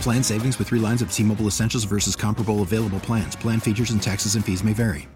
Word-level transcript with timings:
Plan 0.00 0.22
savings 0.22 0.58
with 0.58 0.68
three 0.68 0.78
lines 0.78 1.02
of 1.02 1.12
T 1.12 1.22
Mobile 1.22 1.46
Essentials 1.46 1.84
versus 1.84 2.16
comparable 2.16 2.62
available 2.62 3.00
plans. 3.00 3.36
Plan 3.36 3.60
features 3.60 3.90
and 3.90 4.02
taxes 4.02 4.34
and 4.34 4.44
fees 4.44 4.62
may 4.62 4.72
vary. 4.72 5.08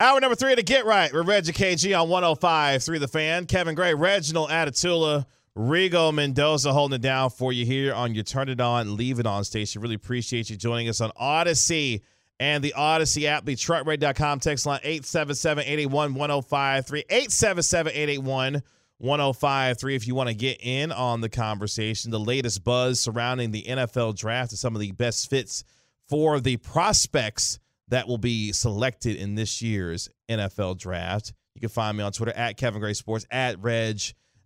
Hour 0.00 0.18
number 0.18 0.34
three 0.34 0.54
to 0.54 0.62
Get 0.62 0.86
Right. 0.86 1.12
We're 1.12 1.22
Reggie 1.22 1.52
KG 1.52 1.98
on 2.00 2.08
105 2.08 2.82
through 2.82 3.00
the 3.00 3.08
fan. 3.08 3.44
Kevin 3.44 3.74
Gray, 3.74 3.92
Reginald 3.92 4.48
Atatula, 4.48 5.26
Rigo 5.54 6.12
Mendoza 6.12 6.72
holding 6.72 6.96
it 6.96 7.02
down 7.02 7.28
for 7.28 7.52
you 7.52 7.66
here 7.66 7.92
on 7.92 8.14
your 8.14 8.24
Turn 8.24 8.48
It 8.48 8.62
On, 8.62 8.96
Leave 8.96 9.18
It 9.18 9.26
On 9.26 9.44
station. 9.44 9.82
Really 9.82 9.96
appreciate 9.96 10.48
you 10.48 10.56
joining 10.56 10.88
us 10.88 11.02
on 11.02 11.10
Audacy 11.20 12.00
and 12.38 12.64
the 12.64 12.72
Audacy 12.76 13.24
app, 13.24 13.44
the 13.44 13.54
truckradio.com 13.54 14.40
text 14.40 14.64
line 14.64 14.80
877 14.82 15.64
881 15.64 16.14
1053. 16.14 17.04
877 17.10 17.92
881 17.92 18.62
1053 19.00 19.96
if 19.96 20.06
you 20.06 20.14
want 20.14 20.28
to 20.28 20.34
get 20.34 20.58
in 20.60 20.92
on 20.92 21.22
the 21.22 21.28
conversation. 21.28 22.10
The 22.10 22.20
latest 22.20 22.62
buzz 22.62 23.00
surrounding 23.00 23.50
the 23.50 23.62
NFL 23.62 24.16
draft 24.16 24.52
and 24.52 24.58
some 24.58 24.74
of 24.74 24.80
the 24.80 24.92
best 24.92 25.30
fits 25.30 25.64
for 26.08 26.38
the 26.38 26.58
prospects 26.58 27.58
that 27.88 28.06
will 28.06 28.18
be 28.18 28.52
selected 28.52 29.16
in 29.16 29.34
this 29.34 29.62
year's 29.62 30.08
NFL 30.28 30.78
draft. 30.78 31.32
You 31.54 31.60
can 31.60 31.70
find 31.70 31.96
me 31.96 32.04
on 32.04 32.12
Twitter 32.12 32.32
at 32.32 32.56
Kevin 32.56 32.80
Gray 32.80 32.92
Sports, 32.92 33.26
at 33.30 33.58
Reg 33.60 34.00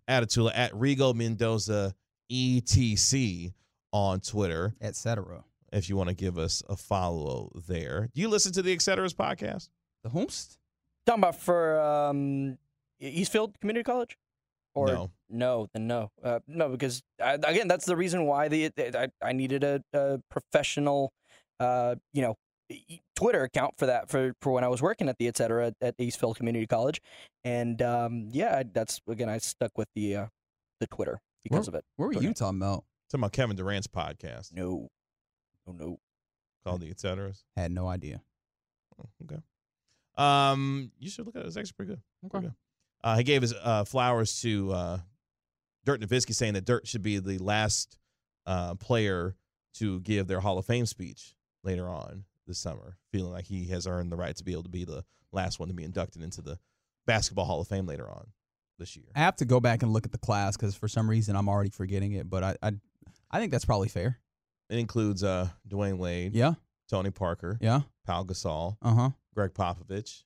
Atatula, 0.08 0.52
at 0.54 0.72
Rigo 0.72 1.14
Mendoza, 1.14 1.94
ETC 2.30 3.52
on 3.92 4.20
Twitter, 4.20 4.74
etc. 4.80 5.44
If 5.72 5.88
you 5.88 5.96
want 5.96 6.10
to 6.10 6.14
give 6.14 6.38
us 6.38 6.62
a 6.68 6.76
follow 6.76 7.50
there. 7.66 8.08
Do 8.14 8.20
you 8.20 8.28
listen 8.28 8.52
to 8.52 8.62
the 8.62 8.74
Etceteras 8.74 9.14
podcast? 9.14 9.68
The 10.04 10.10
Homest? 10.10 10.58
Talking 11.06 11.20
about 11.20 11.40
for 11.40 11.80
um, 11.80 12.56
Eastfield 13.00 13.58
Community 13.60 13.82
College? 13.82 14.16
Or 14.74 14.88
no, 14.88 15.10
no 15.28 15.68
then 15.72 15.86
no, 15.86 16.10
uh, 16.22 16.40
no, 16.48 16.68
because 16.68 17.02
I, 17.22 17.34
again, 17.34 17.68
that's 17.68 17.84
the 17.84 17.96
reason 17.96 18.26
why 18.26 18.48
the 18.48 18.70
I, 18.78 19.08
I 19.22 19.32
needed 19.32 19.62
a, 19.62 19.80
a 19.92 20.18
professional, 20.30 21.12
uh, 21.60 21.94
you 22.12 22.22
know, 22.22 22.34
Twitter 23.14 23.44
account 23.44 23.74
for 23.78 23.86
that 23.86 24.10
for, 24.10 24.32
for 24.40 24.52
when 24.52 24.64
I 24.64 24.68
was 24.68 24.82
working 24.82 25.08
at 25.08 25.16
the 25.18 25.28
et 25.28 25.36
cetera 25.36 25.68
at, 25.68 25.74
at 25.80 25.94
Eastfield 25.98 26.36
Community 26.36 26.66
College, 26.66 27.00
and 27.44 27.80
um, 27.82 28.28
yeah, 28.32 28.64
that's 28.72 29.00
again 29.08 29.28
I 29.28 29.38
stuck 29.38 29.70
with 29.76 29.88
the 29.94 30.16
uh, 30.16 30.26
the 30.80 30.88
Twitter 30.88 31.20
because 31.44 31.68
where, 31.68 31.76
of 31.76 31.78
it. 31.78 31.84
Where 31.96 32.08
were 32.08 32.14
Twitter. 32.14 32.28
you 32.28 32.34
talking 32.34 32.58
about? 32.58 32.84
Talking 33.10 33.20
about 33.20 33.32
Kevin 33.32 33.56
Durant's 33.56 33.86
podcast. 33.86 34.52
No, 34.52 34.88
no, 35.66 35.72
no. 35.72 35.98
Called 36.64 36.80
the 36.80 36.92
Etceteras. 36.92 37.44
Had 37.54 37.70
no 37.70 37.86
idea. 37.86 38.22
Oh, 38.98 39.08
okay. 39.22 39.42
Um, 40.16 40.90
you 40.98 41.10
should 41.10 41.26
look 41.26 41.36
at 41.36 41.42
it. 41.42 41.46
It's 41.46 41.56
actually 41.56 41.74
pretty 41.76 41.92
good. 41.92 42.30
Pretty 42.30 42.46
good. 42.46 42.54
Uh, 43.04 43.16
he 43.18 43.22
gave 43.22 43.42
his 43.42 43.52
uh, 43.62 43.84
flowers 43.84 44.40
to 44.40 44.72
uh, 44.72 44.98
Dirk 45.84 46.00
Nowitzki, 46.00 46.34
saying 46.34 46.54
that 46.54 46.64
Dirk 46.64 46.86
should 46.86 47.02
be 47.02 47.18
the 47.18 47.36
last 47.38 47.98
uh, 48.46 48.74
player 48.76 49.36
to 49.74 50.00
give 50.00 50.26
their 50.26 50.40
Hall 50.40 50.56
of 50.58 50.64
Fame 50.64 50.86
speech 50.86 51.34
later 51.62 51.86
on 51.88 52.24
this 52.46 52.58
summer, 52.58 52.96
feeling 53.12 53.32
like 53.32 53.44
he 53.44 53.66
has 53.66 53.86
earned 53.86 54.10
the 54.10 54.16
right 54.16 54.34
to 54.36 54.42
be 54.44 54.52
able 54.52 54.62
to 54.62 54.68
be 54.70 54.84
the 54.84 55.04
last 55.32 55.58
one 55.60 55.68
to 55.68 55.74
be 55.74 55.84
inducted 55.84 56.22
into 56.22 56.40
the 56.40 56.58
Basketball 57.06 57.44
Hall 57.44 57.60
of 57.60 57.68
Fame 57.68 57.86
later 57.86 58.08
on 58.10 58.26
this 58.78 58.96
year. 58.96 59.04
I 59.14 59.18
have 59.20 59.36
to 59.36 59.44
go 59.44 59.60
back 59.60 59.82
and 59.82 59.92
look 59.92 60.06
at 60.06 60.12
the 60.12 60.18
class 60.18 60.56
because 60.56 60.74
for 60.74 60.88
some 60.88 61.08
reason 61.08 61.36
I'm 61.36 61.48
already 61.48 61.70
forgetting 61.70 62.12
it, 62.12 62.30
but 62.30 62.42
I, 62.42 62.56
I, 62.62 62.72
I 63.30 63.38
think 63.38 63.52
that's 63.52 63.64
probably 63.66 63.88
fair. 63.88 64.18
It 64.70 64.78
includes 64.78 65.22
uh, 65.22 65.48
Dwyane 65.68 65.98
Wade, 65.98 66.34
Yeah. 66.34 66.54
Tony 66.88 67.10
Parker, 67.10 67.58
Yeah. 67.60 67.80
Pau 68.06 68.22
Gasol, 68.24 68.76
Uh 68.80 68.94
huh. 68.94 69.10
Gregg 69.34 69.52
Popovich, 69.52 70.22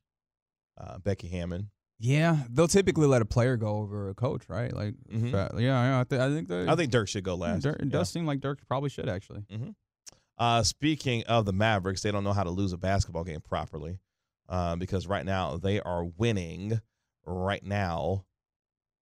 uh, 0.80 0.98
Becky 0.98 1.26
Hammon. 1.28 1.70
Yeah, 2.00 2.44
they'll 2.50 2.68
typically 2.68 3.06
let 3.08 3.22
a 3.22 3.24
player 3.24 3.56
go 3.56 3.68
over 3.78 4.08
a 4.10 4.14
coach, 4.14 4.48
right? 4.48 4.72
Like, 4.72 4.94
Mhm. 5.12 5.32
yeah, 5.32 5.58
yeah. 5.60 6.00
I, 6.00 6.04
th- 6.04 6.20
I 6.20 6.28
think 6.28 6.46
they, 6.48 6.68
I 6.68 6.76
think 6.76 6.92
Dirk 6.92 7.08
should 7.08 7.24
go 7.24 7.34
last. 7.34 7.62
Dirk, 7.64 7.80
it 7.80 7.86
Yeah. 7.86 7.90
does 7.90 8.08
seem 8.10 8.24
like 8.26 8.40
Dirk 8.40 8.60
probably 8.68 8.88
should 8.90 9.08
actually. 9.08 9.44
Uh, 10.38 10.62
speaking 10.62 11.24
of 11.24 11.44
the 11.44 11.52
Mavericks, 11.52 12.02
they 12.02 12.12
don't 12.12 12.22
know 12.22 12.32
how 12.32 12.44
to 12.44 12.50
lose 12.50 12.72
a 12.72 12.76
basketball 12.78 13.24
game 13.24 13.40
properly 13.40 13.98
uh, 14.48 14.76
because 14.76 15.08
right 15.08 15.24
now 15.26 15.56
they 15.56 15.80
are 15.80 16.04
winning 16.04 16.80
right 17.26 17.64
now 17.64 18.24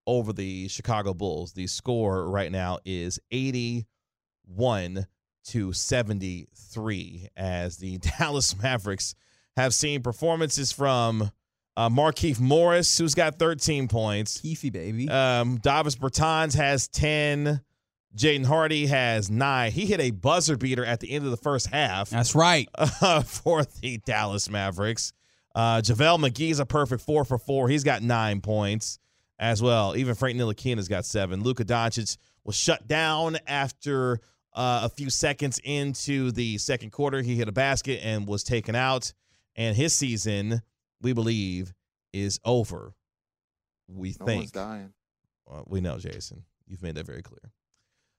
over 0.06 0.32
the 0.32 0.66
Chicago 0.68 1.12
Bulls. 1.12 1.52
The 1.52 1.66
score 1.66 2.30
right 2.30 2.50
now 2.50 2.78
is 2.86 3.18
81 3.30 5.06
to 5.48 5.72
73 5.74 7.28
as 7.36 7.76
the 7.76 7.98
Dallas 8.18 8.56
Mavericks 8.60 9.14
have 9.56 9.74
seen 9.74 10.02
performances 10.02 10.72
from 10.72 11.30
uh, 11.76 11.88
Markieff 11.88 12.40
Morris, 12.40 12.96
who's 12.98 13.14
got 13.14 13.38
13 13.38 13.88
points. 13.88 14.38
Keefy, 14.40 14.72
baby. 14.72 15.08
Um, 15.08 15.58
Davis 15.58 15.96
Bertans 15.96 16.54
has 16.56 16.88
10. 16.88 17.60
Jaden 18.16 18.46
Hardy 18.46 18.86
has 18.86 19.30
nine. 19.30 19.72
He 19.72 19.84
hit 19.84 20.00
a 20.00 20.10
buzzer 20.10 20.56
beater 20.56 20.84
at 20.84 21.00
the 21.00 21.10
end 21.10 21.26
of 21.26 21.30
the 21.30 21.36
first 21.36 21.66
half 21.66 22.08
That's 22.08 22.34
right. 22.34 22.66
uh, 22.74 23.20
for 23.22 23.64
the 23.64 23.98
Dallas 24.06 24.48
Mavericks. 24.48 25.12
Uh, 25.54 25.82
JaVale 25.82 26.30
McGee's 26.30 26.58
a 26.58 26.66
perfect 26.66 27.02
four 27.02 27.24
for 27.24 27.36
four. 27.38 27.68
He's 27.68 27.84
got 27.84 28.02
nine 28.02 28.40
points 28.40 28.98
as 29.38 29.62
well. 29.62 29.94
Even 29.96 30.14
Frank 30.14 30.38
Ntilikina's 30.38 30.88
got 30.88 31.04
seven. 31.04 31.42
Luka 31.42 31.64
Doncic 31.64 32.16
was 32.44 32.54
shut 32.56 32.86
down 32.88 33.36
after 33.46 34.20
uh, 34.54 34.80
a 34.84 34.88
few 34.88 35.10
seconds 35.10 35.60
into 35.62 36.30
the 36.32 36.56
second 36.56 36.92
quarter. 36.92 37.20
He 37.20 37.36
hit 37.36 37.48
a 37.48 37.52
basket 37.52 38.00
and 38.02 38.26
was 38.26 38.42
taken 38.44 38.74
out. 38.74 39.12
And 39.56 39.76
his 39.76 39.94
season, 39.94 40.62
we 41.00 41.12
believe, 41.12 41.72
is 42.12 42.40
over. 42.44 42.94
We 43.88 44.14
No 44.18 44.26
think. 44.26 44.38
one's 44.40 44.50
dying. 44.50 44.92
Well, 45.46 45.64
we 45.66 45.80
know, 45.80 45.98
Jason. 45.98 46.44
You've 46.66 46.82
made 46.82 46.96
that 46.96 47.06
very 47.06 47.22
clear. 47.22 47.52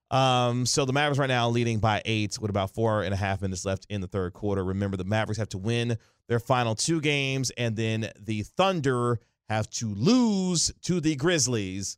Um, 0.10 0.66
so 0.66 0.86
the 0.86 0.94
Mavericks 0.94 1.20
right 1.20 1.28
now 1.28 1.50
leading 1.50 1.80
by 1.80 2.02
eight 2.06 2.40
with 2.40 2.50
about 2.50 2.74
four 2.74 3.04
and 3.04 3.14
a 3.14 3.18
half 3.18 3.42
minutes 3.42 3.66
left 3.66 3.86
in 3.90 4.00
the 4.00 4.08
third 4.08 4.32
quarter. 4.34 4.64
Remember, 4.64 4.96
the 4.96 5.04
Mavericks 5.04 5.38
have 5.38 5.50
to 5.50 5.58
win 5.58 5.98
their 6.30 6.40
final 6.40 6.76
two 6.76 7.02
games, 7.02 7.52
and 7.58 7.76
then 7.76 8.10
the 8.18 8.44
Thunder 8.44 9.20
have 9.50 9.70
to 9.72 9.94
lose 9.94 10.72
to 10.84 11.02
the 11.02 11.16
Grizzlies 11.16 11.98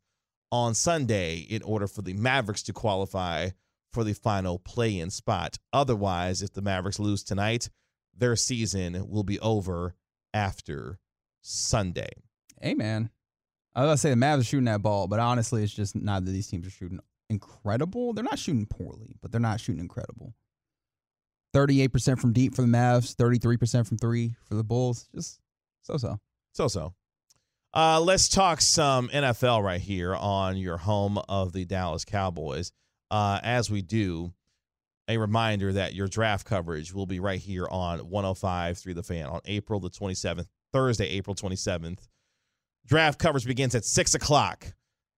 on 0.51 0.73
Sunday 0.73 1.37
in 1.37 1.61
order 1.61 1.85
for 1.87 2.01
the 2.01 2.13
Mavericks 2.13 2.63
to 2.63 2.73
qualify 2.73 3.49
for 3.93 4.03
the 4.03 4.13
final 4.13 4.57
play 4.57 4.97
in 4.99 5.11
spot. 5.11 5.57
Otherwise, 5.71 6.41
if 6.41 6.53
the 6.53 6.61
Mavericks 6.63 6.99
lose 6.99 7.23
tonight, 7.23 7.69
their 8.17 8.35
season 8.35 9.07
will 9.07 9.23
be 9.23 9.39
over 9.39 9.93
after 10.33 10.99
Sunday. 11.41 12.11
Hey, 12.61 12.73
man. 12.73 13.09
I 13.75 13.81
was 13.81 13.87
gonna 13.87 13.97
say 13.97 14.09
the 14.09 14.15
Mavs 14.15 14.41
are 14.41 14.43
shooting 14.43 14.65
that 14.65 14.81
ball, 14.81 15.07
but 15.07 15.19
honestly, 15.19 15.63
it's 15.63 15.73
just 15.73 15.95
not 15.95 16.25
that 16.25 16.31
these 16.31 16.47
teams 16.47 16.67
are 16.67 16.71
shooting 16.71 16.99
incredible. 17.29 18.13
They're 18.13 18.23
not 18.23 18.39
shooting 18.39 18.65
poorly, 18.65 19.15
but 19.21 19.31
they're 19.31 19.39
not 19.39 19.59
shooting 19.59 19.79
incredible. 19.79 20.33
Thirty-eight 21.53 21.93
percent 21.93 22.19
from 22.19 22.33
deep 22.33 22.55
for 22.55 22.61
the 22.61 22.67
Mavs, 22.67 23.15
thirty-three 23.15 23.57
percent 23.57 23.87
from 23.87 23.97
three 23.97 24.35
for 24.43 24.55
the 24.55 24.63
Bulls. 24.63 25.07
Just 25.13 25.39
so-so. 25.83 26.19
So 26.53 26.67
so. 26.67 26.93
Uh, 27.71 28.01
let's 28.01 28.27
talk 28.27 28.61
some 28.61 29.09
NFL 29.09 29.63
right 29.63 29.79
here 29.79 30.15
on 30.15 30.57
your 30.57 30.77
home 30.77 31.19
of 31.29 31.53
the 31.53 31.65
Dallas 31.65 32.03
Cowboys. 32.03 32.71
Uh, 33.11 33.39
as 33.43 33.69
we 33.69 33.83
do, 33.83 34.33
a 35.09 35.17
reminder 35.17 35.73
that 35.73 35.95
your 35.95 36.07
draft 36.07 36.45
coverage 36.45 36.93
will 36.93 37.07
be 37.07 37.19
right 37.19 37.39
here 37.39 37.67
on 37.67 37.99
105 37.99 38.77
through 38.77 38.93
the 38.93 39.03
fan 39.03 39.25
on 39.25 39.41
April 39.45 39.79
the 39.79 39.89
27th, 39.89 40.47
Thursday, 40.71 41.09
April 41.09 41.35
27th. 41.35 42.07
Draft 42.85 43.19
coverage 43.19 43.45
begins 43.45 43.73
at 43.75 43.83
6 43.83 44.13
o'clock 44.13 44.67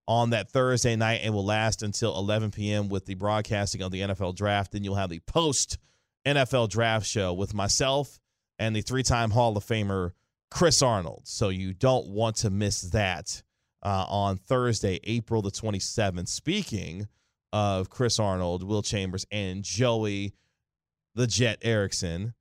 on 0.07 0.31
that 0.31 0.49
Thursday 0.49 0.95
night 0.95 1.21
and 1.23 1.33
will 1.33 1.45
last 1.45 1.83
until 1.83 2.17
11 2.17 2.51
p.m. 2.51 2.89
with 2.89 3.05
the 3.05 3.15
broadcasting 3.15 3.81
of 3.81 3.91
the 3.91 4.01
NFL 4.01 4.35
draft. 4.35 4.71
Then 4.71 4.83
you'll 4.83 4.95
have 4.95 5.09
the 5.09 5.19
post 5.19 5.77
NFL 6.25 6.69
draft 6.69 7.05
show 7.05 7.33
with 7.33 7.53
myself 7.53 8.19
and 8.57 8.75
the 8.75 8.81
three 8.81 9.03
time 9.03 9.31
Hall 9.31 9.55
of 9.57 9.65
Famer 9.65 10.11
Chris 10.49 10.81
Arnold. 10.81 11.23
So 11.25 11.49
you 11.49 11.73
don't 11.73 12.07
want 12.07 12.37
to 12.37 12.49
miss 12.49 12.81
that 12.81 13.43
uh, 13.83 14.05
on 14.07 14.37
Thursday, 14.37 14.99
April 15.03 15.41
the 15.41 15.51
27th. 15.51 16.29
Speaking 16.29 17.07
of 17.53 17.89
Chris 17.89 18.19
Arnold, 18.19 18.63
Will 18.63 18.81
Chambers, 18.81 19.25
and 19.31 19.63
Joey 19.63 20.33
the 21.15 21.27
Jet 21.27 21.59
Erickson, 21.61 22.33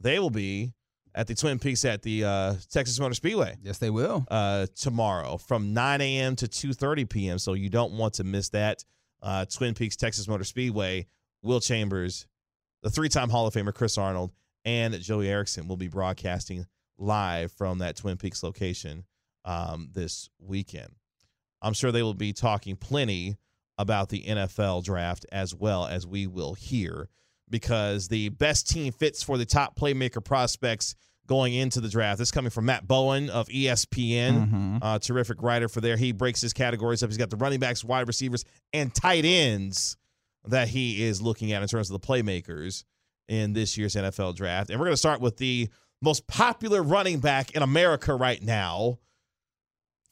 they 0.00 0.18
will 0.18 0.30
be 0.30 0.72
at 1.14 1.26
the 1.28 1.34
Twin 1.34 1.58
Peaks 1.58 1.84
at 1.84 2.02
the 2.02 2.24
uh, 2.24 2.54
Texas 2.70 2.98
Motor 3.00 3.14
Speedway 3.14 3.56
Yes, 3.62 3.78
they 3.78 3.88
will. 3.90 4.26
uh, 4.30 4.66
tomorrow 4.74 5.36
from 5.38 5.72
9 5.72 6.00
a.m. 6.00 6.36
to 6.36 6.46
2:30 6.46 7.08
p.m. 7.08 7.38
So 7.38 7.54
you 7.54 7.70
don't 7.70 7.92
want 7.92 8.14
to 8.14 8.24
miss 8.24 8.48
that. 8.50 8.84
Uh, 9.22 9.44
Twin 9.46 9.74
Peaks 9.74 9.96
Texas 9.96 10.28
Motor 10.28 10.44
Speedway. 10.44 11.06
Will 11.42 11.60
Chambers, 11.60 12.26
the 12.82 12.90
three-time 12.90 13.30
Hall 13.30 13.46
of 13.46 13.54
Famer 13.54 13.72
Chris 13.72 13.96
Arnold, 13.98 14.32
and 14.64 14.98
Joey 15.00 15.28
Erickson 15.28 15.68
will 15.68 15.76
be 15.76 15.86
broadcasting 15.86 16.66
live 16.98 17.52
from 17.52 17.78
that 17.78 17.94
Twin 17.96 18.16
Peaks 18.16 18.42
location 18.42 19.04
um, 19.44 19.90
this 19.92 20.28
weekend. 20.40 20.92
I'm 21.62 21.72
sure 21.72 21.92
they 21.92 22.02
will 22.02 22.14
be 22.14 22.32
talking 22.32 22.74
plenty 22.74 23.36
about 23.78 24.08
the 24.08 24.22
NFL 24.24 24.84
draft 24.84 25.26
as 25.32 25.54
well 25.54 25.86
as 25.86 26.06
we 26.06 26.26
will 26.26 26.54
hear 26.54 27.08
because 27.48 28.08
the 28.08 28.28
best 28.30 28.68
team 28.68 28.92
fits 28.92 29.22
for 29.22 29.38
the 29.38 29.44
top 29.46 29.78
playmaker 29.78 30.24
prospects 30.24 30.94
going 31.26 31.54
into 31.54 31.80
the 31.80 31.88
draft. 31.88 32.18
This 32.18 32.28
is 32.28 32.32
coming 32.32 32.50
from 32.50 32.66
Matt 32.66 32.86
Bowen 32.86 33.30
of 33.30 33.48
ESPN, 33.48 34.48
Mhm. 34.50 34.78
uh, 34.80 34.98
terrific 34.98 35.42
writer 35.42 35.68
for 35.68 35.80
there. 35.80 35.96
He 35.96 36.12
breaks 36.12 36.40
his 36.40 36.52
categories 36.52 37.02
up. 37.02 37.10
He's 37.10 37.16
got 37.18 37.30
the 37.30 37.36
running 37.36 37.58
backs, 37.60 37.82
wide 37.84 38.06
receivers, 38.06 38.44
and 38.72 38.94
tight 38.94 39.24
ends 39.24 39.96
that 40.44 40.68
he 40.68 41.02
is 41.02 41.20
looking 41.20 41.52
at 41.52 41.62
in 41.62 41.68
terms 41.68 41.90
of 41.90 42.00
the 42.00 42.06
playmakers 42.06 42.84
in 43.28 43.52
this 43.52 43.76
year's 43.76 43.96
NFL 43.96 44.32
draft. 44.34 44.70
And 44.70 44.78
we're 44.78 44.86
going 44.86 44.92
to 44.94 44.98
start 44.98 45.20
with 45.20 45.36
the 45.38 45.68
most 46.00 46.26
popular 46.28 46.82
running 46.82 47.18
back 47.18 47.50
in 47.56 47.62
America 47.62 48.14
right 48.14 48.40
now 48.40 48.98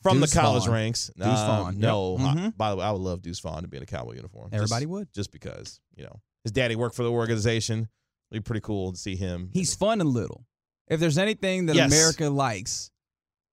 from 0.04 0.20
Deuce 0.20 0.32
the 0.32 0.38
college 0.40 0.64
Vaughn. 0.66 0.72
ranks. 0.74 1.10
Deuce 1.16 1.26
Uh, 1.26 1.46
Vaughn, 1.46 1.72
yep. 1.74 1.80
No, 1.82 2.16
I- 2.18 2.20
Mhm. 2.20 2.56
by 2.56 2.70
the 2.70 2.76
way, 2.76 2.84
I 2.84 2.92
would 2.92 3.00
love 3.00 3.20
Deuce 3.22 3.40
Vaughn 3.40 3.62
to 3.62 3.68
be 3.68 3.76
in 3.78 3.82
a 3.82 3.86
Cowboy 3.86 4.14
uniform. 4.14 4.50
Just- 4.50 4.54
Everybody 4.54 4.86
would. 4.86 5.12
just 5.12 5.32
because 5.32 5.80
you 5.96 6.04
know 6.04 6.20
his 6.44 6.52
daddy 6.52 6.76
worked 6.76 6.94
for 6.94 7.02
the 7.02 7.10
organization. 7.10 7.88
It'd 8.30 8.44
be 8.44 8.46
pretty 8.46 8.60
cool 8.60 8.92
to 8.92 8.98
see 8.98 9.16
him. 9.16 9.50
He's 9.52 9.74
fun 9.74 10.00
and 10.00 10.10
little. 10.10 10.46
If 10.86 11.00
there's 11.00 11.18
anything 11.18 11.66
that 11.66 11.74
Yes. 11.76 11.90
America 11.90 12.28
likes, 12.30 12.90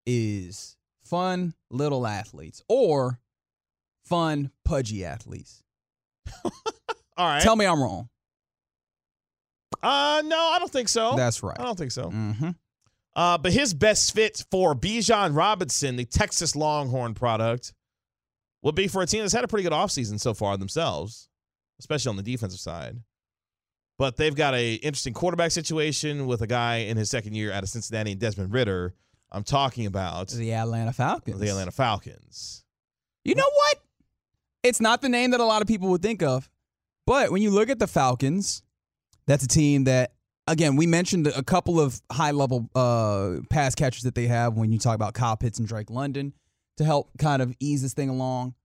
is 0.06 0.76
fun 1.04 1.54
little 1.70 2.06
athletes 2.06 2.62
or 2.68 3.20
fun 4.06 4.52
pudgy 4.66 5.06
athletes. 5.06 5.64
all 6.44 6.52
right. 7.18 7.42
Tell 7.42 7.56
me 7.56 7.66
I'm 7.66 7.82
wrong. 7.82 8.10
uh, 9.84 10.22
no, 10.26 10.38
I 10.38 10.58
don't 10.60 10.72
think 10.72 10.90
so. 10.90 11.16
That's 11.16 11.42
right. 11.44 11.60
I 11.60 11.64
don't 11.64 11.78
think 11.78 11.92
so. 11.92 12.10
Mm-hmm. 12.10 12.50
Uh, 13.16 13.38
but 13.38 13.52
his 13.52 13.74
best 13.74 14.14
fit 14.14 14.44
for 14.52 14.74
Bijan 14.74 15.36
Robinson, 15.36 15.98
the 15.98 16.06
Texas 16.06 16.56
Longhorn 16.56 17.14
product, 17.14 17.74
would 18.62 18.76
be 18.76 18.88
for 18.88 19.02
a 19.02 19.06
team 19.06 19.22
that's 19.22 19.34
had 19.34 19.44
a 19.44 19.48
pretty 19.48 19.64
good 19.64 19.74
offseason 19.74 20.20
so 20.20 20.34
far 20.34 20.56
themselves, 20.58 21.30
especially 21.80 22.10
on 22.10 22.16
the 22.16 22.24
defensive 22.24 22.60
side. 22.60 22.98
But 23.98 24.18
they've 24.18 24.36
got 24.36 24.56
a 24.56 24.76
interesting 24.76 25.14
quarterback 25.14 25.52
situation 25.52 26.26
with 26.26 26.42
a 26.42 26.48
guy 26.48 26.78
in 26.78 26.98
his 26.98 27.10
second 27.10 27.36
year 27.36 27.52
out 27.52 27.64
of 27.64 27.70
Cincinnati, 27.70 28.16
Desmond 28.16 28.54
Ridder. 28.54 28.96
I'm 29.32 29.44
talking 29.44 29.86
about 29.86 30.30
The 30.30 30.54
Atlanta 30.54 30.94
Falcons. 30.94 31.40
the 31.40 31.50
Atlanta 31.50 31.72
Falcons. 31.72 32.64
You 33.24 33.36
know 33.36 33.50
what? 33.54 33.76
It's 34.64 34.82
not 34.82 35.02
the 35.02 35.10
name 35.10 35.32
that 35.32 35.40
a 35.40 35.46
lot 35.46 35.62
of 35.62 35.68
people 35.68 35.90
would 35.90 36.02
think 36.02 36.22
of. 36.24 36.50
But 37.06 37.32
when 37.32 37.42
you 37.42 37.50
look 37.52 37.70
at 37.70 37.80
the 37.80 37.88
Falcons, 37.88 38.64
that's 39.28 39.44
a 39.44 39.48
team 39.48 39.84
that, 39.86 40.14
again, 40.48 40.76
we 40.76 40.88
mentioned 40.88 41.28
a 41.28 41.44
couple 41.44 41.80
of 41.80 42.02
high 42.12 42.32
level 42.32 42.70
uh, 42.76 43.38
pass 43.50 43.76
catchers 43.76 44.04
that 44.04 44.16
they 44.16 44.28
have 44.28 44.56
when 44.56 44.72
you 44.72 44.80
talk 44.80 44.96
about 44.96 45.14
Kyle 45.14 45.38
Pitts 45.38 45.60
and 45.60 45.68
Drake 45.68 45.90
London 45.90 46.34
to 46.78 46.84
help 46.84 47.10
kind 47.18 47.42
of 47.42 47.54
ease 47.60 47.82
this 47.82 47.94
thing 47.94 48.10
along. 48.10 48.56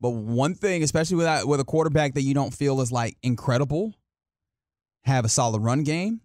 But 0.00 0.10
one 0.10 0.54
thing, 0.54 0.82
especially 0.82 1.16
with, 1.16 1.26
that, 1.26 1.46
with 1.46 1.60
a 1.60 1.64
quarterback 1.64 2.14
that 2.14 2.22
you 2.22 2.32
don't 2.32 2.54
feel 2.54 2.80
is 2.80 2.90
like 2.90 3.16
incredible, 3.22 3.94
have 5.04 5.24
a 5.24 5.28
solid 5.28 5.60
run 5.60 5.82
game, 5.82 6.20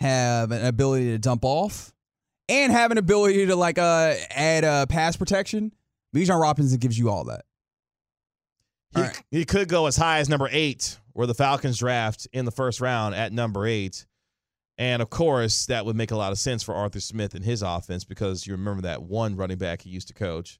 have 0.00 0.50
an 0.50 0.64
ability 0.64 1.06
to 1.10 1.18
dump 1.18 1.44
off, 1.44 1.92
and 2.48 2.72
have 2.72 2.90
an 2.90 2.98
ability 2.98 3.46
to 3.46 3.56
like 3.56 3.78
uh, 3.78 4.14
add 4.30 4.64
uh, 4.64 4.86
pass 4.86 5.16
protection. 5.16 5.72
Bijan 6.14 6.40
Robinson 6.40 6.78
gives 6.78 6.98
you 6.98 7.10
all 7.10 7.24
that. 7.24 7.44
He, 8.94 9.00
All 9.00 9.06
right. 9.08 9.22
he 9.30 9.44
could 9.44 9.68
go 9.68 9.86
as 9.86 9.96
high 9.96 10.18
as 10.18 10.28
number 10.28 10.48
eight, 10.50 10.98
where 11.12 11.26
the 11.26 11.34
Falcons 11.34 11.78
draft 11.78 12.26
in 12.32 12.44
the 12.44 12.50
first 12.50 12.80
round 12.80 13.14
at 13.14 13.32
number 13.32 13.66
eight. 13.66 14.06
And 14.78 15.00
of 15.00 15.08
course, 15.08 15.66
that 15.66 15.86
would 15.86 15.96
make 15.96 16.10
a 16.10 16.16
lot 16.16 16.32
of 16.32 16.38
sense 16.38 16.62
for 16.62 16.74
Arthur 16.74 17.00
Smith 17.00 17.34
and 17.34 17.44
his 17.44 17.62
offense 17.62 18.04
because 18.04 18.46
you 18.46 18.52
remember 18.52 18.82
that 18.82 19.02
one 19.02 19.34
running 19.36 19.56
back 19.58 19.82
he 19.82 19.90
used 19.90 20.08
to 20.08 20.14
coach 20.14 20.58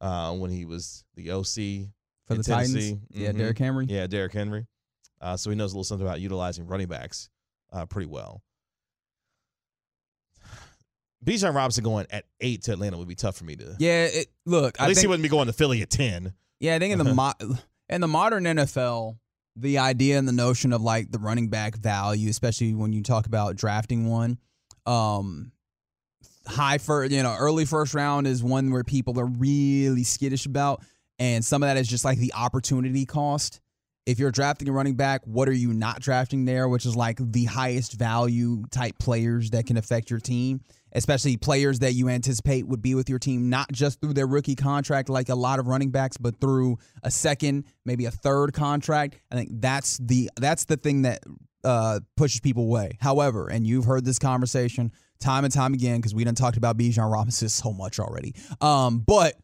uh, 0.00 0.32
when 0.34 0.50
he 0.50 0.64
was 0.64 1.04
the 1.16 1.30
OC 1.32 1.88
for 2.26 2.34
the 2.36 2.42
Tennessee. 2.44 2.90
Titans. 2.92 2.98
Yeah, 3.10 3.30
Mhm. 3.32 3.38
Derrick 3.38 3.58
Henry. 3.58 3.86
Yeah, 3.88 4.06
Derrick 4.06 4.32
Henry. 4.32 4.66
Uh, 5.20 5.36
so 5.36 5.50
he 5.50 5.56
knows 5.56 5.72
a 5.72 5.74
little 5.76 5.84
something 5.84 6.06
about 6.06 6.20
utilizing 6.20 6.66
running 6.66 6.86
backs 6.88 7.28
uh, 7.72 7.86
pretty 7.86 8.06
well. 8.06 8.42
Bijan 11.24 11.54
Robinson 11.54 11.82
going 11.82 12.06
at 12.10 12.24
eight 12.40 12.62
to 12.64 12.72
Atlanta 12.72 12.98
would 12.98 13.08
be 13.08 13.14
tough 13.14 13.36
for 13.36 13.44
me 13.44 13.56
to. 13.56 13.74
Yeah, 13.80 14.04
it, 14.04 14.28
look, 14.44 14.76
At 14.78 14.84
I 14.84 14.88
least 14.88 15.00
he 15.00 15.06
wouldn't 15.06 15.22
be 15.24 15.28
going 15.28 15.46
to 15.46 15.52
Philly 15.52 15.82
at 15.82 15.90
ten. 15.90 16.34
yeah, 16.60 16.76
I 16.76 16.78
think 16.78 16.92
in 16.92 16.98
the 16.98 17.14
mo- 17.14 17.32
in 17.88 18.00
the 18.00 18.06
modern 18.08 18.44
NFL, 18.44 19.16
the 19.56 19.78
idea 19.78 20.18
and 20.18 20.28
the 20.28 20.32
notion 20.32 20.72
of 20.72 20.82
like 20.82 21.10
the 21.10 21.18
running 21.18 21.48
back 21.48 21.76
value, 21.76 22.28
especially 22.28 22.74
when 22.74 22.92
you 22.92 23.02
talk 23.02 23.26
about 23.26 23.56
drafting 23.56 24.06
one, 24.08 24.38
um, 24.84 25.52
high 26.46 26.78
first, 26.78 27.12
you 27.12 27.22
know, 27.22 27.34
early 27.38 27.64
first 27.64 27.94
round 27.94 28.26
is 28.26 28.42
one 28.42 28.70
where 28.70 28.84
people 28.84 29.18
are 29.18 29.26
really 29.26 30.04
skittish 30.04 30.46
about, 30.46 30.82
and 31.18 31.44
some 31.44 31.62
of 31.62 31.68
that 31.68 31.76
is 31.76 31.88
just 31.88 32.04
like 32.04 32.18
the 32.18 32.34
opportunity 32.34 33.06
cost. 33.06 33.60
If 34.04 34.20
you're 34.20 34.30
drafting 34.30 34.68
a 34.68 34.72
running 34.72 34.94
back, 34.94 35.22
what 35.24 35.48
are 35.48 35.52
you 35.52 35.72
not 35.72 36.00
drafting 36.00 36.44
there? 36.44 36.68
Which 36.68 36.86
is 36.86 36.94
like 36.94 37.18
the 37.18 37.46
highest 37.46 37.94
value 37.94 38.64
type 38.70 38.98
players 39.00 39.50
that 39.50 39.66
can 39.66 39.76
affect 39.76 40.10
your 40.10 40.20
team, 40.20 40.60
especially 40.96 41.36
players 41.36 41.78
that 41.80 41.92
you 41.92 42.08
anticipate 42.08 42.66
would 42.66 42.82
be 42.82 42.94
with 42.94 43.08
your 43.08 43.18
team, 43.18 43.48
not 43.50 43.70
just 43.70 44.00
through 44.00 44.14
their 44.14 44.26
rookie 44.26 44.56
contract, 44.56 45.08
like 45.08 45.28
a 45.28 45.34
lot 45.34 45.58
of 45.58 45.68
running 45.68 45.90
backs, 45.90 46.16
but 46.16 46.40
through 46.40 46.78
a 47.02 47.10
second, 47.10 47.64
maybe 47.84 48.06
a 48.06 48.10
third 48.10 48.52
contract. 48.52 49.20
I 49.30 49.36
think 49.36 49.50
that's 49.60 49.98
the 49.98 50.30
that's 50.36 50.64
the 50.64 50.76
thing 50.76 51.02
that 51.02 51.22
uh, 51.62 52.00
pushes 52.16 52.40
people 52.40 52.64
away. 52.64 52.96
However, 53.00 53.48
and 53.48 53.66
you've 53.66 53.84
heard 53.84 54.04
this 54.04 54.18
conversation 54.18 54.90
time 55.20 55.44
and 55.44 55.52
time 55.52 55.74
again 55.74 55.98
because 55.98 56.14
we 56.14 56.24
done 56.24 56.34
talked 56.34 56.56
about 56.56 56.76
Bijan 56.78 57.12
Robinson 57.12 57.48
so 57.48 57.72
much 57.72 58.00
already. 58.00 58.34
Um, 58.60 58.98
but 58.98 59.34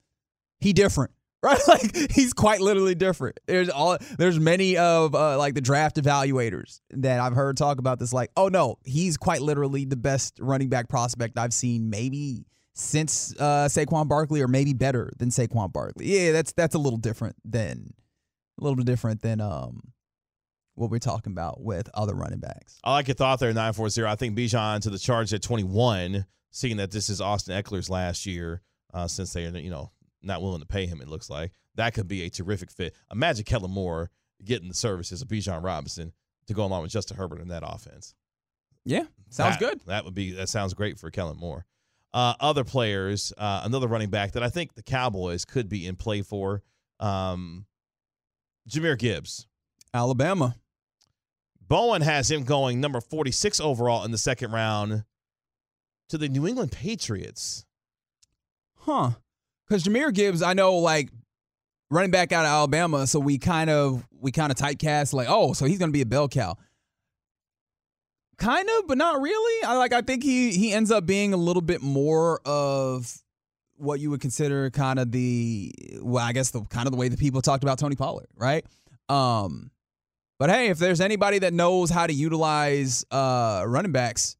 he 0.60 0.72
different. 0.72 1.12
Right, 1.44 1.58
like 1.66 2.12
he's 2.12 2.32
quite 2.32 2.60
literally 2.60 2.94
different. 2.94 3.40
There's 3.48 3.68
all 3.68 3.98
there's 4.16 4.38
many 4.38 4.76
of 4.76 5.12
uh, 5.12 5.36
like 5.38 5.54
the 5.54 5.60
draft 5.60 5.96
evaluators 5.96 6.80
that 6.90 7.18
I've 7.18 7.32
heard 7.32 7.56
talk 7.56 7.78
about 7.80 7.98
this. 7.98 8.12
Like, 8.12 8.30
oh 8.36 8.46
no, 8.46 8.78
he's 8.84 9.16
quite 9.16 9.42
literally 9.42 9.84
the 9.84 9.96
best 9.96 10.38
running 10.38 10.68
back 10.68 10.88
prospect 10.88 11.36
I've 11.36 11.52
seen, 11.52 11.90
maybe 11.90 12.46
since 12.74 13.34
uh, 13.40 13.66
Saquon 13.68 14.06
Barkley, 14.06 14.40
or 14.40 14.46
maybe 14.46 14.72
better 14.72 15.10
than 15.18 15.30
Saquon 15.30 15.72
Barkley. 15.72 16.06
Yeah, 16.06 16.30
that's 16.30 16.52
that's 16.52 16.76
a 16.76 16.78
little 16.78 16.96
different 16.98 17.34
than 17.44 17.92
a 18.60 18.62
little 18.62 18.76
bit 18.76 18.86
different 18.86 19.20
than 19.22 19.40
um 19.40 19.80
what 20.74 20.90
we're 20.90 20.98
talking 20.98 21.32
about 21.32 21.60
with 21.60 21.90
other 21.92 22.14
running 22.14 22.38
backs. 22.38 22.78
I 22.84 22.92
like 22.92 23.08
your 23.08 23.16
thought 23.16 23.40
there, 23.40 23.48
940. 23.48 24.04
I 24.04 24.14
think 24.14 24.38
Bijan 24.38 24.80
to 24.82 24.90
the 24.90 24.98
charge 24.98 25.34
at 25.34 25.42
21, 25.42 26.24
seeing 26.52 26.76
that 26.76 26.92
this 26.92 27.08
is 27.08 27.20
Austin 27.20 27.60
Ekeler's 27.60 27.90
last 27.90 28.26
year, 28.26 28.62
uh, 28.94 29.08
since 29.08 29.32
they 29.32 29.44
are, 29.46 29.58
you 29.58 29.70
know, 29.70 29.90
not 30.22 30.42
willing 30.42 30.60
to 30.60 30.66
pay 30.66 30.86
him, 30.86 31.00
it 31.00 31.08
looks 31.08 31.28
like. 31.30 31.52
That 31.74 31.94
could 31.94 32.08
be 32.08 32.22
a 32.22 32.30
terrific 32.30 32.70
fit. 32.70 32.94
Imagine 33.10 33.44
Kellen 33.44 33.70
Moore 33.70 34.10
getting 34.44 34.68
the 34.68 34.74
services 34.74 35.22
of 35.22 35.28
Bijan 35.28 35.62
Robinson 35.62 36.12
to 36.46 36.54
go 36.54 36.64
along 36.64 36.82
with 36.82 36.90
Justin 36.90 37.16
Herbert 37.16 37.40
in 37.40 37.48
that 37.48 37.62
offense. 37.64 38.14
Yeah, 38.84 39.04
sounds 39.30 39.58
That- 39.58 39.60
good. 39.60 39.80
That 39.86 40.04
would 40.04 40.14
be 40.14 40.32
that 40.32 40.48
sounds 40.48 40.74
great 40.74 40.98
for 40.98 41.10
Kellen 41.10 41.36
Moore. 41.38 41.66
Uh, 42.12 42.34
other 42.40 42.64
players, 42.64 43.32
uh, 43.38 43.62
another 43.64 43.86
running 43.88 44.10
back 44.10 44.32
that 44.32 44.42
I 44.42 44.50
think 44.50 44.74
the 44.74 44.82
Cowboys 44.82 45.44
could 45.46 45.68
be 45.68 45.86
in 45.86 45.96
play 45.96 46.20
for, 46.20 46.62
um, 47.00 47.64
Jahmyr 48.68 48.98
Gibbs. 48.98 49.46
Alabama. 49.94 50.56
Bowen 51.60 52.02
has 52.02 52.30
him 52.30 52.44
going 52.44 52.80
number 52.80 53.00
46 53.00 53.60
overall 53.60 54.04
in 54.04 54.10
the 54.10 54.18
second 54.18 54.52
round 54.52 55.04
to 56.10 56.18
the 56.18 56.28
New 56.28 56.46
England 56.46 56.70
Patriots. 56.72 57.64
Huh. 58.80 59.12
Because 59.68 59.84
Jahmyr 59.84 60.12
Gibbs, 60.12 60.42
I 60.42 60.54
know 60.54 60.76
like 60.76 61.10
running 61.90 62.10
back 62.10 62.32
out 62.32 62.44
of 62.44 62.50
Alabama, 62.50 63.06
so 63.06 63.20
we 63.20 63.38
kind 63.38 63.70
of 63.70 64.06
we 64.20 64.32
kind 64.32 64.50
of 64.50 64.58
typecast 64.58 65.12
like, 65.12 65.28
oh, 65.28 65.52
so 65.52 65.64
he's 65.64 65.78
gonna 65.78 65.92
be 65.92 66.02
a 66.02 66.06
bell 66.06 66.28
cow. 66.28 66.56
Kind 68.38 68.68
of, 68.78 68.88
but 68.88 68.98
not 68.98 69.20
really. 69.20 69.64
I 69.64 69.76
like 69.76 69.92
I 69.92 70.02
think 70.02 70.22
he 70.22 70.52
he 70.52 70.72
ends 70.72 70.90
up 70.90 71.06
being 71.06 71.32
a 71.32 71.36
little 71.36 71.62
bit 71.62 71.82
more 71.82 72.40
of 72.44 73.22
what 73.76 74.00
you 74.00 74.10
would 74.10 74.20
consider 74.20 74.70
kind 74.70 74.98
of 74.98 75.10
the 75.10 75.72
well, 76.00 76.24
I 76.24 76.32
guess 76.32 76.50
the 76.50 76.62
kind 76.62 76.86
of 76.86 76.92
the 76.92 76.98
way 76.98 77.08
that 77.08 77.18
people 77.18 77.42
talked 77.42 77.62
about 77.62 77.78
Tony 77.78 77.96
Pollard, 77.96 78.28
right? 78.36 78.64
Um, 79.08 79.70
but 80.38 80.50
hey, 80.50 80.68
if 80.68 80.78
there's 80.78 81.00
anybody 81.00 81.40
that 81.40 81.52
knows 81.52 81.90
how 81.90 82.06
to 82.06 82.12
utilize 82.12 83.04
uh, 83.10 83.64
running 83.66 83.92
backs, 83.92 84.36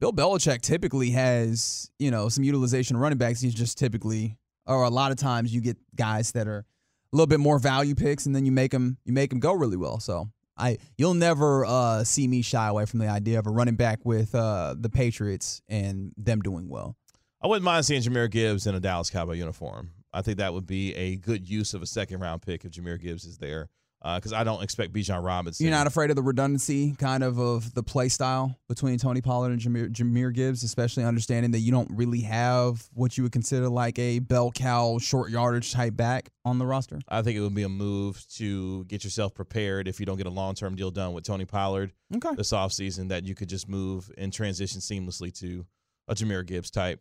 Bill 0.00 0.12
Belichick 0.12 0.60
typically 0.60 1.10
has 1.10 1.90
you 1.98 2.10
know 2.10 2.28
some 2.28 2.44
utilization 2.44 2.96
of 2.96 3.02
running 3.02 3.18
backs. 3.18 3.40
He's 3.40 3.54
just 3.54 3.78
typically, 3.78 4.36
or 4.68 4.84
a 4.84 4.90
lot 4.90 5.10
of 5.10 5.16
times, 5.16 5.52
you 5.52 5.60
get 5.60 5.76
guys 5.96 6.32
that 6.32 6.46
are 6.46 6.64
a 7.12 7.16
little 7.16 7.26
bit 7.26 7.40
more 7.40 7.58
value 7.58 7.94
picks, 7.94 8.26
and 8.26 8.36
then 8.36 8.44
you 8.44 8.52
make 8.52 8.70
them 8.70 8.98
you 9.04 9.12
make 9.12 9.30
them 9.30 9.40
go 9.40 9.52
really 9.52 9.76
well. 9.76 9.98
So 9.98 10.28
I 10.56 10.78
you'll 10.96 11.14
never 11.14 11.64
uh, 11.64 12.04
see 12.04 12.28
me 12.28 12.42
shy 12.42 12.68
away 12.68 12.84
from 12.84 13.00
the 13.00 13.08
idea 13.08 13.38
of 13.38 13.46
a 13.46 13.50
running 13.50 13.76
back 13.76 14.04
with 14.04 14.34
uh, 14.34 14.74
the 14.78 14.90
Patriots 14.90 15.62
and 15.68 16.12
them 16.16 16.40
doing 16.40 16.68
well. 16.68 16.96
I 17.40 17.46
wouldn't 17.46 17.64
mind 17.64 17.86
seeing 17.86 18.02
Jahmyr 18.02 18.30
Gibbs 18.30 18.66
in 18.66 18.74
a 18.74 18.80
Dallas 18.80 19.10
Cowboy 19.10 19.34
uniform. 19.34 19.92
I 20.12 20.22
think 20.22 20.38
that 20.38 20.52
would 20.52 20.66
be 20.66 20.94
a 20.94 21.16
good 21.16 21.48
use 21.48 21.74
of 21.74 21.82
a 21.82 21.86
second 21.86 22.20
round 22.20 22.42
pick 22.42 22.64
if 22.64 22.72
Jahmyr 22.72 23.00
Gibbs 23.00 23.24
is 23.24 23.38
there. 23.38 23.68
Because 24.02 24.32
uh, 24.32 24.36
I 24.36 24.44
don't 24.44 24.62
expect 24.62 24.92
Bijan 24.92 25.24
Robinson. 25.24 25.66
You're 25.66 25.74
not 25.74 25.88
afraid 25.88 26.10
of 26.10 26.16
the 26.16 26.22
redundancy 26.22 26.94
kind 26.98 27.24
of 27.24 27.38
of 27.38 27.74
the 27.74 27.82
play 27.82 28.08
style 28.08 28.56
between 28.68 28.96
Tony 28.98 29.20
Pollard 29.20 29.50
and 29.50 29.60
Jahmyr, 29.60 29.90
Jahmyr 29.90 30.32
Gibbs, 30.32 30.62
especially 30.62 31.04
understanding 31.04 31.50
that 31.50 31.58
you 31.58 31.72
don't 31.72 31.90
really 31.92 32.20
have 32.20 32.88
what 32.94 33.16
you 33.16 33.24
would 33.24 33.32
consider 33.32 33.68
like 33.68 33.98
a 33.98 34.20
bell 34.20 34.52
cow 34.52 34.98
short 34.98 35.30
yardage 35.30 35.72
type 35.72 35.96
back 35.96 36.30
on 36.44 36.58
the 36.58 36.66
roster. 36.66 37.00
I 37.08 37.22
think 37.22 37.36
it 37.36 37.40
would 37.40 37.54
be 37.54 37.64
a 37.64 37.68
move 37.68 38.24
to 38.36 38.84
get 38.84 39.02
yourself 39.02 39.34
prepared 39.34 39.88
if 39.88 39.98
you 39.98 40.06
don't 40.06 40.16
get 40.16 40.26
a 40.26 40.30
long 40.30 40.54
term 40.54 40.76
deal 40.76 40.92
done 40.92 41.12
with 41.12 41.24
Tony 41.24 41.44
Pollard 41.44 41.92
okay. 42.14 42.34
this 42.36 42.52
offseason, 42.52 43.08
that 43.08 43.24
you 43.24 43.34
could 43.34 43.48
just 43.48 43.68
move 43.68 44.10
and 44.16 44.32
transition 44.32 44.80
seamlessly 44.80 45.36
to 45.40 45.66
a 46.06 46.14
Jahmyr 46.14 46.46
Gibbs 46.46 46.70
type 46.70 47.00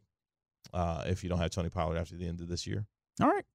uh, 0.74 1.04
if 1.06 1.24
you 1.24 1.30
don't 1.30 1.39
have 1.39 1.51
Tony 1.51 1.70
Pollard 1.70 1.98
after 1.98 2.16
the 2.16 2.27
end 2.27 2.42
of 2.42 2.48
this 2.48 2.66
year. 2.66 2.86
All 3.22 3.30
right. 3.30 3.46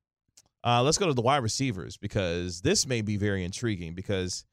Uh, 0.65 0.83
let's 0.83 0.99
go 0.99 1.07
to 1.07 1.15
the 1.15 1.23
wide 1.23 1.43
receivers 1.43 1.97
because 1.97 2.61
this 2.61 2.87
may 2.87 3.03
be 3.03 3.17
very 3.17 3.45
intriguing. 3.45 3.95
Because 3.95 4.45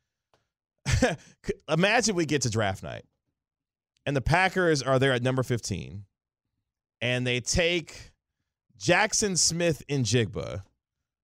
imagine 1.70 2.16
we 2.16 2.25
get 2.25 2.42
to 2.44 2.50
draft 2.50 2.84
night 2.84 3.06
and 4.06 4.16
the 4.16 4.22
Packers 4.22 4.82
are 4.82 4.98
there 4.98 5.13
at 5.13 5.22
number 5.22 5.44
15 5.44 6.06
and 7.01 7.28
they 7.28 7.39
take 7.39 8.12
Jackson 8.78 9.36
Smith-Njigba, 9.38 10.63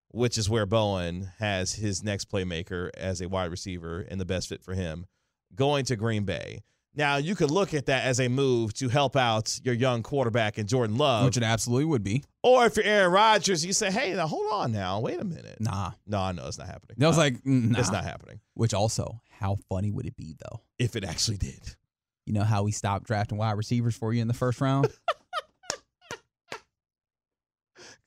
which 0.09 0.37
is 0.37 0.49
where 0.49 0.65
Bowen 0.65 1.31
has 1.39 1.73
his 1.73 2.03
next 2.03 2.29
playmaker 2.29 2.89
as 2.95 3.21
a 3.21 3.29
wide 3.29 3.51
receiver 3.51 4.05
and 4.09 4.19
the 4.19 4.25
best 4.25 4.49
fit 4.49 4.63
for 4.63 4.73
him, 4.73 5.05
going 5.55 5.85
to 5.85 5.95
Green 5.95 6.25
Bay. 6.25 6.63
Now, 6.97 7.17
you 7.17 7.35
could 7.35 7.51
look 7.51 7.73
at 7.73 7.87
that 7.87 8.05
as 8.05 8.19
a 8.21 8.29
move 8.29 8.73
to 8.75 8.87
help 8.87 9.15
out 9.15 9.59
your 9.63 9.75
young 9.75 10.01
quarterback 10.01 10.57
in 10.57 10.65
Jordan 10.65 10.97
Love. 10.97 11.25
Which 11.25 11.37
it 11.37 11.43
absolutely 11.43 11.85
would 11.85 12.03
be. 12.03 12.23
Or 12.41 12.65
if 12.65 12.77
you're 12.77 12.85
Aaron 12.85 13.11
Rodgers, 13.11 13.65
you 13.65 13.73
say, 13.73 13.91
hey, 13.91 14.13
now 14.13 14.27
hold 14.27 14.51
on 14.51 14.71
now. 14.71 15.01
Wait 15.01 15.19
a 15.19 15.25
minute. 15.25 15.57
Nah. 15.59 15.91
No, 16.07 16.31
no, 16.31 16.47
it's 16.47 16.57
not 16.57 16.67
happening. 16.67 17.03
I 17.03 17.07
was 17.07 17.17
like, 17.17 17.43
mm, 17.43 17.71
nah. 17.71 17.79
It's 17.79 17.91
not 17.91 18.05
happening. 18.05 18.39
Which 18.53 18.73
also, 18.73 19.19
how 19.29 19.57
funny 19.67 19.91
would 19.91 20.05
it 20.05 20.15
be, 20.15 20.35
though? 20.39 20.61
If 20.79 20.95
it 20.95 21.03
actually 21.03 21.37
did. 21.37 21.59
You 22.25 22.33
know 22.33 22.43
how 22.43 22.63
we 22.63 22.71
stopped 22.71 23.05
drafting 23.05 23.37
wide 23.37 23.51
receivers 23.53 23.95
for 23.95 24.13
you 24.13 24.21
in 24.21 24.27
the 24.27 24.33
first 24.33 24.61
round? 24.61 24.87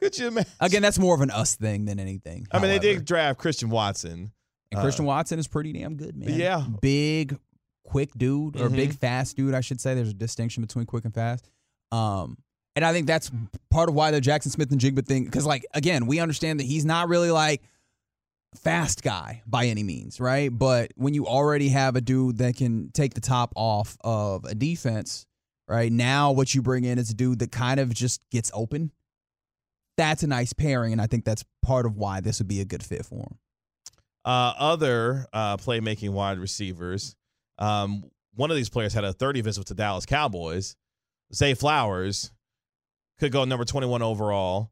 Could 0.00 0.16
you 0.16 0.28
imagine? 0.28 0.50
Again, 0.60 0.82
that's 0.82 0.98
more 0.98 1.14
of 1.14 1.20
an 1.20 1.30
us 1.30 1.56
thing 1.56 1.84
than 1.84 1.98
anything. 1.98 2.46
I 2.52 2.58
mean, 2.58 2.68
they 2.68 2.78
did 2.78 3.04
draft 3.04 3.38
Christian 3.38 3.68
Watson. 3.68 4.32
And 4.70 4.80
Christian 4.80 5.06
Watson 5.06 5.38
is 5.38 5.48
pretty 5.48 5.72
damn 5.72 5.96
good, 5.96 6.16
man. 6.16 6.38
Yeah. 6.38 6.64
Big, 6.80 7.38
quick 7.88 8.10
dude, 8.16 8.56
or 8.60 8.68
Mhm. 8.68 8.76
big, 8.76 8.94
fast 8.94 9.36
dude, 9.36 9.54
I 9.54 9.60
should 9.60 9.80
say. 9.80 9.94
There's 9.94 10.10
a 10.10 10.14
distinction 10.14 10.62
between 10.62 10.84
quick 10.86 11.04
and 11.04 11.14
fast. 11.14 11.48
Um, 11.90 12.36
and 12.76 12.84
I 12.84 12.92
think 12.92 13.06
that's 13.06 13.30
part 13.70 13.88
of 13.88 13.94
why 13.94 14.10
the 14.10 14.20
Jackson 14.20 14.52
Smith-Njigba 14.52 15.06
thing, 15.06 15.24
because, 15.24 15.46
like, 15.46 15.64
again, 15.74 16.06
we 16.06 16.20
understand 16.20 16.60
that 16.60 16.64
he's 16.64 16.84
not 16.84 17.08
really 17.08 17.30
like 17.30 17.62
fast 18.54 19.02
guy 19.02 19.42
by 19.46 19.66
any 19.66 19.82
means, 19.82 20.20
right? 20.20 20.48
But 20.56 20.92
when 20.96 21.14
you 21.14 21.26
already 21.26 21.70
have 21.70 21.96
a 21.96 22.00
dude 22.00 22.38
that 22.38 22.56
can 22.56 22.90
take 22.92 23.14
the 23.14 23.20
top 23.20 23.52
off 23.56 23.96
of 24.02 24.44
a 24.44 24.54
defense, 24.54 25.26
right? 25.66 25.90
Now 25.90 26.32
what 26.32 26.54
you 26.54 26.62
bring 26.62 26.84
in 26.84 26.98
is 26.98 27.10
a 27.10 27.14
dude 27.14 27.38
that 27.40 27.52
kind 27.52 27.80
of 27.80 27.92
just 27.92 28.20
gets 28.30 28.50
open. 28.54 28.92
That's 29.96 30.22
a 30.22 30.26
nice 30.26 30.52
pairing, 30.52 30.92
and 30.92 31.00
I 31.02 31.06
think 31.08 31.24
that's 31.24 31.44
part 31.62 31.84
of 31.84 31.96
why 31.96 32.20
this 32.20 32.38
would 32.38 32.48
be 32.48 32.60
a 32.60 32.64
good 32.64 32.82
fit 32.82 33.04
for 33.04 33.16
him. 33.20 33.38
Uh, 34.24 34.52
other 34.58 35.26
uh, 35.32 35.56
playmaking 35.56 36.10
wide 36.10 36.38
receivers. 36.38 37.16
Um, 37.58 38.04
one 38.34 38.50
of 38.50 38.56
these 38.56 38.68
players 38.68 38.94
had 38.94 39.04
a 39.04 39.12
30 39.12 39.40
visit 39.40 39.60
with 39.60 39.68
the 39.68 39.74
Dallas 39.74 40.06
Cowboys. 40.06 40.76
Zay 41.34 41.54
Flowers 41.54 42.30
could 43.18 43.32
go 43.32 43.44
number 43.44 43.64
21 43.64 44.00
overall 44.02 44.70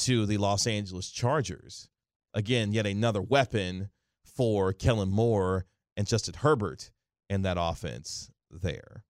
to 0.00 0.26
the 0.26 0.38
Los 0.38 0.66
Angeles 0.66 1.10
Chargers. 1.10 1.88
Again, 2.34 2.72
yet 2.72 2.86
another 2.86 3.20
weapon 3.20 3.90
for 4.24 4.72
Kellen 4.72 5.10
Moore 5.10 5.66
and 5.96 6.06
Justin 6.06 6.34
Herbert 6.34 6.90
in 7.28 7.42
that 7.42 7.56
offense 7.58 8.30
there. 8.50 9.04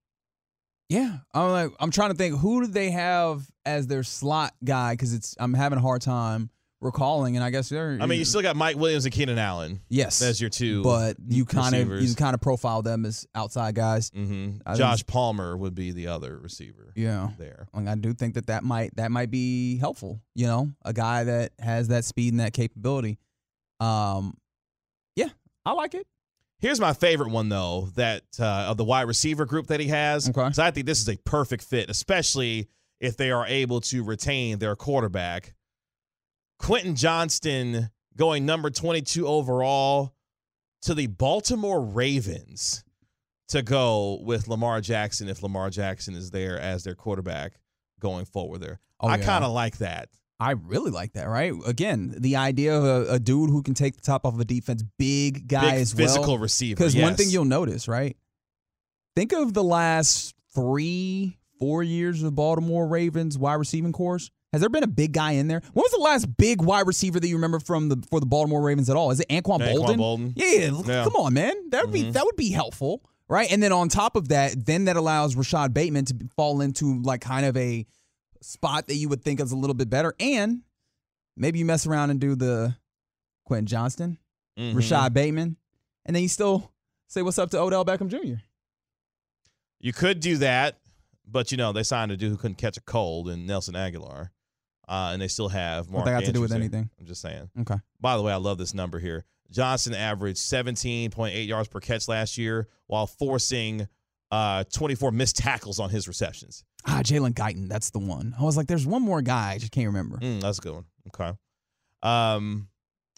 Yeah, 0.89 1.19
I'm 1.35 1.51
like 1.51 1.71
I'm 1.81 1.91
trying 1.91 2.11
to 2.11 2.17
think 2.17 2.39
who 2.39 2.63
do 2.63 2.67
they 2.67 2.91
have 2.91 3.47
as 3.67 3.87
their 3.89 4.03
slot 4.03 4.55
guy 4.65 4.95
because 4.95 5.13
it's 5.13 5.37
I'm 5.39 5.53
having 5.53 5.79
a 5.79 5.83
hard 5.83 6.01
time 6.01 6.49
recalling, 6.81 7.37
and 7.37 7.45
I 7.45 7.51
guess 7.51 7.69
they're. 7.69 7.99
I 8.01 8.07
mean, 8.07 8.19
you 8.19 8.25
still 8.25 8.43
got 8.43 8.55
Mike 8.57 8.77
Williams 8.77 9.05
and 9.05 9.13
Keenan 9.13 9.39
Allen 9.39 9.81
yes, 9.89 10.23
as 10.23 10.41
your 10.41 10.51
two, 10.51 10.83
but 10.83 11.17
you 11.27 11.45
kind 11.45 11.75
of 11.75 12.03
you 12.03 12.15
kind 12.15 12.35
of 12.35 12.41
profile 12.41 12.83
them 12.83 13.05
as 13.05 13.27
outside 13.35 13.75
guys. 13.75 14.11
hmm 14.11 14.59
think- 14.67 14.77
Josh 14.79 15.05
Palmer 15.07 15.57
would 15.57 15.75
be 15.75 15.93
the 15.93 16.07
other 16.09 16.39
receiver 16.39 16.93
Yeah, 16.97 17.31
there. 17.39 17.69
like 17.75 17.89
I 17.89 17.95
do 17.97 18.13
think 18.15 18.35
that 18.35 18.47
that 18.47 18.63
might 18.65 18.95
that 18.97 19.11
might 19.11 19.31
be 19.31 19.79
helpful. 19.79 20.21
You 20.35 20.47
know, 20.47 20.71
a 20.85 20.93
guy 20.93 21.25
that 21.25 21.53
has 21.59 21.89
that 21.89 22.05
speed 22.05 22.33
and 22.33 22.41
that 22.41 22.53
capability. 22.53 23.19
Um, 23.81 24.37
yeah, 25.17 25.29
I 25.65 25.73
like 25.73 25.95
it. 25.95 26.07
Here's 26.61 26.81
my 26.81 26.93
favorite 26.93 27.31
one 27.31 27.49
though, 27.49 27.89
that 27.95 28.23
uh, 28.41 28.67
of 28.69 28.77
the 28.77 28.85
wide 28.85 29.03
receiver 29.09 29.45
group 29.47 29.69
that 29.69 29.79
he 29.81 29.87
has. 29.89 30.29
Okay. 30.29 30.41
'Cause 30.41 30.59
I 30.59 30.71
think 30.73 30.87
this 30.87 31.01
is 31.01 31.09
a 31.09 31.17
perfect 31.19 31.63
fit, 31.65 31.89
especially 31.91 32.69
if 33.01 33.17
they 33.17 33.31
are 33.31 33.47
able 33.47 33.81
to 33.83 34.03
retain 34.03 34.59
their 34.59 34.75
quarterback. 34.75 35.55
Quentin 36.59 36.95
Johnston 36.97 37.91
going 38.17 38.45
number 38.45 38.71
22 38.71 39.27
overall 39.27 40.15
to 40.83 40.95
the 40.95 41.07
Baltimore 41.07 41.81
Ravens 41.81 42.85
to 43.49 43.63
go 43.63 44.19
with 44.23 44.49
Lamar 44.49 44.81
Jackson 44.81 45.29
if 45.29 45.43
Lamar 45.43 45.71
Jackson 45.71 46.15
is 46.15 46.31
there 46.31 46.59
as 46.59 46.85
their 46.85 46.95
quarterback 46.95 47.55
going 48.01 48.25
forward 48.25 48.61
there. 48.61 48.81
Oh, 49.01 49.09
I 49.09 49.17
yeah. 49.17 49.25
kind 49.25 49.45
of 49.45 49.53
like 49.53 49.79
that. 49.79 50.09
I 50.41 50.53
really 50.53 50.91
like 50.91 51.15
that. 51.15 51.29
Right? 51.29 51.53
Again, 51.67 52.15
the 52.19 52.37
idea 52.37 52.77
of 52.77 52.85
a, 52.85 53.15
a 53.15 53.19
dude 53.19 53.51
who 53.51 53.63
can 53.63 53.75
take 53.75 53.97
the 53.97 54.03
top 54.03 54.25
off 54.25 54.35
of 54.35 54.41
a 54.41 54.45
defense, 54.45 54.85
big 54.99 55.49
guy 55.49 55.73
Big 55.73 55.81
as 55.81 55.93
physical 55.93 56.35
well. 56.35 56.39
receiver. 56.39 56.77
Because 56.77 56.95
one 56.95 57.17
thing 57.17 57.31
you'll 57.31 57.45
notice, 57.45 57.89
right? 57.89 58.17
Think 59.17 59.33
of 59.33 59.53
the 59.53 59.65
last 59.65 60.35
three, 60.55 61.39
four 61.59 61.83
years 61.83 62.23
of 62.23 62.35
Baltimore 62.37 62.87
Ravens 62.87 63.37
wide 63.37 63.55
receiving 63.55 63.93
course. 63.93 64.31
Has 64.53 64.61
there 64.63 64.71
been 64.71 64.83
a 64.83 64.87
big 64.89 65.13
guy 65.13 65.33
in 65.33 65.47
there? 65.49 65.61
When 65.75 65.83
was 65.83 65.93
the 65.93 65.99
last 65.99 66.37
big 66.39 66.63
wide 66.63 66.87
receiver 66.87 67.21
that 67.21 67.29
you 67.29 67.35
remember 67.37 67.61
from 67.61 67.89
the 67.91 68.03
for 68.11 68.19
the 68.21 68.27
Baltimore 68.27 68.63
Ravens 68.63 68.89
at 68.89 68.97
all? 68.97 69.11
Is 69.11 69.21
it 69.21 69.29
Anquan 69.29 69.61
Anquan 69.61 69.75
Boldin? 69.75 69.97
Boldin. 69.99 70.33
Yeah, 70.37 70.69
l- 70.69 70.85
Yeah. 70.87 71.05
come 71.05 71.17
on, 71.17 71.35
man. 71.35 71.55
That 71.71 71.85
would 71.85 71.93
be 71.93 72.05
Mhm. 72.05 72.13
that 72.15 72.25
would 72.25 72.37
be 72.37 72.51
helpful, 72.51 73.03
right? 73.29 73.51
And 73.53 73.63
then 73.63 73.73
on 73.73 73.89
top 73.91 74.17
of 74.17 74.29
that, 74.29 74.65
then 74.65 74.87
that 74.87 74.97
allows 74.97 75.35
Rashad 75.35 75.75
Bateman 75.75 76.07
to 76.07 76.17
fall 76.35 76.61
into 76.63 77.03
like 77.03 77.21
kind 77.21 77.45
of 77.45 77.57
a 77.59 77.87
spot 78.41 78.87
that 78.87 78.95
you 78.95 79.09
would 79.11 79.23
think 79.23 79.39
is 79.41 79.53
a 79.53 79.57
little 79.57 79.75
bit 79.75 79.91
better. 79.91 80.15
And 80.19 80.63
maybe 81.37 81.59
you 81.59 81.65
mess 81.67 81.87
around 81.87 82.11
and 82.11 82.19
do 82.21 82.35
the 82.35 82.75
Quentin 83.45 83.67
Johnston, 83.67 84.17
Mhm. 84.59 84.75
Rashad 84.75 85.13
Bateman, 85.13 85.57
and 86.07 86.17
then 86.17 86.23
you 86.23 86.29
still 86.29 86.73
say 87.09 87.21
what's 87.23 87.39
up 87.39 87.51
to 87.51 87.61
Odell 87.61 87.85
Beckham 87.85 88.09
Jr. 88.09 88.41
You 89.81 89.93
could 89.93 90.21
do 90.21 90.39
that, 90.39 90.79
but 91.27 91.51
you 91.53 91.57
know 91.59 91.73
they 91.73 91.83
signed 91.83 92.11
a 92.13 92.17
dude 92.17 92.31
who 92.31 92.37
couldn't 92.37 92.57
catch 92.57 92.77
a 92.77 92.81
cold 92.81 93.29
in 93.29 93.47
Nelson 93.47 93.75
Agholor, 93.75 94.31
uh, 94.89 95.11
and 95.13 95.21
they 95.23 95.29
still 95.29 95.49
have 95.49 95.89
Mark. 95.91 96.05
What 96.07 96.11
that 96.13 96.21
got 96.21 96.27
to 96.27 96.33
do 96.33 96.41
with 96.41 96.51
there. 96.51 96.59
anything? 96.59 96.89
I'm 96.99 97.07
just 97.07 97.21
saying. 97.21 97.51
Okay. 97.61 97.77
By 98.01 98.17
the 98.17 98.23
way, 98.23 98.33
I 98.33 98.37
love 98.37 98.59
this 98.59 98.75
number 98.75 98.99
here. 98.99 99.25
Johnson 99.51 99.95
averaged 99.95 100.39
17.8 100.39 101.47
yards 101.47 101.69
per 101.69 101.81
catch 101.81 102.09
last 102.09 102.37
year, 102.39 102.69
while 102.87 103.07
forcing 103.07 103.87
uh, 104.31 104.65
24 104.73 105.11
missed 105.13 105.37
tackles 105.37 105.79
on 105.81 105.89
his 105.91 106.07
receptions. 106.09 106.65
Ah, 106.87 107.01
Jalen 107.03 107.33
Guyton, 107.35 107.69
that's 107.69 107.91
the 107.91 107.99
one. 107.99 108.35
I 108.39 108.43
was 108.45 108.57
like, 108.57 108.67
there's 108.67 108.87
one 108.87 109.03
more 109.03 109.23
guy, 109.23 109.53
I 109.53 109.59
just 109.59 109.73
can't 109.73 109.87
remember. 109.87 110.19
Mm, 110.19 110.41
that's 110.41 110.59
a 110.59 110.61
good 110.63 110.75
one. 110.75 110.85
Okay. 111.09 111.33
Um, 112.03 112.69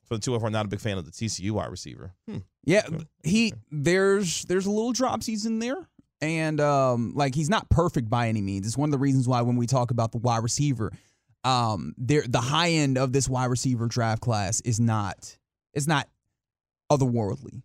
for 0.07 0.15
the 0.17 0.21
two 0.21 0.35
of 0.35 0.43
them, 0.43 0.53
not 0.53 0.65
a 0.65 0.69
big 0.69 0.81
fan 0.81 0.99
of 0.99 1.05
the 1.05 1.11
TCU 1.13 1.51
wide 1.53 1.71
receiver. 1.71 2.15
Hmm. 2.29 2.39
Yeah, 2.65 2.83
Okay. 2.87 3.05
he 3.25 3.53
there's 3.71 4.45
there's 4.45 4.67
a 4.67 4.71
little 4.71 4.93
dropsies 4.93 5.47
in 5.47 5.59
there, 5.61 5.89
and 6.21 6.61
um, 6.61 7.13
like 7.15 7.35
he's 7.35 7.49
not 7.51 7.69
perfect 7.71 8.09
by 8.11 8.29
any 8.29 8.41
means. 8.43 8.67
It's 8.67 8.77
one 8.77 8.89
of 8.89 8.93
the 8.93 8.99
reasons 8.99 9.29
why 9.29 9.43
when 9.43 9.57
we 9.57 9.67
talk 9.67 9.91
about 9.91 10.13
the 10.13 10.19
wide 10.19 10.43
receiver, 10.43 10.93
um, 11.45 11.95
there 11.97 12.23
the 12.29 12.41
high 12.41 12.71
end 12.71 12.99
of 12.99 13.13
this 13.13 13.29
wide 13.29 13.47
receiver 13.47 13.87
draft 13.87 14.21
class 14.23 14.61
is 14.63 14.79
not 14.81 15.37
it's 15.75 15.87
not 15.87 16.09
otherworldly. 16.91 17.63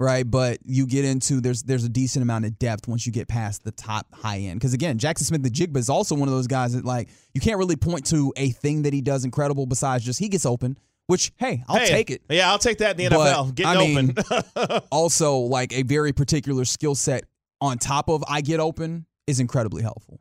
right? 0.00 0.28
But 0.28 0.58
you 0.64 0.86
get 0.86 1.04
into 1.04 1.40
there's 1.40 1.62
there's 1.62 1.84
a 1.84 1.88
decent 1.88 2.22
amount 2.22 2.44
of 2.44 2.58
depth 2.58 2.88
once 2.88 3.06
you 3.06 3.12
get 3.12 3.28
past 3.28 3.64
the 3.64 3.70
top 3.72 4.06
high 4.14 4.38
end. 4.38 4.58
Because 4.60 4.74
again, 4.74 4.98
Jackson 4.98 5.26
Smith-Njigba 5.26 5.76
is 5.76 5.88
also 5.88 6.14
one 6.14 6.28
of 6.28 6.34
those 6.34 6.46
guys 6.46 6.72
that 6.74 6.84
like 6.84 7.08
you 7.34 7.40
can't 7.40 7.58
really 7.58 7.76
point 7.76 8.06
to 8.06 8.32
a 8.36 8.50
thing 8.50 8.82
that 8.82 8.92
he 8.92 9.00
does 9.00 9.24
incredible 9.24 9.66
besides 9.66 10.04
just 10.04 10.18
he 10.18 10.28
gets 10.28 10.46
open. 10.46 10.78
Which 11.08 11.30
hey, 11.36 11.62
I'll 11.68 11.78
Hey, 11.78 11.86
take 11.86 12.10
it. 12.10 12.22
Yeah, 12.28 12.50
I'll 12.50 12.58
take 12.58 12.78
that 12.78 12.98
in 12.98 13.08
the 13.08 13.16
But, 13.16 13.32
NFL. 13.36 13.54
Getting 13.54 13.76
I 13.76 13.78
mean, 13.78 14.14
open. 14.58 14.80
Also, 14.90 15.36
like 15.38 15.72
a 15.72 15.82
very 15.82 16.12
particular 16.12 16.64
skill 16.64 16.96
set 16.96 17.24
on 17.60 17.78
top 17.78 18.08
of 18.10 18.24
I 18.28 18.40
get 18.40 18.58
open 18.58 19.06
is 19.28 19.38
incredibly 19.38 19.82
helpful. 19.82 20.20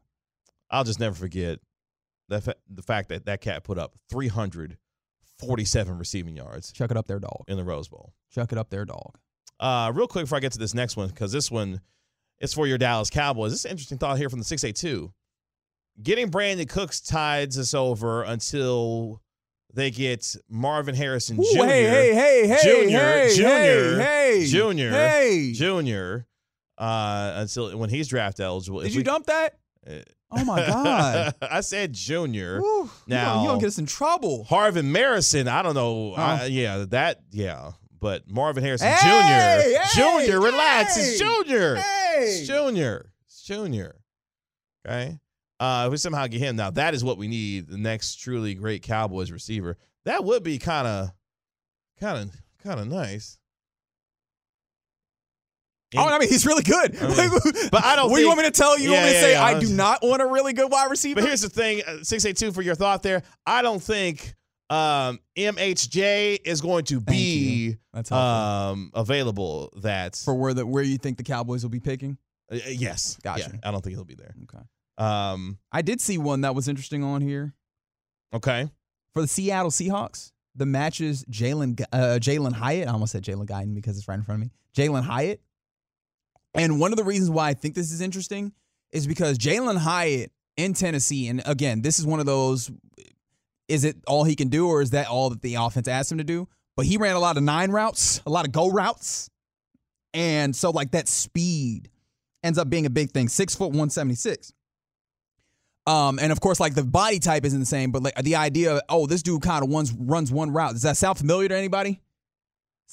I'll 0.70 0.84
just 0.84 1.00
never 1.00 1.16
forget 1.16 1.60
that 2.30 2.44
fa- 2.44 2.56
the 2.70 2.82
fact 2.82 3.10
that 3.10 3.26
that 3.26 3.42
cat 3.42 3.64
put 3.64 3.78
up 3.78 3.96
347 5.40 5.98
receiving 5.98 6.36
yards 6.36 6.72
Chuck 6.72 6.92
it 6.92 6.98
up 6.98 7.08
there, 7.08 7.20
dog. 7.20 7.44
in 7.48 7.58
the 7.58 7.64
Rose 7.64 7.88
Bowl. 7.88 8.14
Chuck 8.32 8.52
it 8.52 8.58
up 8.58 8.70
there, 8.70 8.86
dog. 8.86 9.18
Uh, 9.60 9.92
real 9.96 10.08
quick 10.08 10.24
before 10.26 10.38
I 10.38 10.42
get 10.42 10.52
to 10.54 10.60
this 10.60 10.74
next 10.74 10.98
one, 10.98 11.08
because 11.10 11.32
this 11.32 11.50
one 11.50 11.82
is 12.40 12.54
for 12.54 12.68
your 12.68 12.78
Dallas 12.78 13.10
Cowboys. 13.10 13.52
This 13.52 13.60
is 13.62 13.66
an 13.66 13.72
interesting 13.72 13.98
thought 13.98 14.18
here 14.18 14.30
from 14.30 14.40
the 14.40 14.46
682. 14.46 15.12
Getting 16.04 16.30
Brandin 16.30 16.68
Cooks 16.68 17.00
tides 17.00 17.58
us 17.58 17.74
over 17.74 18.24
until 18.24 19.22
they 19.74 19.92
get 19.92 20.36
Marvin 20.50 20.94
Harrison 20.96 21.40
Ooh, 21.40 21.44
Jr. 21.54 21.64
hey, 21.66 21.84
hey, 21.86 22.14
hey, 22.14 22.48
hey, 22.48 22.58
Junior, 22.64 23.00
hey, 23.00 23.36
Junior, 23.36 24.00
hey, 24.00 24.40
hey, 24.40 24.46
Junior, 24.46 24.92
hey. 24.92 25.52
Junior, 25.54 26.28
uh, 26.78 27.34
until 27.38 27.78
when 27.78 27.90
he's 27.90 28.10
draft 28.10 28.42
eligible. 28.42 28.80
Did 28.82 28.88
If 28.88 28.94
you 28.94 29.00
we- 29.00 29.04
dump 29.04 29.28
that? 29.28 29.58
Oh 30.32 30.44
my 30.44 30.66
god! 30.66 31.36
I 31.42 31.62
said 31.62 31.94
Junior. 31.94 32.60
Now- 33.08 33.42
you 33.42 33.48
don't 33.48 33.60
get 33.60 33.68
us 33.68 33.78
in 33.78 33.86
trouble. 33.86 34.46
Harvin 34.50 34.92
Marison, 34.92 35.48
I 35.48 35.62
don't 35.62 35.76
know. 35.76 36.12
Oh. 36.12 36.16
I, 36.16 36.46
yeah, 36.46 36.86
that, 36.90 37.22
yeah. 37.32 37.72
But 38.00 38.30
Marvin 38.30 38.64
Harrison 38.64 38.88
Hey, 38.88 38.98
Jr. 39.02 39.80
hey, 39.80 39.86
Junior, 39.96 40.40
relax. 40.42 40.98
It's 40.98 41.18
Junior. 41.18 41.76
Hey, 41.76 42.16
It's 42.40 42.48
Junior. 42.48 43.12
It's 43.26 43.42
Junior. 43.44 43.96
Okay. 44.88 45.18
Uh, 45.60 45.84
if 45.88 45.92
we 45.92 45.98
somehow 45.98 46.28
get 46.28 46.40
him 46.42 46.56
now, 46.58 46.70
that 46.72 46.94
is 46.94 47.04
what 47.04 47.18
we 47.18 47.28
need. 47.28 47.68
The 47.68 47.78
next 47.78 48.16
truly 48.18 48.54
great 48.54 48.84
Cowboys 48.84 49.32
receiver. 49.32 49.78
That 50.04 50.24
would 50.24 50.44
be 50.44 50.60
kind 50.60 50.86
of, 50.88 51.12
kind 52.00 52.18
of, 52.30 52.36
kind 52.64 52.80
of 52.80 52.88
nice. 52.88 53.40
Oh, 55.98 56.08
I 56.08 56.20
mean, 56.20 56.30
he's 56.30 56.46
really 56.46 56.64
good. 56.64 56.98
I 57.02 57.08
mean, 57.08 57.30
but 57.72 57.84
I 57.84 57.96
don't 57.96 58.10
What 58.10 58.18
do 58.18 58.22
you 58.22 58.28
want 58.28 58.40
me 58.40 58.46
to 58.46 58.52
tell 58.52 58.78
you? 58.78 58.86
You 58.86 58.92
want 58.94 59.06
me 59.06 59.10
to 59.10 59.16
yeah, 59.16 59.22
say 59.22 59.32
yeah. 59.34 59.44
I 59.44 59.60
do 59.60 59.70
not 59.74 60.04
want 60.04 60.22
a 60.22 60.28
really 60.28 60.54
good 60.54 60.72
wide 60.72 60.90
receiver? 60.90 61.22
But 61.22 61.28
here's 61.28 61.42
the 61.42 61.50
thing, 61.50 61.82
uh, 61.86 62.04
six 62.04 62.26
eight 62.26 62.38
two 62.38 62.52
for 62.52 62.62
your 62.62 62.76
thought 62.76 63.04
there. 63.04 63.24
I 63.46 63.62
don't 63.62 63.82
think 63.82 64.36
um, 64.70 65.20
MHJ 65.38 66.40
is 66.44 66.62
going 66.62 66.86
to 66.86 67.00
be 67.00 67.78
um, 68.12 68.92
available. 68.94 69.72
That 69.82 70.16
for 70.16 70.34
where 70.34 70.54
the 70.54 70.66
where 70.66 70.84
you 70.84 70.98
think 70.98 71.18
the 71.18 71.24
Cowboys 71.24 71.64
will 71.64 71.70
be 71.70 71.80
picking. 71.80 72.18
Uh, 72.52 72.58
yes, 72.68 73.18
Gotcha. 73.24 73.52
Yeah, 73.54 73.60
I 73.68 73.72
don't 73.72 73.84
think 73.84 73.96
he'll 73.96 74.06
be 74.06 74.16
there. 74.16 74.34
Okay. 74.44 74.64
Um, 74.98 75.58
I 75.72 75.82
did 75.82 76.00
see 76.00 76.18
one 76.18 76.42
that 76.42 76.56
was 76.56 76.68
interesting 76.68 77.04
on 77.04 77.22
here 77.22 77.54
okay, 78.34 78.70
for 79.14 79.22
the 79.22 79.28
Seattle 79.28 79.72
Seahawks. 79.72 80.32
The 80.58 80.66
matches 80.66 81.26
Jalin 81.26 81.80
uh, 81.92 82.18
Jalin 82.20 82.54
Hyatt. 82.54 82.88
I 82.88 82.92
almost 82.92 83.12
said 83.12 83.24
Jalen 83.24 83.46
Guyton 83.46 83.76
because 83.76 83.98
it's 83.98 84.08
right 84.08 84.16
in 84.16 84.24
front 84.24 84.42
of 84.42 84.48
me. 84.48 84.54
Jalin 84.76 85.04
Hyatt. 85.04 85.42
And 86.56 86.80
one 86.80 86.92
of 86.94 86.98
the 86.98 87.04
reasons 87.04 87.30
why 87.30 87.50
I 87.50 87.54
think 87.54 87.76
this 87.76 87.92
is 87.92 88.02
interesting 88.02 88.54
is 88.92 89.08
because 89.08 89.38
Jalin 89.38 89.78
Hyatt 89.78 90.32
in 90.58 90.74
Tennessee, 90.74 91.28
and 91.28 91.44
again, 91.46 91.82
this 91.82 92.00
is 92.00 92.06
one 92.06 92.20
of 92.20 92.26
those. 92.26 92.72
Is 93.68 93.84
it 93.84 93.98
all 94.08 94.24
he 94.24 94.36
can 94.36 94.48
do, 94.48 94.68
or 94.68 94.82
is 94.82 94.92
that 94.92 95.08
all 95.08 95.30
that 95.32 95.42
the 95.42 95.56
offense 95.56 95.88
asked 95.88 96.12
him 96.12 96.20
to 96.20 96.24
do? 96.24 96.48
But 96.78 96.86
he 96.86 96.98
ran 96.98 97.16
a 97.16 97.20
lot 97.20 97.38
of 97.38 97.44
nine 97.44 97.72
routes, 97.72 98.22
a 98.26 98.30
lot 98.30 98.46
of 98.46 98.52
go 98.52 98.70
routes, 98.70 99.30
and 100.14 100.56
so 100.56 100.70
like 100.70 100.92
that 100.92 101.08
speed 101.08 101.90
ends 102.44 102.60
up 102.60 102.70
being 102.70 102.86
a 102.86 102.90
big 102.90 103.12
thing. 103.12 103.28
Six 103.28 103.56
foot 103.56 103.72
one 103.72 103.90
seventy 103.90 104.16
six. 104.16 104.54
Um, 105.88 106.18
and 106.20 106.32
of 106.32 106.40
course, 106.40 106.60
like 106.60 106.74
the 106.74 106.84
body 106.84 107.20
type 107.20 107.46
isn't 107.46 107.60
the 107.60 107.66
same, 107.66 107.92
but 107.92 108.02
like 108.02 108.16
the 108.16 108.36
idea, 108.36 108.82
oh, 108.90 109.06
this 109.06 109.22
dude 109.22 109.42
kind 109.42 109.64
of 109.64 109.70
runs 109.70 109.92
runs 109.94 110.32
one 110.32 110.52
route. 110.52 110.74
Does 110.74 110.84
that 110.84 110.98
sound 110.98 111.18
familiar 111.18 111.48
to 111.50 111.56
anybody? 111.56 112.02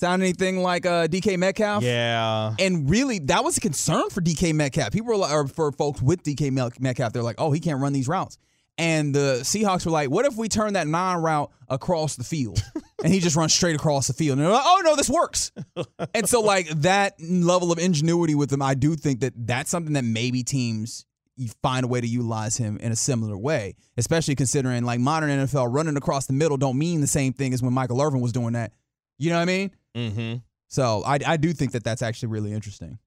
Sound 0.02 0.21
anything 0.21 0.64
like 0.64 0.85
uh, 0.85 1.06
DK 1.06 1.38
Metcalf? 1.38 1.80
yeah, 1.85 2.56
And 2.59 2.90
really, 2.90 3.21
that 3.21 3.44
was 3.44 3.56
a 3.56 3.61
concern 3.61 4.11
for 4.11 4.21
DK 4.21 4.52
Metcalf. 4.52 4.90
People 4.90 5.06
were 5.06 5.16
like, 5.16 5.32
or 5.32 5.47
for 5.47 5.71
folks 5.71 6.02
with 6.02 6.25
DK 6.25 6.50
Metcalf, 6.80 7.12
they're 7.12 7.23
like, 7.23 7.36
oh, 7.38 7.52
he 7.52 7.60
can't 7.60 7.80
run 7.80 7.93
these 7.93 8.08
routes. 8.08 8.36
And 8.76 9.15
the 9.15 9.43
Seahawks 9.45 9.86
were 9.86 9.93
like, 9.93 10.10
what 10.10 10.26
if 10.26 10.34
we 10.34 10.49
turn 10.49 10.73
that 10.73 10.88
non 10.88 11.23
route 11.23 11.52
across 11.69 12.17
the 12.17 12.25
field 12.25 12.60
and 13.04 13.15
he 13.15 13.21
just 13.21 13.36
runs 13.36 13.54
straight 13.54 13.76
across 13.76 14.08
the 14.08 14.12
field? 14.12 14.38
And 14.38 14.45
they're 14.45 14.52
like, 14.52 14.65
oh, 14.67 14.82
no, 14.84 14.97
this 14.97 15.08
works. 15.08 15.52
and 16.15 16.28
so, 16.28 16.41
like, 16.41 16.67
that 16.80 17.15
level 17.21 17.71
of 17.71 17.78
ingenuity 17.78 18.34
with 18.34 18.52
him, 18.52 18.60
I 18.60 18.75
do 18.75 18.97
think 18.97 19.21
that 19.21 19.34
that's 19.36 19.71
something 19.71 19.93
that 19.93 20.04
maybe 20.04 20.43
teams 20.43 21.06
you 21.36 21.49
find 21.62 21.84
a 21.84 21.86
way 21.86 22.00
to 22.00 22.08
utilize 22.08 22.56
him 22.56 22.76
in 22.78 22.91
a 22.91 22.97
similar 22.97 23.38
way, 23.38 23.76
especially 23.97 24.34
considering 24.34 24.82
like 24.82 24.99
modern 24.99 25.30
NFL 25.30 25.73
running 25.73 25.97
across 25.97 26.26
the 26.26 26.32
middle 26.32 26.56
don't 26.56 26.76
mean 26.76 27.00
the 27.00 27.06
same 27.06 27.32
thing 27.32 27.54
as 27.54 27.62
when 27.62 27.73
Michael 27.73 28.02
Irvin 28.02 28.21
was 28.21 28.32
doing 28.32 28.54
that. 28.54 28.73
You 29.19 29.30
know 29.30 29.36
what 29.36 29.43
I 29.43 29.45
mean? 29.45 29.71
Mm-hmm. 29.97 30.37
So 30.69 31.02
I, 31.05 31.19
I 31.26 31.37
do 31.37 31.52
think 31.52 31.73
that 31.73 31.85
that's 31.85 32.02
actually 32.02 32.28
really 32.28 32.52
interesting. 32.52 32.99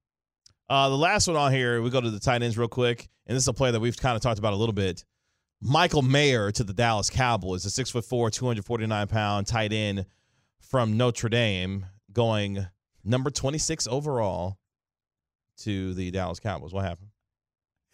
Uh, 0.69 0.89
the 0.89 0.97
last 0.97 1.27
one 1.27 1.37
on 1.37 1.51
here, 1.51 1.81
we 1.81 1.89
go 1.89 2.01
to 2.01 2.09
the 2.09 2.19
tight 2.19 2.41
ends 2.41 2.57
real 2.57 2.67
quick, 2.67 3.07
and 3.27 3.35
this 3.35 3.43
is 3.43 3.47
a 3.47 3.53
player 3.53 3.71
that 3.71 3.79
we've 3.79 3.97
kind 3.97 4.15
of 4.15 4.21
talked 4.21 4.39
about 4.39 4.53
a 4.53 4.55
little 4.55 4.73
bit. 4.73 5.03
Michael 5.61 6.01
Mayer 6.01 6.51
to 6.51 6.63
the 6.63 6.73
Dallas 6.73 7.09
Cowboys, 7.09 7.65
a 7.65 7.69
six 7.69 7.89
foot 7.89 8.05
four, 8.05 8.29
two 8.29 8.45
hundred 8.45 8.65
forty 8.65 8.85
nine 8.85 9.07
pound 9.07 9.47
tight 9.47 9.73
end 9.73 10.05
from 10.59 10.97
Notre 10.97 11.29
Dame, 11.29 11.85
going 12.11 12.67
number 13.03 13.29
twenty 13.29 13.57
six 13.57 13.87
overall 13.87 14.57
to 15.59 15.93
the 15.93 16.11
Dallas 16.11 16.39
Cowboys. 16.39 16.73
What 16.73 16.85
happened? 16.85 17.09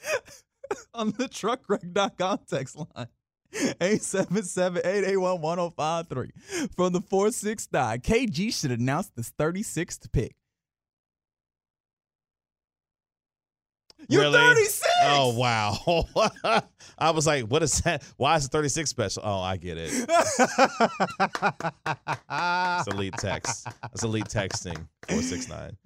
on 0.93 1.11
the 1.11 1.25
truckwreck.com 1.25 2.39
text 2.49 2.77
line. 2.77 3.07
877-881-1053 3.51 6.31
from 6.75 6.93
the 6.93 7.01
469. 7.01 7.99
KG 8.01 8.53
should 8.53 8.71
announce 8.71 9.09
this 9.09 9.31
36th 9.37 10.11
pick. 10.11 10.35
You're 14.07 14.23
Really? 14.23 14.39
36. 14.39 14.87
Oh 15.03 15.35
wow! 15.37 16.61
I 16.97 17.11
was 17.11 17.25
like, 17.25 17.45
"What 17.45 17.63
is 17.63 17.79
that? 17.81 18.03
Why 18.17 18.35
is 18.35 18.45
it 18.45 18.51
thirty 18.51 18.69
six 18.69 18.89
special?" 18.89 19.23
Oh, 19.25 19.39
I 19.39 19.57
get 19.57 19.77
it. 19.79 19.91
It's 22.29 22.87
elite 22.87 23.13
text. 23.17 23.67
It's 23.93 24.03
elite 24.03 24.25
texting. 24.25 24.87
Four 25.09 25.21
six 25.21 25.47
nine. 25.49 25.77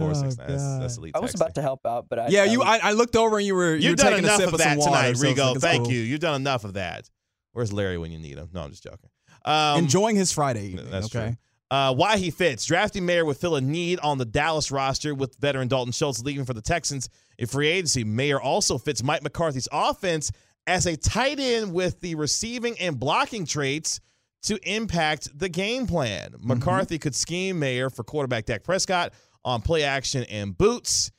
Four 0.00 0.14
six 0.14 0.36
nine. 0.38 0.48
That's, 0.48 0.78
that's 0.78 0.96
elite. 0.98 1.16
I 1.16 1.20
was 1.20 1.34
about 1.34 1.54
to 1.56 1.62
help 1.62 1.86
out, 1.86 2.06
but 2.08 2.18
I 2.18 2.28
yeah, 2.28 2.42
I 2.42 2.44
you. 2.46 2.62
I, 2.62 2.78
I 2.82 2.92
looked 2.92 3.16
over 3.16 3.38
and 3.38 3.46
you 3.46 3.54
were 3.54 3.66
you 3.66 3.70
were 3.70 3.76
You've 3.78 3.96
done 3.96 4.12
taking 4.12 4.24
a 4.24 4.28
enough 4.28 4.38
sip 4.38 4.48
of 4.48 4.54
of 4.54 4.58
that 4.58 4.68
some 4.70 4.78
water, 4.78 5.12
tonight, 5.14 5.36
so 5.36 5.44
like 5.52 5.60
Thank 5.60 5.84
cool. 5.84 5.92
you. 5.92 6.00
You've 6.00 6.20
done 6.20 6.36
enough 6.40 6.64
of 6.64 6.74
that. 6.74 7.08
Where's 7.52 7.72
Larry 7.72 7.98
when 7.98 8.10
you 8.12 8.18
need 8.18 8.36
him? 8.36 8.48
No, 8.52 8.62
I'm 8.62 8.70
just 8.70 8.82
joking. 8.82 9.08
Um, 9.44 9.78
Enjoying 9.78 10.16
his 10.16 10.32
Friday 10.32 10.66
evening. 10.66 10.90
That's 10.90 11.06
okay. 11.06 11.28
true. 11.28 11.36
Uh, 11.70 11.92
why 11.92 12.16
he 12.16 12.30
fits. 12.30 12.64
Drafting 12.64 13.04
Mayer 13.04 13.24
would 13.24 13.36
fill 13.36 13.56
a 13.56 13.60
need 13.60 13.98
on 13.98 14.18
the 14.18 14.24
Dallas 14.24 14.70
roster 14.70 15.14
with 15.14 15.36
veteran 15.40 15.66
Dalton 15.66 15.92
Schultz 15.92 16.22
leaving 16.22 16.44
for 16.44 16.54
the 16.54 16.62
Texans 16.62 17.08
in 17.38 17.46
free 17.48 17.68
agency. 17.68 18.04
Mayer 18.04 18.40
also 18.40 18.78
fits 18.78 19.02
Mike 19.02 19.24
McCarthy's 19.24 19.68
offense 19.72 20.30
as 20.68 20.86
a 20.86 20.96
tight 20.96 21.40
end 21.40 21.72
with 21.72 22.00
the 22.00 22.14
receiving 22.14 22.78
and 22.78 22.98
blocking 22.98 23.44
traits 23.46 24.00
to 24.42 24.58
impact 24.62 25.36
the 25.36 25.48
game 25.48 25.86
plan. 25.86 26.30
Mm-hmm. 26.30 26.48
McCarthy 26.48 26.98
could 26.98 27.14
scheme 27.14 27.58
Mayer 27.58 27.90
for 27.90 28.04
quarterback 28.04 28.46
Dak 28.46 28.62
Prescott 28.62 29.12
on 29.44 29.60
play 29.60 29.82
action 29.82 30.24
and 30.24 30.56
boots, 30.56 31.10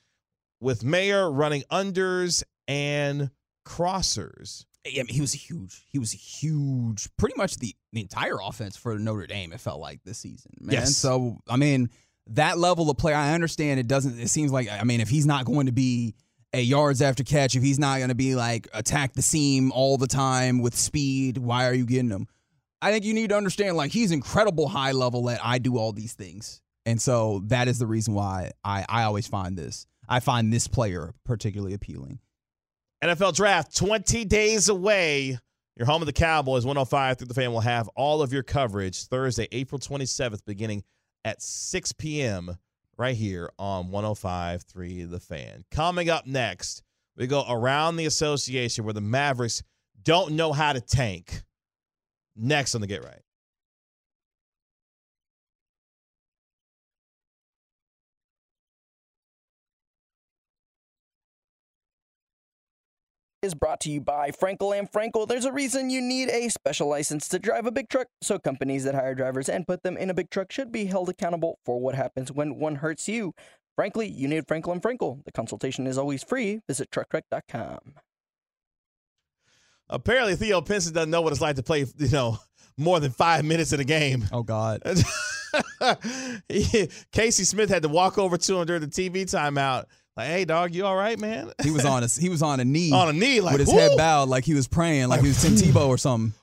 with 0.59 0.83
Mayer 0.83 1.29
running 1.29 1.63
unders 1.71 2.43
and 2.67 3.29
crossers. 3.65 4.65
I 4.87 5.03
mean, 5.03 5.07
he 5.07 5.21
was 5.21 5.33
huge. 5.33 5.85
He 5.91 5.99
was 5.99 6.11
huge. 6.11 7.09
Pretty 7.17 7.35
much 7.37 7.57
the, 7.57 7.75
the 7.93 8.01
entire 8.01 8.37
offense 8.41 8.77
for 8.77 8.97
Notre 8.97 9.27
Dame. 9.27 9.53
It 9.53 9.59
felt 9.59 9.79
like 9.79 10.03
this 10.03 10.17
season, 10.17 10.51
man. 10.59 10.73
Yes. 10.73 10.95
So 10.95 11.37
I 11.47 11.57
mean, 11.57 11.89
that 12.31 12.57
level 12.57 12.89
of 12.89 12.97
play, 12.97 13.13
I 13.13 13.33
understand. 13.33 13.79
It 13.79 13.87
doesn't. 13.87 14.19
It 14.19 14.29
seems 14.29 14.51
like 14.51 14.69
I 14.69 14.83
mean, 14.83 15.01
if 15.01 15.09
he's 15.09 15.25
not 15.25 15.45
going 15.45 15.67
to 15.67 15.71
be 15.71 16.15
a 16.53 16.61
yards 16.61 17.01
after 17.01 17.23
catch, 17.23 17.55
if 17.55 17.63
he's 17.63 17.79
not 17.79 17.97
going 17.97 18.09
to 18.09 18.15
be 18.15 18.35
like 18.35 18.67
attack 18.73 19.13
the 19.13 19.21
seam 19.21 19.71
all 19.71 19.97
the 19.97 20.07
time 20.07 20.61
with 20.61 20.75
speed, 20.75 21.37
why 21.37 21.67
are 21.67 21.73
you 21.73 21.85
getting 21.85 22.09
him? 22.09 22.27
I 22.81 22.91
think 22.91 23.05
you 23.05 23.13
need 23.13 23.29
to 23.29 23.37
understand 23.37 23.75
like 23.75 23.91
he's 23.91 24.11
incredible 24.11 24.67
high 24.67 24.91
level 24.91 25.29
at 25.29 25.39
I 25.43 25.57
do 25.57 25.77
all 25.77 25.91
these 25.91 26.13
things, 26.13 26.61
and 26.85 27.01
so 27.01 27.41
that 27.45 27.67
is 27.67 27.79
the 27.79 27.87
reason 27.87 28.13
why 28.13 28.51
I 28.63 28.85
I 28.87 29.03
always 29.03 29.27
find 29.27 29.57
this. 29.57 29.87
I 30.09 30.19
find 30.19 30.53
this 30.53 30.67
player 30.67 31.13
particularly 31.25 31.73
appealing. 31.73 32.19
NFL 33.03 33.35
draft 33.35 33.75
20 33.75 34.25
days 34.25 34.69
away. 34.69 35.37
Your 35.75 35.85
home 35.85 36.01
of 36.01 36.07
the 36.07 36.13
Cowboys, 36.13 36.65
105 36.65 37.17
through 37.17 37.27
the 37.27 37.35
fan 37.35 37.51
will 37.51 37.59
have 37.59 37.87
all 37.89 38.23
of 38.23 38.33
your 38.33 38.41
coverage 38.41 39.03
Thursday, 39.05 39.47
April 39.51 39.77
27th, 39.77 40.43
beginning 40.45 40.83
at 41.23 41.41
6 41.41 41.91
p.m. 41.93 42.57
right 42.97 43.15
here 43.15 43.51
on 43.59 43.89
105.3 43.89 45.11
The 45.11 45.19
Fan. 45.19 45.65
Coming 45.69 46.09
up 46.09 46.25
next, 46.25 46.81
we 47.15 47.27
go 47.27 47.45
around 47.47 47.97
the 47.97 48.07
association 48.07 48.85
where 48.85 48.93
the 48.93 49.01
Mavericks 49.01 49.61
don't 50.01 50.31
know 50.31 50.51
how 50.51 50.73
to 50.73 50.81
tank. 50.81 51.43
Next 52.35 52.73
on 52.73 52.81
the 52.81 52.87
Get 52.87 53.03
Right. 53.03 53.21
Is 63.47 63.53
brought 63.53 63.79
to 63.81 63.89
you 63.89 64.01
by 64.01 64.31
Frenkel 64.31 64.77
and 64.77 64.91
Frenkel. 64.91 65.25
There's 65.25 65.45
a 65.45 65.53
reason 65.53 65.89
you 65.89 66.01
need 66.01 66.27
a 66.27 66.49
special 66.49 66.89
license 66.89 67.29
to 67.29 67.39
drive 67.39 67.65
a 67.65 67.71
big 67.71 67.87
truck, 67.87 68.07
so 68.21 68.37
companies 68.37 68.83
that 68.83 68.93
hire 68.93 69.15
drivers 69.15 69.47
and 69.47 69.65
put 69.65 69.83
them 69.83 69.95
in 69.95 70.09
a 70.09 70.13
big 70.13 70.29
truck 70.29 70.51
should 70.51 70.69
be 70.69 70.83
held 70.83 71.07
accountable 71.07 71.57
for 71.63 71.79
what 71.79 71.95
happens 71.95 72.29
when 72.29 72.59
one 72.59 72.75
hurts 72.75 73.07
you. 73.07 73.33
Frankly, 73.77 74.05
you 74.05 74.27
need 74.27 74.47
Frenkel 74.47 74.73
and 74.73 74.81
Frenkel. 74.81 75.23
The 75.23 75.31
consultation 75.31 75.87
is 75.87 75.97
always 75.97 76.23
free. 76.23 76.59
Visit 76.67 76.91
truckwreck.com. 76.91 77.93
Apparently, 79.89 80.35
Theo 80.35 80.59
Pinson 80.59 80.93
doesn't 80.93 81.09
know 81.09 81.21
what 81.21 81.31
it's 81.31 81.41
like 81.41 81.55
to 81.55 81.63
play, 81.63 81.85
you 81.97 82.09
know, 82.09 82.39
more 82.75 82.99
than 82.99 83.11
five 83.11 83.45
minutes 83.45 83.71
in 83.71 83.79
a 83.79 83.85
game. 83.85 84.25
Oh 84.33 84.43
God. 84.43 84.83
Casey 86.49 87.45
Smith 87.45 87.69
had 87.69 87.83
to 87.83 87.89
walk 87.89 88.17
over 88.17 88.37
to 88.37 88.57
him 88.57 88.65
during 88.65 88.81
the 88.81 88.87
TV 88.87 89.23
timeout. 89.23 89.85
Like, 90.17 90.27
hey, 90.29 90.45
dog, 90.45 90.73
you 90.73 90.83
all 90.85 90.95
right, 90.95 91.19
man? 91.19 91.51
He 91.63 91.69
was 91.69 91.85
on 91.85 92.03
a 92.03 92.07
he 92.07 92.27
was 92.27 92.41
on 92.41 92.59
a 92.59 92.65
knee 92.65 92.91
on 92.93 93.07
a 93.07 93.13
knee, 93.13 93.39
like 93.39 93.51
with 93.53 93.61
his 93.61 93.69
"Whoo!" 93.69 93.77
head 93.79 93.91
bowed, 93.97 94.27
like 94.29 94.43
he 94.45 94.55
was 94.55 94.67
praying, 94.67 95.09
like 95.09 95.21
he 95.21 95.27
was 95.27 95.39
Tim 95.41 95.53
Tebow 95.53 95.87
or 95.87 95.97
something. 95.99 96.33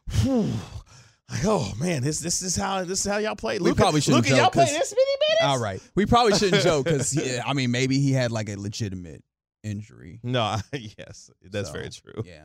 Like, 1.31 1.41
oh 1.45 1.73
man, 1.81 2.03
this 2.03 2.21
this 2.21 2.43
is 2.43 2.55
how 2.55 2.85
this 2.85 3.05
is 3.05 3.11
how 3.11 3.19
y'all 3.19 3.35
play. 3.35 3.59
We 3.59 3.65
Luka, 3.65 3.81
probably 3.83 4.01
shouldn't 4.01 4.25
Luka, 4.25 4.37
y'all 4.37 4.47
joke, 4.47 4.53
play 4.53 4.67
this 4.67 4.93
many 4.95 5.11
minutes? 5.29 5.43
All 5.45 5.59
right, 5.59 5.81
we 5.97 6.07
probably 6.07 6.35
shouldn't 6.39 6.63
joke 6.63 6.85
because 6.85 7.19
I 7.45 7.53
mean 7.55 7.71
maybe 7.71 7.99
he 7.99 8.13
had 8.13 8.31
like 8.31 8.49
a 8.49 8.57
legitimate 8.57 9.25
injury. 9.65 10.21
No, 10.23 10.57
yes, 10.73 11.31
that's 11.51 11.69
So, 11.69 11.73
very 11.73 11.91
true. 11.91 12.23
Yeah. 12.25 12.45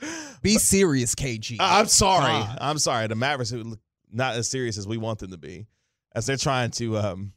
Be 0.42 0.58
serious, 0.58 1.16
KG. 1.16 1.56
I- 1.58 1.80
I'm 1.80 1.86
sorry. 1.86 2.26
God. 2.26 2.58
I'm 2.60 2.78
sorry. 2.78 3.08
The 3.08 3.16
Mavericks 3.16 3.52
are 3.52 3.64
not 4.12 4.34
as 4.36 4.46
serious 4.46 4.78
as 4.78 4.86
we 4.86 4.96
want 4.96 5.18
them 5.18 5.32
to 5.32 5.38
be, 5.38 5.66
as 6.14 6.26
they're 6.26 6.36
trying 6.36 6.70
to 6.72 6.98
um, 6.98 7.32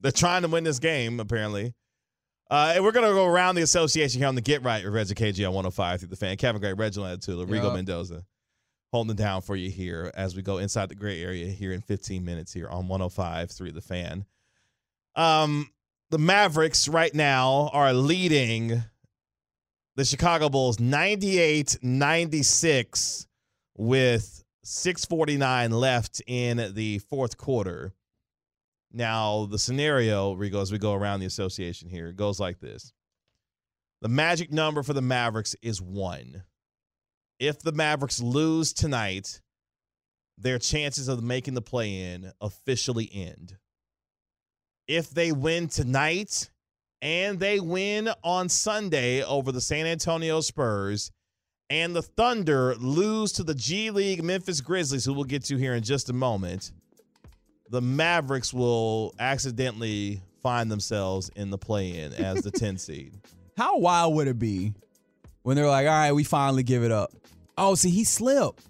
they're 0.00 0.10
trying 0.10 0.42
to 0.42 0.48
win 0.48 0.64
this 0.64 0.80
game 0.80 1.20
apparently. 1.20 1.74
Uh, 2.50 2.72
and 2.74 2.82
we're 2.82 2.90
gonna 2.90 3.06
go 3.08 3.26
around 3.26 3.54
the 3.54 3.62
association 3.62 4.20
here 4.20 4.26
on 4.26 4.34
the 4.34 4.40
Get 4.40 4.64
Right 4.64 4.84
with 4.84 4.92
Reggie 4.92 5.14
KG 5.14 5.46
on 5.46 5.54
105 5.54 6.00
through 6.00 6.08
the 6.08 6.16
fan. 6.16 6.36
Kevin 6.36 6.60
Gray, 6.60 6.72
Reginald 6.72 7.20
Atula, 7.20 7.46
Rigo 7.46 7.64
Yup. 7.64 7.74
Mendoza, 7.74 8.24
holding 8.92 9.12
it 9.12 9.16
down 9.16 9.40
for 9.40 9.54
you 9.54 9.70
here 9.70 10.10
as 10.16 10.34
we 10.34 10.42
go 10.42 10.58
inside 10.58 10.88
the 10.88 10.96
gray 10.96 11.22
area 11.22 11.46
here 11.46 11.72
in 11.72 11.80
15 11.80 12.24
minutes 12.24 12.52
here 12.52 12.68
on 12.68 12.88
105 12.88 13.52
through 13.52 13.70
the 13.70 13.80
fan. 13.80 14.24
Um, 15.14 15.70
the 16.10 16.18
Mavericks 16.18 16.88
right 16.88 17.14
now 17.14 17.70
are 17.72 17.92
leading 17.92 18.82
the 19.94 20.04
Chicago 20.04 20.48
Bulls 20.48 20.80
98 20.80 21.78
96 21.82 23.28
with 23.76 24.44
649 24.64 25.70
left 25.70 26.20
in 26.26 26.74
the 26.74 26.98
fourth 26.98 27.36
quarter. 27.36 27.92
Now, 28.92 29.46
the 29.46 29.58
scenario, 29.58 30.34
Rigo, 30.34 30.60
as 30.60 30.72
we 30.72 30.78
go 30.78 30.94
around 30.94 31.20
the 31.20 31.26
association 31.26 31.88
here, 31.88 32.12
goes 32.12 32.40
like 32.40 32.58
this. 32.60 32.92
The 34.02 34.08
magic 34.08 34.52
number 34.52 34.82
for 34.82 34.94
the 34.94 35.02
Mavericks 35.02 35.54
is 35.62 35.80
one. 35.80 36.44
If 37.38 37.60
the 37.60 37.72
Mavericks 37.72 38.20
lose 38.20 38.72
tonight, 38.72 39.40
their 40.36 40.58
chances 40.58 41.06
of 41.08 41.22
making 41.22 41.54
the 41.54 41.62
play 41.62 42.12
in 42.12 42.32
officially 42.40 43.10
end. 43.12 43.58
If 44.88 45.10
they 45.10 45.32
win 45.32 45.68
tonight 45.68 46.50
and 47.02 47.38
they 47.38 47.60
win 47.60 48.10
on 48.24 48.48
Sunday 48.48 49.22
over 49.22 49.52
the 49.52 49.60
San 49.60 49.86
Antonio 49.86 50.40
Spurs, 50.40 51.12
and 51.68 51.94
the 51.94 52.02
Thunder 52.02 52.74
lose 52.74 53.32
to 53.32 53.44
the 53.44 53.54
G 53.54 53.90
League 53.90 54.24
Memphis 54.24 54.60
Grizzlies, 54.60 55.04
who 55.04 55.14
we'll 55.14 55.24
get 55.24 55.44
to 55.44 55.56
here 55.56 55.74
in 55.74 55.84
just 55.84 56.10
a 56.10 56.12
moment, 56.12 56.72
the 57.70 57.80
Mavericks 57.80 58.52
will 58.52 59.14
accidentally 59.18 60.20
find 60.42 60.70
themselves 60.70 61.30
in 61.36 61.50
the 61.50 61.58
play 61.58 62.00
in 62.00 62.12
as 62.14 62.42
the 62.42 62.50
10 62.50 62.78
seed. 62.78 63.14
How 63.56 63.78
wild 63.78 64.14
would 64.16 64.28
it 64.28 64.38
be 64.38 64.74
when 65.42 65.56
they're 65.56 65.68
like, 65.68 65.86
all 65.86 65.92
right, 65.92 66.12
we 66.12 66.24
finally 66.24 66.62
give 66.62 66.82
it 66.82 66.90
up? 66.90 67.12
Oh, 67.56 67.74
see, 67.74 67.90
he 67.90 68.04
slipped. 68.04 68.64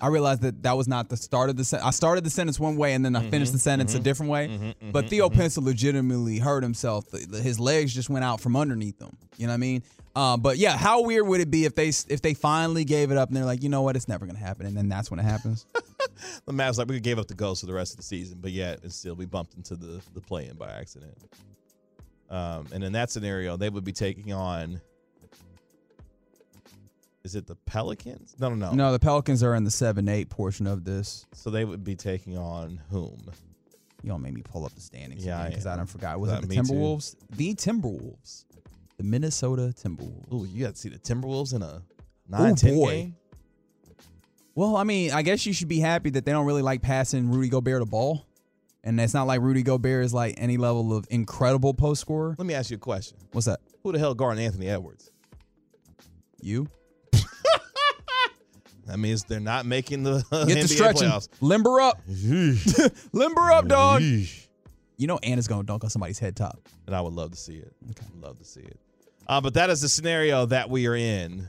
I 0.00 0.08
realized 0.08 0.42
that 0.42 0.62
that 0.62 0.76
was 0.76 0.86
not 0.86 1.08
the 1.08 1.16
start 1.16 1.50
of 1.50 1.56
the 1.56 1.64
sentence. 1.64 1.86
I 1.86 1.90
started 1.90 2.22
the 2.22 2.30
sentence 2.30 2.60
one 2.60 2.76
way 2.76 2.94
and 2.94 3.04
then 3.04 3.16
I 3.16 3.20
mm-hmm, 3.20 3.30
finished 3.30 3.52
the 3.52 3.58
sentence 3.58 3.94
a 3.94 3.96
mm-hmm, 3.96 4.04
different 4.04 4.30
way. 4.30 4.48
Mm-hmm, 4.48 4.90
but 4.92 5.08
Theo 5.08 5.28
Pinson 5.28 5.64
legitimately 5.64 6.38
hurt 6.38 6.62
himself. 6.62 7.10
His 7.12 7.58
legs 7.58 7.92
just 7.92 8.08
went 8.08 8.24
out 8.24 8.40
from 8.40 8.54
underneath 8.56 9.00
him. 9.00 9.16
You 9.36 9.48
know 9.48 9.52
what 9.52 9.54
I 9.54 9.58
mean? 9.58 9.82
Um, 10.14 10.40
but 10.40 10.56
yeah, 10.56 10.76
how 10.76 11.02
weird 11.02 11.26
would 11.26 11.40
it 11.40 11.50
be 11.50 11.64
if 11.64 11.74
they 11.74 11.88
if 11.88 12.22
they 12.22 12.34
finally 12.34 12.84
gave 12.84 13.10
it 13.10 13.18
up 13.18 13.28
and 13.28 13.36
they're 13.36 13.44
like, 13.44 13.62
you 13.62 13.68
know 13.68 13.82
what, 13.82 13.96
it's 13.96 14.08
never 14.08 14.26
gonna 14.26 14.38
happen, 14.38 14.66
and 14.66 14.76
then 14.76 14.88
that's 14.88 15.10
when 15.10 15.20
it 15.20 15.24
happens. 15.24 15.66
The 16.46 16.52
Mavs 16.52 16.78
like 16.78 16.88
we 16.88 16.98
gave 17.00 17.18
up 17.18 17.26
the 17.28 17.34
ghost 17.34 17.60
for 17.60 17.66
the 17.66 17.74
rest 17.74 17.92
of 17.92 17.96
the 17.98 18.02
season, 18.02 18.38
but 18.40 18.50
yet 18.52 18.82
and 18.82 18.92
still 18.92 19.14
we 19.14 19.26
bumped 19.26 19.54
into 19.54 19.76
the 19.76 20.00
the 20.14 20.20
play 20.20 20.46
in 20.46 20.56
by 20.56 20.70
accident. 20.70 21.16
Um, 22.30 22.66
and 22.72 22.82
in 22.84 22.92
that 22.92 23.10
scenario, 23.10 23.56
they 23.56 23.68
would 23.70 23.84
be 23.84 23.92
taking 23.92 24.32
on. 24.32 24.80
Is 27.24 27.34
it 27.34 27.46
the 27.46 27.56
Pelicans? 27.56 28.34
No, 28.38 28.48
no, 28.48 28.54
no. 28.54 28.72
no, 28.72 28.92
the 28.92 28.98
Pelicans 28.98 29.42
are 29.42 29.54
in 29.54 29.64
the 29.64 29.70
seven 29.70 30.08
eight 30.08 30.30
portion 30.30 30.66
of 30.66 30.84
this. 30.84 31.26
So 31.34 31.50
they 31.50 31.64
would 31.64 31.84
be 31.84 31.94
taking 31.94 32.38
on 32.38 32.80
whom? 32.90 33.18
You 34.02 34.10
don't 34.10 34.22
make 34.22 34.32
me 34.32 34.42
pull 34.42 34.64
up 34.64 34.72
the 34.74 34.80
standings 34.80 35.24
Yeah, 35.24 35.48
because 35.48 35.66
I, 35.66 35.72
am. 35.72 35.78
don't 35.78 35.86
forgot. 35.88 36.18
Was 36.20 36.30
Uh, 36.30 36.34
it 36.36 36.42
the 36.42 36.48
me 36.48 36.56
too. 36.56 36.62
Timberwolves? 36.62 37.16
The 37.36 37.54
Timberwolves, 37.54 38.44
the 38.96 39.02
Minnesota 39.04 39.74
Timberwolves. 39.76 40.32
Ooh, 40.32 40.46
you 40.46 40.64
got 40.64 40.74
to 40.76 40.80
see 40.80 40.88
the 40.88 40.98
Timberwolves 40.98 41.52
in 41.54 41.62
a 41.62 41.82
9 42.28 42.52
Ooh, 42.52 42.54
10 42.54 42.74
boy. 42.74 42.90
game. 42.94 43.16
Well, 44.58 44.76
I 44.76 44.82
mean, 44.82 45.12
I 45.12 45.22
guess 45.22 45.46
you 45.46 45.52
should 45.52 45.68
be 45.68 45.78
happy 45.78 46.10
that 46.10 46.24
they 46.24 46.32
don't 46.32 46.44
really 46.44 46.62
like 46.62 46.82
passing 46.82 47.30
Rudy 47.30 47.48
Gobert 47.48 47.78
the 47.78 47.86
ball. 47.86 48.26
And 48.82 49.00
it's 49.00 49.14
not 49.14 49.28
like 49.28 49.40
Rudy 49.40 49.62
Gobert 49.62 50.04
is 50.04 50.12
like 50.12 50.34
any 50.36 50.56
level 50.56 50.96
of 50.96 51.06
incredible 51.10 51.74
post 51.74 52.00
scorer. 52.00 52.34
Let 52.36 52.44
me 52.44 52.54
ask 52.54 52.68
you 52.68 52.74
a 52.76 52.80
question. 52.80 53.18
What's 53.30 53.46
that? 53.46 53.60
Who 53.84 53.92
the 53.92 54.00
hell 54.00 54.14
guarding 54.14 54.44
Anthony 54.44 54.66
Edwards? 54.68 55.12
You? 56.40 56.66
That 58.86 58.98
means 58.98 59.22
they're 59.24 59.38
not 59.38 59.64
making 59.66 60.02
the 60.02 60.24
Get 60.32 60.48
NBA 60.48 60.62
the 60.62 60.68
stretching. 60.68 61.08
playoffs. 61.08 61.28
Limber 61.42 61.78
up. 61.80 62.00
Limber 63.12 63.52
up, 63.52 63.68
dog. 63.68 64.00
You 64.00 65.06
know 65.06 65.18
Anna's 65.22 65.46
going 65.46 65.60
to 65.60 65.66
dunk 65.66 65.84
on 65.84 65.90
somebody's 65.90 66.18
head 66.18 66.34
top. 66.34 66.58
and 66.86 66.96
I 66.96 67.02
would 67.02 67.12
love 67.12 67.30
to 67.32 67.36
see 67.36 67.58
it. 67.58 67.72
I'd 67.86 68.22
love 68.22 68.38
to 68.38 68.44
see 68.46 68.62
it. 68.62 68.80
Uh, 69.28 69.42
but 69.42 69.54
that 69.54 69.68
is 69.68 69.82
the 69.82 69.90
scenario 69.90 70.46
that 70.46 70.70
we 70.70 70.86
are 70.86 70.96
in 70.96 71.48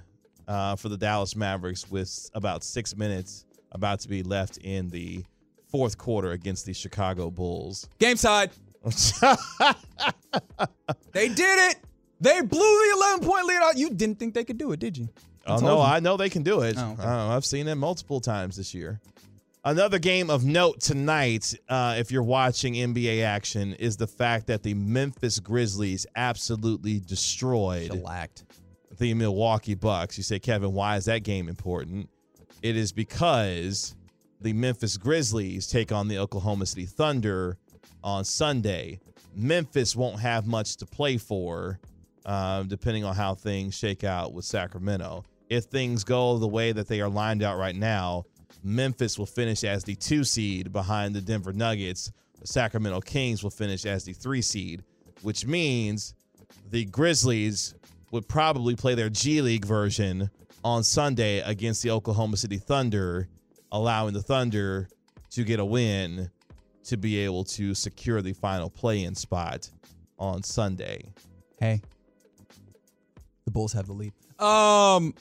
uh, 0.50 0.76
for 0.76 0.90
the 0.90 0.98
Dallas 0.98 1.36
Mavericks 1.36 1.90
with 1.90 2.30
about 2.34 2.64
six 2.64 2.98
minutes 2.98 3.46
about 3.72 4.00
to 4.02 4.10
be 4.10 4.24
left 4.24 4.58
in 4.58 4.90
the 4.90 5.24
fourth 5.70 5.98
quarter 5.98 6.32
against 6.32 6.66
the 6.66 6.74
Chicago 6.74 7.30
Bulls. 7.30 7.88
Game 8.00 8.18
side. 8.18 8.50
They 11.12 11.28
did 11.28 11.72
it. 11.72 11.78
They 12.22 12.42
blew 12.42 12.60
the 12.60 12.94
11 12.96 13.28
point 13.28 13.46
lead 13.46 13.62
out. 13.62 13.78
You 13.78 13.90
didn't 13.90 14.20
think 14.20 14.34
they 14.34 14.44
could 14.44 14.58
do 14.58 14.72
it, 14.72 14.80
did 14.80 14.98
you? 14.98 15.10
Oh 15.48 15.58
no, 15.58 15.78
you. 15.78 15.82
I 15.82 16.00
know 16.00 16.18
they 16.18 16.30
can 16.30 16.44
do 16.44 16.62
it. 16.62 16.76
Oh, 16.78 16.92
okay. 16.92 17.04
Uh, 17.04 17.36
I've 17.36 17.46
seen 17.46 17.68
it 17.68 17.76
multiple 17.76 18.20
times 18.20 18.56
this 18.58 18.74
year. 18.74 19.00
Another 19.66 20.00
game 20.00 20.30
of 20.30 20.46
note 20.46 20.80
tonight, 20.80 21.54
uh, 21.68 21.96
if 21.98 22.12
you're 22.12 22.24
watching 22.24 22.76
NBA 22.76 23.24
action, 23.24 23.74
is 23.74 23.98
the 23.98 24.08
fact 24.08 24.48
that 24.48 24.64
the 24.64 24.74
Memphis 24.74 25.40
Grizzlies 25.40 26.06
absolutely 26.16 27.00
destroyed 27.00 27.92
Shellacked. 27.92 28.44
The 29.00 29.14
Milwaukee 29.14 29.76
Bucks. 29.76 30.18
You 30.18 30.24
say, 30.24 30.40
Kevin, 30.40 30.74
why 30.74 30.98
is 30.98 31.06
that 31.06 31.24
game 31.24 31.50
important? 31.50 32.10
It 32.62 32.76
is 32.76 32.92
because 32.92 33.96
the 34.42 34.54
Memphis 34.54 34.98
Grizzlies 34.98 35.68
take 35.68 35.92
on 35.92 36.08
the 36.08 36.20
Oklahoma 36.20 36.66
City 36.66 36.86
Thunder 36.86 37.58
on 38.04 38.24
Sunday. 38.24 39.00
Memphis 39.36 39.96
won't 39.96 40.20
have 40.20 40.46
much 40.46 40.78
to 40.78 40.86
play 40.86 41.18
for, 41.18 41.80
um, 42.26 42.68
depending 42.68 43.04
on 43.04 43.16
how 43.16 43.36
things 43.36 43.74
shake 43.74 44.04
out 44.04 44.34
with 44.34 44.46
Sacramento. 44.46 45.24
If 45.50 45.66
things 45.66 46.04
go 46.04 46.38
the 46.38 46.48
way 46.48 46.72
that 46.74 46.88
they 46.88 47.02
are 47.02 47.10
lined 47.10 47.42
out 47.42 47.58
right 47.58 47.76
now, 47.76 48.26
Memphis 48.64 49.18
will 49.18 49.26
finish 49.26 49.64
as 49.64 49.84
the 49.84 49.96
two 49.96 50.24
seed 50.24 50.72
behind 50.72 51.16
the 51.16 51.22
Denver 51.22 51.54
Nuggets. 51.54 52.12
The 52.40 52.48
Sacramento 52.48 53.02
Kings 53.02 53.44
will 53.44 53.50
finish 53.50 53.86
as 53.86 54.04
the 54.04 54.14
three 54.14 54.42
seed, 54.42 54.84
which 55.22 55.46
means 55.46 56.14
the 56.70 56.86
Grizzlies 56.86 57.76
would 58.12 58.28
probably 58.28 58.76
play 58.76 58.96
their 58.96 59.10
G 59.10 59.42
League 59.42 59.66
version 59.66 60.30
on 60.64 60.84
Sunday 60.84 61.40
against 61.40 61.84
the 61.84 61.92
Oklahoma 61.92 62.38
City 62.38 62.58
Thunder, 62.58 63.28
allowing 63.72 64.14
the 64.14 64.22
Thunder 64.22 64.90
to 65.32 65.44
get 65.44 65.60
a 65.60 65.66
win 65.66 66.30
to 66.86 66.98
be 66.98 67.20
able 67.20 67.44
to 67.44 67.74
secure 67.76 68.22
the 68.22 68.34
final 68.34 68.70
play 68.70 69.04
in 69.04 69.14
spot 69.16 69.70
on 70.18 70.42
Sunday. 70.44 71.14
Hey, 71.60 71.82
the 73.46 73.52
Bulls 73.52 73.74
have 73.74 73.88
the 73.88 73.94
lead. 73.94 74.14
Um, 74.42 75.14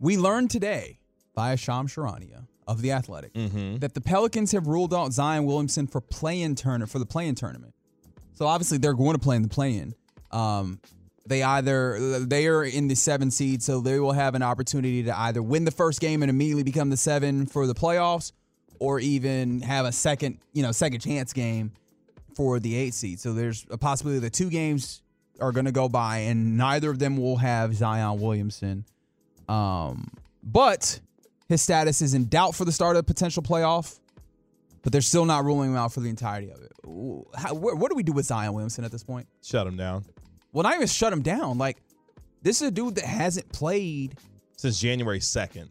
we 0.00 0.16
learned 0.16 0.50
today 0.50 0.98
via 1.34 1.56
Shams 1.56 1.94
Charania 1.94 2.46
of 2.66 2.82
the 2.82 2.92
Athletic 2.92 3.32
Mm-hmm. 3.34 3.76
that 3.78 3.94
the 3.94 4.00
Pelicans 4.00 4.52
have 4.52 4.66
ruled 4.66 4.92
out 4.94 5.12
Zion 5.12 5.44
Williamson 5.44 5.86
for 5.86 6.00
play-in 6.00 6.54
tournament 6.54 6.90
for 6.90 6.98
the 6.98 7.06
play-in 7.06 7.34
tournament. 7.34 7.74
So 8.34 8.46
obviously 8.46 8.78
they're 8.78 8.94
going 8.94 9.12
to 9.14 9.18
play 9.20 9.36
in 9.36 9.42
the 9.42 9.48
play-in. 9.48 9.94
Um, 10.32 10.80
they 11.26 11.42
either 11.42 12.20
they 12.20 12.46
are 12.46 12.64
in 12.64 12.88
the 12.88 12.94
seven 12.94 13.30
seed, 13.30 13.62
so 13.62 13.80
they 13.80 13.98
will 13.98 14.12
have 14.12 14.34
an 14.34 14.42
opportunity 14.42 15.02
to 15.04 15.18
either 15.18 15.42
win 15.42 15.64
the 15.64 15.70
first 15.70 16.00
game 16.00 16.22
and 16.22 16.30
immediately 16.30 16.62
become 16.62 16.90
the 16.90 16.96
seven 16.96 17.46
for 17.46 17.66
the 17.66 17.74
playoffs, 17.74 18.32
or 18.78 19.00
even 19.00 19.60
have 19.62 19.86
a 19.86 19.92
second, 19.92 20.38
you 20.52 20.62
know, 20.62 20.72
second 20.72 21.00
chance 21.00 21.32
game 21.32 21.72
for 22.34 22.60
the 22.60 22.76
eight 22.76 22.94
seed. 22.94 23.18
So 23.20 23.32
there's 23.32 23.66
a 23.70 23.78
possibility 23.78 24.20
that 24.20 24.32
two 24.32 24.50
games 24.50 25.02
are 25.40 25.52
going 25.52 25.66
to 25.66 25.72
go 25.72 25.88
by, 25.88 26.18
and 26.18 26.56
neither 26.56 26.90
of 26.90 26.98
them 26.98 27.16
will 27.16 27.36
have 27.36 27.74
Zion 27.74 28.20
Williamson. 28.20 28.84
Um, 29.48 30.10
but 30.42 31.00
his 31.48 31.62
status 31.62 32.02
is 32.02 32.14
in 32.14 32.26
doubt 32.26 32.54
for 32.54 32.64
the 32.64 32.72
start 32.72 32.96
of 32.96 33.06
potential 33.06 33.42
playoff. 33.42 33.98
But 34.82 34.92
they're 34.92 35.00
still 35.00 35.24
not 35.24 35.44
ruling 35.44 35.70
him 35.70 35.76
out 35.76 35.92
for 35.92 35.98
the 35.98 36.08
entirety 36.08 36.48
of 36.48 36.62
it. 36.62 36.70
How, 37.34 37.54
what 37.54 37.90
do 37.90 37.96
we 37.96 38.04
do 38.04 38.12
with 38.12 38.24
Zion 38.24 38.52
Williamson 38.52 38.84
at 38.84 38.92
this 38.92 39.02
point? 39.02 39.26
Shut 39.42 39.66
him 39.66 39.76
down. 39.76 40.04
Well, 40.52 40.62
not 40.62 40.74
even 40.74 40.86
shut 40.86 41.12
him 41.12 41.22
down. 41.22 41.58
Like 41.58 41.78
this 42.42 42.62
is 42.62 42.68
a 42.68 42.70
dude 42.70 42.96
that 42.96 43.04
hasn't 43.04 43.52
played 43.52 44.16
Since 44.56 44.80
January 44.80 45.20
2nd. 45.20 45.68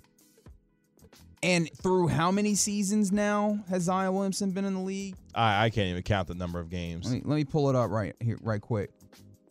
And 1.43 1.69
through 1.77 2.07
how 2.07 2.31
many 2.31 2.55
seasons 2.55 3.11
now 3.11 3.59
has 3.69 3.83
Zion 3.83 4.13
Williamson 4.15 4.51
been 4.51 4.65
in 4.65 4.73
the 4.73 4.79
league? 4.79 5.15
I, 5.35 5.65
I 5.65 5.69
can't 5.69 5.89
even 5.89 6.01
count 6.01 6.27
the 6.27 6.33
number 6.33 6.59
of 6.59 6.69
games. 6.71 7.05
Let 7.05 7.13
me, 7.13 7.21
let 7.23 7.35
me 7.35 7.43
pull 7.43 7.69
it 7.69 7.75
up 7.75 7.91
right 7.91 8.15
here, 8.19 8.38
right 8.41 8.59
quick. 8.59 8.89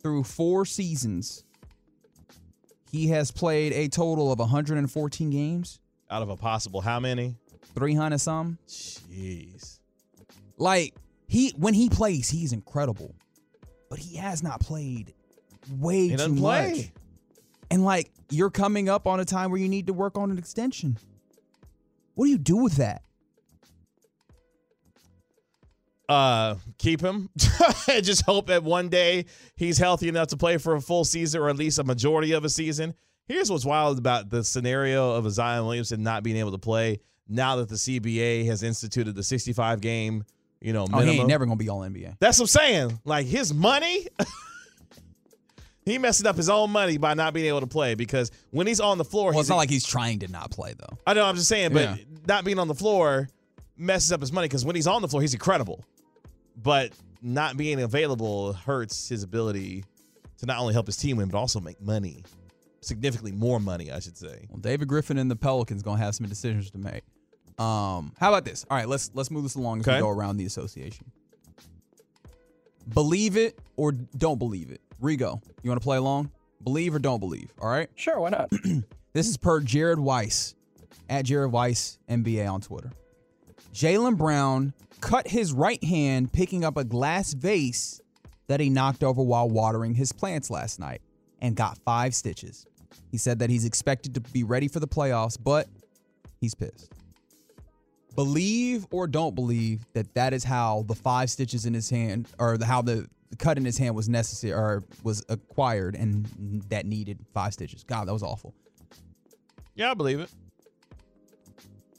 Through 0.03 0.25
four 0.25 0.65
seasons, 0.65 1.45
he 2.91 3.07
has 3.07 3.31
played 3.31 3.71
a 3.71 3.87
total 3.87 4.31
of 4.31 4.39
114 4.39 5.29
games, 5.29 5.79
Out 6.11 6.21
of 6.21 6.29
a 6.29 6.35
possible 6.35 6.81
how 6.81 6.99
many? 6.99 7.37
300 7.75 8.19
some. 8.19 8.57
Jeez. 8.67 9.79
Like 10.57 10.95
he, 11.27 11.53
when 11.57 11.73
he 11.73 11.89
plays, 11.89 12.29
he's 12.29 12.51
incredible, 12.53 13.15
but 13.95 14.03
he 14.03 14.17
has 14.17 14.43
not 14.43 14.59
played 14.59 15.13
way 15.71 16.01
He 16.01 16.09
too 16.09 16.17
doesn't 16.17 16.41
much. 16.41 16.41
play. 16.73 16.91
And 17.71 17.85
like 17.85 18.11
you're 18.29 18.49
coming 18.49 18.89
up 18.89 19.07
on 19.07 19.21
a 19.21 19.25
time 19.25 19.51
where 19.51 19.59
you 19.61 19.69
need 19.69 19.87
to 19.87 19.93
work 19.93 20.17
on 20.17 20.31
an 20.31 20.37
extension. 20.37 20.97
What 22.15 22.25
do 22.25 22.31
you 22.31 22.37
do 22.37 22.57
with 22.57 22.75
that? 22.75 23.03
Uh, 26.09 26.55
keep 26.77 26.99
him. 26.99 27.29
Just 27.87 28.25
hope 28.25 28.47
that 28.47 28.63
one 28.63 28.89
day 28.89 29.27
he's 29.55 29.77
healthy 29.77 30.09
enough 30.09 30.27
to 30.27 30.37
play 30.37 30.57
for 30.57 30.75
a 30.75 30.81
full 30.81 31.05
season 31.05 31.39
or 31.39 31.47
at 31.49 31.55
least 31.55 31.79
a 31.79 31.85
majority 31.85 32.33
of 32.33 32.43
a 32.43 32.49
season. 32.49 32.93
Here's 33.29 33.49
what's 33.49 33.63
wild 33.65 33.97
about 33.97 34.29
the 34.29 34.43
scenario 34.43 35.11
of 35.15 35.25
a 35.25 35.31
Zion 35.31 35.63
Williamson 35.65 36.03
not 36.03 36.21
being 36.21 36.35
able 36.35 36.51
to 36.51 36.57
play 36.57 36.99
now 37.29 37.55
that 37.55 37.69
the 37.69 37.75
CBA 37.75 38.45
has 38.47 38.61
instituted 38.61 39.15
the 39.15 39.23
65 39.23 39.79
game, 39.79 40.25
you 40.61 40.73
know, 40.73 40.87
Oh, 40.91 40.99
he 40.99 41.11
ain't 41.19 41.27
never 41.27 41.45
gonna 41.45 41.55
be 41.57 41.69
all 41.69 41.81
NBA. 41.81 42.15
That's 42.19 42.39
what 42.39 42.43
I'm 42.45 42.47
saying. 42.47 42.99
Like 43.05 43.25
his 43.27 43.53
money, 43.53 44.07
he 45.85 45.97
messing 45.97 46.25
up 46.25 46.35
his 46.35 46.49
own 46.49 46.71
money 46.71 46.97
by 46.97 47.13
not 47.13 47.33
being 47.33 47.45
able 47.47 47.61
to 47.61 47.67
play 47.67 47.93
because 47.95 48.31
when 48.51 48.65
he's 48.67 48.79
on 48.79 48.97
the 48.97 49.05
floor, 49.05 49.31
Well, 49.31 49.39
it's 49.41 49.49
not 49.49 49.57
like 49.57 49.69
he's 49.69 49.85
trying 49.85 50.19
to 50.19 50.27
not 50.27 50.51
play 50.51 50.73
though. 50.77 50.97
I 51.05 51.13
know. 51.13 51.25
I'm 51.25 51.35
just 51.35 51.47
saying, 51.47 51.73
but 51.73 51.81
Yeah. 51.81 52.03
not 52.27 52.43
being 52.45 52.57
on 52.59 52.67
the 52.67 52.75
floor 52.75 53.29
messes 53.77 54.11
up 54.11 54.21
his 54.21 54.31
money 54.31 54.47
because 54.47 54.65
when 54.65 54.75
he's 54.75 54.87
on 54.87 55.01
the 55.01 55.07
floor, 55.07 55.21
he's 55.21 55.33
incredible. 55.33 55.83
But 56.61 56.93
not 57.21 57.57
being 57.57 57.81
available 57.81 58.53
hurts 58.53 59.09
his 59.09 59.21
ability 59.23 59.83
to 60.37 60.45
not 60.45 60.59
only 60.59 60.73
help 60.73 60.87
his 60.87 60.97
team 60.97 61.17
win, 61.17 61.27
but 61.29 61.37
also 61.37 61.59
make 61.59 61.79
money, 61.81 62.23
significantly 62.81 63.31
more 63.31 63.59
money, 63.59 63.91
I 63.91 63.99
should 63.99 64.17
say. 64.17 64.45
Well, 64.49 64.59
David 64.59 64.87
Griffin 64.87 65.17
and 65.17 65.29
the 65.29 65.35
Pelicans 65.35 65.83
gonna 65.83 65.97
have 66.01 66.15
some 66.15 66.27
decisions 66.27 66.71
to 66.71 66.77
make. 66.77 67.03
Um, 67.57 68.13
how 68.19 68.29
about 68.29 68.43
this? 68.45 68.65
All 68.69 68.77
right, 68.77 68.87
let's 68.87 69.11
let's 69.13 69.31
move 69.31 69.43
this 69.43 69.55
along 69.55 69.79
as 69.79 69.87
Okay. 69.87 69.97
we 69.97 70.01
go 70.01 70.09
around 70.09 70.37
the 70.37 70.45
association. 70.45 71.11
Believe 72.93 73.37
it 73.37 73.57
or 73.77 73.91
don't 73.91 74.37
believe 74.37 74.71
it. 74.71 74.81
Rigo, 75.01 75.41
you 75.63 75.69
want 75.69 75.81
to 75.81 75.83
play 75.83 75.97
along? 75.97 76.31
Believe 76.63 76.93
or 76.95 76.99
don't 76.99 77.19
believe. 77.19 77.51
All 77.61 77.69
right. 77.69 77.89
Sure, 77.95 78.19
why 78.19 78.29
not? 78.29 78.51
This 79.13 79.29
is 79.29 79.37
per 79.37 79.61
Jared 79.61 79.97
Weiss 79.97 80.55
at 81.09 81.23
Jared 81.23 81.53
Weiss 81.53 81.97
NBA 82.09 82.51
on 82.51 82.59
Twitter. 82.59 82.91
Jaylen 83.73 84.17
Brown 84.17 84.73
cut 84.99 85.25
his 85.29 85.53
right 85.53 85.81
hand 85.81 86.33
picking 86.33 86.65
up 86.65 86.75
a 86.75 86.83
glass 86.83 87.31
vase 87.33 88.01
that 88.47 88.59
he 88.59 88.69
knocked 88.69 89.05
over 89.05 89.21
while 89.23 89.47
watering 89.49 89.93
his 89.93 90.11
plants 90.11 90.49
last 90.49 90.81
night 90.81 91.01
and 91.39 91.55
got 91.55 91.77
five 91.85 92.13
stitches. 92.13 92.65
He 93.09 93.17
said 93.17 93.39
that 93.39 93.49
he's 93.49 93.63
expected 93.63 94.15
to 94.15 94.19
be 94.19 94.43
ready 94.43 94.67
for 94.67 94.81
the 94.81 94.87
playoffs, 94.87 95.37
but 95.41 95.67
he's 96.41 96.53
pissed. 96.53 96.91
Believe 98.15 98.87
or 98.91 99.07
don't 99.07 99.35
believe 99.35 99.85
that 99.93 100.13
that 100.15 100.33
is 100.33 100.43
how 100.43 100.83
the 100.87 100.95
five 100.95 101.29
stitches 101.29 101.65
in 101.65 101.73
his 101.73 101.89
hand, 101.89 102.27
or 102.39 102.57
the, 102.57 102.65
how 102.65 102.81
the 102.81 103.07
cut 103.37 103.57
in 103.57 103.65
his 103.65 103.77
hand 103.77 103.95
was 103.95 104.07
necessary 104.07 104.53
or 104.53 104.83
was 105.03 105.23
acquired, 105.29 105.95
and 105.95 106.25
that 106.69 106.85
needed 106.85 107.19
five 107.33 107.53
stitches. 107.53 107.83
God, 107.83 108.07
that 108.07 108.13
was 108.13 108.23
awful. 108.23 108.53
Yeah, 109.75 109.91
I 109.91 109.93
believe 109.93 110.19
it. 110.21 110.29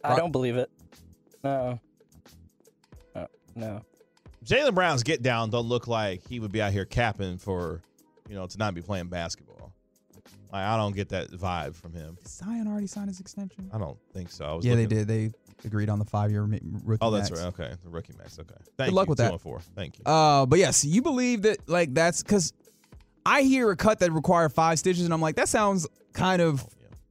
I 0.03 0.11
Right. 0.11 0.19
don't 0.19 0.33
believe 0.33 0.57
it. 0.57 0.71
No. 1.45 1.81
No. 3.15 3.21
Uh, 3.23 3.27
no. 3.55 3.83
Jaylen 4.45 4.75
Brown's 4.75 5.03
get 5.03 5.23
down 5.23 5.51
don't 5.51 5.67
look 5.67 5.87
like 5.89 6.27
he 6.29 6.39
would 6.41 6.53
be 6.53 6.63
out 6.63 6.73
here 6.73 6.85
capping 6.85 7.37
for, 7.39 7.83
you 8.29 8.35
know, 8.37 8.47
to 8.47 8.59
not 8.59 8.75
be 8.75 8.81
playing 8.81 9.09
basketball. 9.09 9.73
Like, 10.53 10.63
I 10.65 10.77
don't 10.77 10.95
get 10.95 11.09
that 11.09 11.31
vibe 11.33 11.75
from 11.75 11.93
him. 11.93 12.15
Did 12.23 12.29
Zion 12.29 12.69
already 12.69 12.87
sign 12.87 13.09
his 13.09 13.19
extension? 13.19 13.69
I 13.75 13.79
don't 13.79 13.99
think 14.15 14.31
so. 14.31 14.45
I 14.45 14.55
was 14.55 14.65
Yeah, 14.65 14.77
they 14.77 14.87
did. 14.87 15.09
They 15.09 15.33
agreed 15.65 15.89
on 15.89 15.99
the 15.99 16.05
five-year 16.05 16.47
mi- 16.47 16.61
rookie. 16.85 16.99
Oh, 17.03 17.11
that's 17.11 17.31
max. 17.31 17.43
right. 17.43 17.49
Okay, 17.49 17.75
the 17.83 17.89
rookie 17.91 18.13
max. 18.19 18.39
Okay, 18.39 18.55
thank 18.77 18.93
luck 18.93 19.07
you. 19.07 19.11
with 19.11 19.19
Two 19.19 19.25
that. 19.25 19.33
and 19.33 19.41
Four. 19.41 19.61
Thank 19.75 19.99
you. 19.99 20.05
Uh, 20.05 20.47
but 20.47 20.59
yes, 20.59 20.85
you 20.85 21.03
believe 21.03 21.43
that 21.43 21.69
like 21.69 21.93
that's 21.95 22.23
because 22.23 22.53
I 23.25 23.43
hear 23.43 23.71
a 23.71 23.77
cut 23.77 23.99
that 24.01 24.13
require 24.13 24.49
five 24.49 24.79
stitches, 24.79 25.05
and 25.05 25.13
I'm 25.15 25.21
like, 25.21 25.37
that 25.37 25.49
sounds 25.49 25.87
kind 26.13 26.41
of 26.43 26.65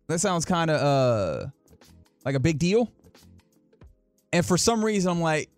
that 0.08 0.19
sounds 0.19 0.45
kind 0.45 0.69
of 0.71 0.81
uh 0.81 1.47
like 2.23 2.36
a 2.36 2.39
big 2.39 2.60
deal. 2.60 2.91
And 4.34 4.45
for 4.45 4.58
some 4.58 4.84
reason, 4.84 5.10
I'm 5.12 5.21
like, 5.21 5.49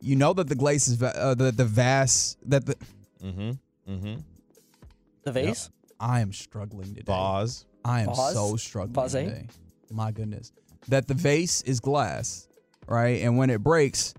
you 0.00 0.16
know 0.16 0.32
that 0.32 0.48
the 0.48 0.54
glaze 0.54 0.88
is 0.88 0.94
va- 0.96 1.16
uh, 1.16 1.34
the 1.34 1.50
the 1.52 1.64
vast 1.64 2.38
that 2.50 2.66
the 2.66 2.76
Mm-hmm. 3.24 3.92
Mm-hmm. 3.92 4.14
The 5.24 5.32
vase? 5.32 5.70
I 5.98 6.20
am 6.20 6.32
struggling 6.32 6.88
today. 6.94 7.02
Vaz. 7.06 7.64
I 7.84 8.02
am 8.02 8.08
Vase? 8.08 8.34
so 8.34 8.56
struggling 8.56 8.94
Vase? 8.94 9.12
today. 9.12 9.46
My 9.90 10.12
goodness. 10.12 10.52
That 10.88 11.08
the 11.08 11.14
vase 11.14 11.62
is 11.62 11.80
glass, 11.80 12.46
right? 12.86 13.22
And 13.22 13.36
when 13.36 13.50
it 13.50 13.62
breaks, 13.62 14.14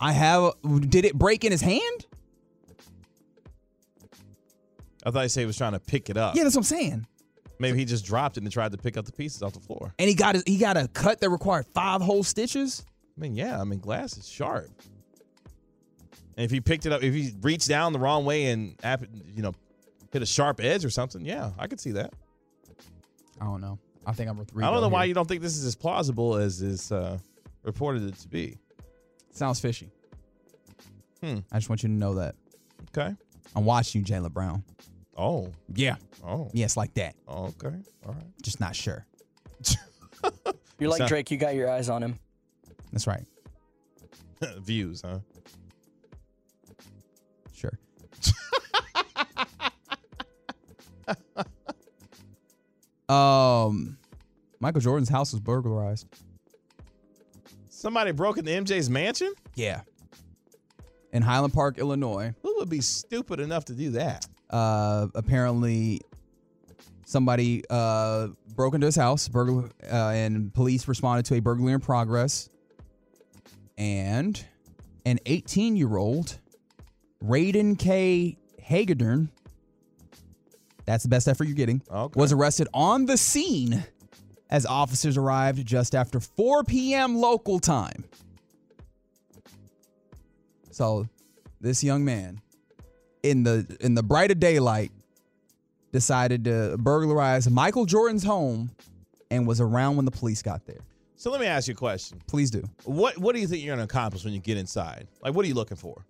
I 0.00 0.12
have. 0.12 0.52
Did 0.88 1.04
it 1.04 1.14
break 1.14 1.44
in 1.44 1.52
his 1.52 1.60
hand? 1.60 2.06
I 5.04 5.10
thought 5.10 5.22
you 5.22 5.28
said 5.28 5.40
he 5.40 5.46
was 5.46 5.56
trying 5.56 5.72
to 5.72 5.78
pick 5.78 6.10
it 6.10 6.16
up. 6.16 6.34
Yeah, 6.34 6.42
that's 6.42 6.56
what 6.56 6.60
I'm 6.60 6.64
saying. 6.64 7.06
Maybe 7.58 7.78
he 7.78 7.84
just 7.84 8.04
dropped 8.04 8.36
it 8.36 8.42
and 8.42 8.52
tried 8.52 8.72
to 8.72 8.78
pick 8.78 8.96
up 8.96 9.04
the 9.04 9.12
pieces 9.12 9.42
off 9.42 9.52
the 9.52 9.60
floor. 9.60 9.94
And 9.98 10.08
he 10.08 10.14
got 10.14 10.34
his, 10.34 10.44
he 10.46 10.58
got 10.58 10.76
a 10.76 10.88
cut 10.88 11.20
that 11.20 11.30
required 11.30 11.66
five 11.74 12.02
whole 12.02 12.24
stitches. 12.24 12.84
I 13.16 13.20
mean, 13.20 13.34
yeah, 13.34 13.60
I 13.60 13.64
mean, 13.64 13.78
glass 13.78 14.18
is 14.18 14.28
sharp. 14.28 14.68
And 16.36 16.44
if 16.44 16.50
he 16.50 16.60
picked 16.60 16.84
it 16.86 16.92
up, 16.92 17.02
if 17.02 17.14
he 17.14 17.32
reached 17.40 17.68
down 17.68 17.92
the 17.92 17.98
wrong 17.98 18.24
way 18.24 18.46
and, 18.46 18.74
you 19.34 19.42
know, 19.42 19.54
hit 20.12 20.22
a 20.22 20.26
sharp 20.26 20.60
edge 20.60 20.84
or 20.84 20.90
something, 20.90 21.24
yeah, 21.24 21.52
I 21.58 21.66
could 21.66 21.80
see 21.80 21.92
that. 21.92 22.12
I 23.40 23.44
don't 23.44 23.60
know. 23.60 23.78
I 24.06 24.12
think 24.12 24.30
I'm 24.30 24.38
with. 24.38 24.50
I 24.56 24.70
don't 24.70 24.80
know 24.80 24.88
why 24.88 25.04
you 25.04 25.12
don't 25.14 25.26
think 25.26 25.42
this 25.42 25.56
is 25.56 25.66
as 25.66 25.74
plausible 25.74 26.36
as 26.36 26.62
is 26.62 26.90
uh, 26.92 27.18
reported 27.64 28.04
it 28.04 28.16
to 28.20 28.28
be. 28.28 28.56
Sounds 29.32 29.60
fishy. 29.60 29.90
Hmm. 31.20 31.40
I 31.52 31.58
just 31.58 31.68
want 31.68 31.82
you 31.82 31.88
to 31.88 31.94
know 31.94 32.14
that 32.14 32.36
Okay. 32.96 33.14
I'm 33.54 33.64
watching 33.64 34.00
you, 34.00 34.06
Jaylen 34.06 34.32
Brown. 34.32 34.62
Oh. 35.16 35.52
Yeah. 35.74 35.96
Oh. 36.24 36.50
Yes, 36.52 36.76
like 36.76 36.94
that. 36.94 37.14
Oh, 37.28 37.46
okay. 37.62 37.76
All 38.06 38.12
right. 38.12 38.42
Just 38.42 38.60
not 38.60 38.74
sure. 38.76 39.06
You're 40.78 40.90
like 40.90 41.06
Drake, 41.06 41.30
you 41.30 41.38
got 41.38 41.54
your 41.54 41.70
eyes 41.70 41.88
on 41.88 42.02
him. 42.02 42.18
That's 42.92 43.06
right. 43.06 43.24
Views, 44.58 45.02
huh? 45.02 45.20
Sure. 47.54 47.78
um, 53.14 53.95
Michael 54.60 54.80
Jordan's 54.80 55.08
house 55.08 55.32
was 55.32 55.40
burglarized. 55.40 56.06
Somebody 57.68 58.12
broke 58.12 58.38
into 58.38 58.50
MJ's 58.50 58.88
mansion? 58.88 59.32
Yeah. 59.54 59.82
In 61.12 61.22
Highland 61.22 61.52
Park, 61.52 61.78
Illinois. 61.78 62.34
Who 62.42 62.56
would 62.58 62.68
be 62.68 62.80
stupid 62.80 63.38
enough 63.40 63.66
to 63.66 63.74
do 63.74 63.90
that? 63.90 64.26
Uh, 64.50 65.08
apparently, 65.14 66.00
somebody 67.04 67.62
uh, 67.68 68.28
broke 68.54 68.74
into 68.74 68.86
his 68.86 68.96
house, 68.96 69.28
burglar, 69.28 69.70
uh, 69.90 69.94
and 70.10 70.52
police 70.54 70.88
responded 70.88 71.26
to 71.26 71.34
a 71.34 71.40
burglary 71.40 71.72
in 71.72 71.80
progress. 71.80 72.48
And 73.76 74.42
an 75.04 75.18
18 75.26 75.76
year 75.76 75.96
old, 75.96 76.38
Raiden 77.22 77.78
K. 77.78 78.38
Hagedorn, 78.58 79.30
that's 80.86 81.02
the 81.02 81.08
best 81.10 81.28
effort 81.28 81.44
you're 81.46 81.54
getting, 81.56 81.82
Okay. 81.90 82.18
was 82.18 82.32
arrested 82.32 82.68
on 82.72 83.04
the 83.06 83.16
scene 83.16 83.84
as 84.50 84.66
officers 84.66 85.16
arrived 85.16 85.66
just 85.66 85.94
after 85.94 86.20
4 86.20 86.64
p.m. 86.64 87.16
local 87.16 87.58
time. 87.58 88.04
So, 90.70 91.08
this 91.60 91.82
young 91.82 92.04
man, 92.04 92.40
in 93.22 93.42
the 93.42 93.76
in 93.80 93.94
the 93.94 94.02
bright 94.02 94.30
of 94.30 94.38
daylight, 94.38 94.92
decided 95.92 96.44
to 96.44 96.76
burglarize 96.78 97.48
Michael 97.48 97.86
Jordan's 97.86 98.24
home, 98.24 98.70
and 99.30 99.46
was 99.46 99.60
around 99.60 99.96
when 99.96 100.04
the 100.04 100.10
police 100.10 100.42
got 100.42 100.66
there. 100.66 100.80
So 101.16 101.30
let 101.30 101.40
me 101.40 101.46
ask 101.46 101.66
you 101.66 101.72
a 101.72 101.76
question. 101.76 102.20
Please 102.26 102.50
do. 102.50 102.62
What 102.84 103.16
What 103.18 103.34
do 103.34 103.40
you 103.40 103.46
think 103.46 103.64
you're 103.64 103.74
going 103.74 103.86
to 103.86 103.90
accomplish 103.90 104.24
when 104.24 104.34
you 104.34 104.40
get 104.40 104.58
inside? 104.58 105.08
Like, 105.22 105.34
what 105.34 105.44
are 105.44 105.48
you 105.48 105.54
looking 105.54 105.76
for? 105.76 106.04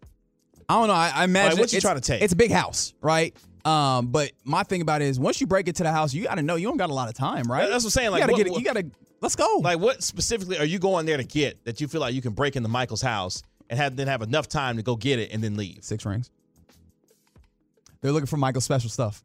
I 0.69 0.75
don't 0.75 0.89
know. 0.89 0.95
I, 0.95 1.13
I 1.15 1.25
imagine 1.25 1.59
what 1.61 1.73
you 1.73 1.81
trying 1.81 1.95
to 1.95 2.01
take? 2.01 2.23
It's 2.23 2.33
a 2.33 2.37
big 2.37 2.51
house, 2.51 2.93
right? 3.01 3.35
Um, 3.67 4.07
but 4.09 4.31
my 4.45 4.63
thing 4.63 4.81
about 4.81 5.03
it 5.03 5.07
is 5.07 5.19
once 5.19 5.41
you 5.41 5.47
break 5.47 5.67
it 5.69 5.77
to 5.77 5.83
the 5.83 5.91
house, 5.91 6.15
you 6.15 6.25
got 6.25 6.37
to 6.37 6.43
know 6.43 6.55
you 6.55 6.69
don't 6.69 6.77
got 6.77 6.91
a 6.91 6.95
lot 6.95 7.09
of 7.09 7.15
time, 7.15 7.51
right? 7.51 7.69
That's 7.69 7.83
what 7.83 7.89
I'm 7.89 7.91
saying, 7.91 8.11
like, 8.13 8.21
you 8.23 8.27
got 8.29 8.37
to 8.37 8.45
get 8.45 8.53
it. 8.53 8.59
You 8.59 8.65
got 8.65 8.77
to 8.77 8.87
let's 9.21 9.35
go. 9.35 9.61
Like, 9.63 9.81
what 9.81 10.03
specifically 10.03 10.59
are 10.59 10.65
you 10.65 10.79
going 10.79 11.05
there 11.05 11.17
to 11.17 11.25
get 11.25 11.65
that 11.65 11.81
you 11.81 11.89
feel 11.89 12.01
like 12.01 12.15
you 12.15 12.23
can 12.23 12.33
break 12.33 12.55
into 12.57 12.69
Michael's 12.69 13.03
house 13.03 13.43
and 13.69 13.79
have 13.79 13.97
then 13.97 14.07
have 14.07 14.23
enough 14.23 14.49
time 14.49 14.77
to 14.77 14.83
go 14.83 14.95
get 14.95 15.19
it 15.19 15.33
and 15.33 15.43
then 15.43 15.57
leave? 15.57 15.79
Six 15.83 16.07
rings. 16.07 16.31
They're 18.01 18.13
looking 18.13 18.27
for 18.27 18.37
Michael's 18.37 18.65
special 18.65 18.89
stuff. 18.89 19.25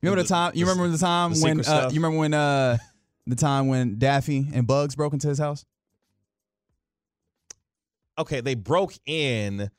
You 0.00 0.10
remember 0.10 0.22
the, 0.22 0.28
The- 0.28 0.34
time? 0.34 0.52
You 0.54 0.64
the- 0.64 0.70
remember 0.70 0.92
the 0.92 0.98
time 0.98 1.32
the 1.32 1.40
when? 1.42 1.64
Uh, 1.66 1.88
you 1.90 1.96
remember 2.00 2.18
when? 2.18 2.34
Uh, 2.34 2.78
the 3.26 3.34
time 3.34 3.66
when 3.66 3.98
Daffy 3.98 4.46
and 4.54 4.64
Bugs 4.68 4.94
broke 4.94 5.12
into 5.12 5.26
his 5.26 5.38
house. 5.40 5.64
Okay, 8.18 8.40
they 8.40 8.54
broke 8.54 8.94
in, 9.04 9.70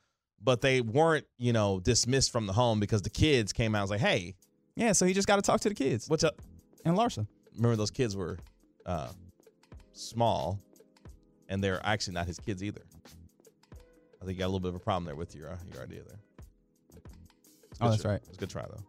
but 0.42 0.60
they 0.60 0.80
weren't, 0.80 1.26
you 1.38 1.52
know, 1.52 1.80
dismissed 1.80 2.30
from 2.32 2.46
the 2.46 2.52
home 2.52 2.80
because 2.80 3.02
the 3.02 3.10
kids 3.10 3.52
came 3.52 3.74
out 3.74 3.78
and 3.80 3.84
was 3.84 3.90
like, 3.90 4.00
hey, 4.00 4.34
Yeah, 4.76 4.92
so 4.92 5.04
he 5.06 5.12
just 5.12 5.26
got 5.28 5.36
to 5.36 5.42
talk 5.42 5.60
to 5.62 5.68
the 5.68 5.74
kids 5.74 6.08
what's 6.08 6.24
up? 6.24 6.40
and 6.84 6.96
Larsa. 6.96 7.26
Remember, 7.56 7.76
those 7.76 7.90
kids 7.90 8.16
were 8.16 8.38
uh, 8.86 9.08
small, 9.92 10.60
and 11.48 11.62
they're 11.62 11.80
actually 11.84 12.14
not 12.14 12.26
his 12.26 12.38
kids 12.38 12.62
either. 12.62 12.82
I 14.20 14.24
think 14.24 14.36
you 14.36 14.40
got 14.40 14.46
a 14.46 14.52
little 14.52 14.60
bit 14.60 14.68
of 14.70 14.74
a 14.76 14.80
problem 14.80 15.04
there 15.04 15.14
with 15.16 15.34
your 15.34 15.50
uh, 15.50 15.56
your 15.72 15.82
idea 15.82 16.00
there. 16.06 16.18
It's 17.70 17.80
a 17.80 17.84
Oh, 17.84 17.86
good 17.86 17.90
that's 17.92 18.02
try. 18.02 18.10
right. 18.12 18.20
It's 18.28 18.36
a 18.36 18.40
good 18.40 18.50
try 18.50 18.62
though. 18.62 18.82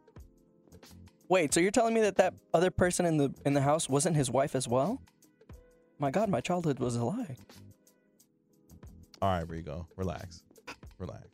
Wait, 1.30 1.54
so 1.54 1.60
you're 1.60 1.70
telling 1.72 1.94
me 1.94 2.02
that 2.02 2.16
that 2.18 2.34
other 2.54 2.72
person 2.72 3.06
in 3.06 3.18
the 3.18 3.34
in 3.46 3.54
the 3.54 3.62
house 3.62 3.88
wasn't 3.90 4.16
his 4.16 4.30
wife 4.32 4.56
as 4.56 4.68
well? 4.68 5.02
My 6.00 6.10
God, 6.12 6.30
my 6.30 6.42
childhood 6.42 6.80
was 6.80 6.96
a 6.96 7.04
lie. 7.04 7.36
All 9.22 9.30
right, 9.30 9.46
Rigo, 9.48 9.86
relax, 9.98 10.44
relax. 10.98 11.28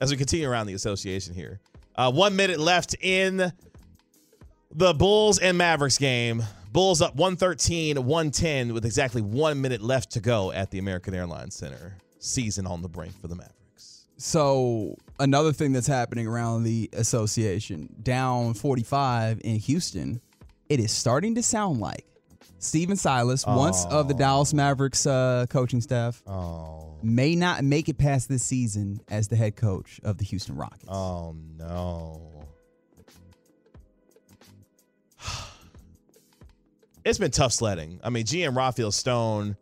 As 0.00 0.10
we 0.10 0.16
continue 0.16 0.48
around 0.48 0.66
the 0.66 0.74
association 0.74 1.34
here, 1.34 1.60
uh, 1.96 2.10
one 2.10 2.34
minute 2.36 2.58
left 2.58 2.94
in 3.00 3.52
the 4.74 4.92
Bulls 4.94 5.38
and 5.38 5.56
Mavericks 5.56 5.98
game. 5.98 6.42
Bulls 6.72 7.00
up 7.00 7.14
113 7.14 8.04
110 8.04 8.74
with 8.74 8.84
exactly 8.84 9.22
one 9.22 9.60
minute 9.60 9.80
left 9.80 10.10
to 10.12 10.20
go 10.20 10.50
at 10.50 10.72
the 10.72 10.78
American 10.80 11.14
Airlines 11.14 11.54
Center. 11.54 11.96
Season 12.18 12.66
on 12.66 12.82
the 12.82 12.88
brink 12.88 13.12
for 13.20 13.28
the 13.28 13.36
Mavericks. 13.36 14.06
So 14.16 14.96
another 15.20 15.52
thing 15.52 15.72
that's 15.72 15.86
happening 15.86 16.26
around 16.26 16.64
the 16.64 16.90
association, 16.94 17.94
down 18.02 18.54
45 18.54 19.40
in 19.44 19.56
Houston, 19.56 20.20
it 20.68 20.80
is 20.80 20.90
starting 20.90 21.36
to 21.36 21.42
sound 21.44 21.78
like 21.78 22.04
Stephen 22.58 22.96
Silas, 22.96 23.46
once 23.46 23.84
of 23.86 24.08
the 24.08 24.14
Dallas 24.14 24.52
Mavericks 24.54 25.06
uh, 25.06 25.46
coaching 25.50 25.80
staff, 25.80 26.22
Oh, 26.26 26.93
may 27.04 27.34
not 27.34 27.62
make 27.64 27.88
it 27.88 27.98
past 27.98 28.28
this 28.28 28.42
season 28.42 29.00
as 29.08 29.28
the 29.28 29.36
head 29.36 29.56
coach 29.56 30.00
of 30.04 30.18
the 30.18 30.24
Houston 30.24 30.56
Rockets. 30.56 30.88
oh 30.88 31.34
no. 31.56 32.44
It's 37.04 37.18
been 37.18 37.30
tough 37.30 37.52
sledding. 37.52 38.00
I 38.02 38.08
mean, 38.08 38.24
GM 38.24 38.56
Rafael 38.56 38.90
Stone, 38.90 39.58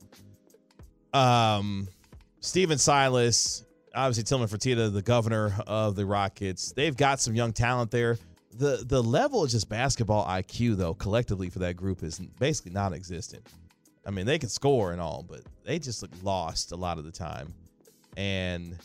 um, 1.13 1.89
Stephen 2.39 2.79
Silas, 2.79 3.65
obviously 3.95 4.23
Tilman 4.23 4.47
Fertitta, 4.49 4.93
the 4.93 5.03
governor 5.03 5.53
of 5.67 5.97
the 5.97 6.07
Rockets. 6.07 6.73
They've 6.73 6.97
got 6.97 7.21
some 7.21 7.35
young 7.35 7.53
talent 7.53 7.91
there. 7.91 8.17
The 8.55 8.85
the 8.87 9.03
level 9.03 9.43
of 9.45 9.51
just 9.51 9.69
basketball 9.69 10.27
IQ 10.27 10.77
though, 10.77 10.95
collectively 10.95 11.49
for 11.51 11.59
that 11.61 11.75
group 11.75 12.03
is 12.03 12.19
basically 12.39 12.73
non-existent. 12.73 13.47
I 14.05 14.11
mean, 14.11 14.27
they 14.27 14.38
can 14.38 14.49
score 14.49 14.93
and 14.93 15.01
all, 15.01 15.25
but 15.29 15.43
they 15.65 15.79
just 15.79 16.03
look 16.03 16.11
lost 16.23 16.73
a 16.73 16.77
lot 16.77 16.99
of 16.99 17.05
the 17.05 17.12
time. 17.12 17.55
And 18.17 18.77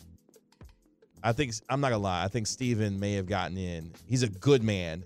I 1.24 1.34
think 1.34 1.54
I'm 1.70 1.82
not 1.82 1.90
gonna 1.90 2.04
lie. 2.04 2.24
I 2.24 2.28
think 2.28 2.48
Stephen 2.48 3.00
may 3.00 3.14
have 3.14 3.26
gotten 3.26 3.58
in. 3.58 3.92
He's 4.06 4.24
a 4.24 4.30
good 4.30 4.64
man, 4.64 5.04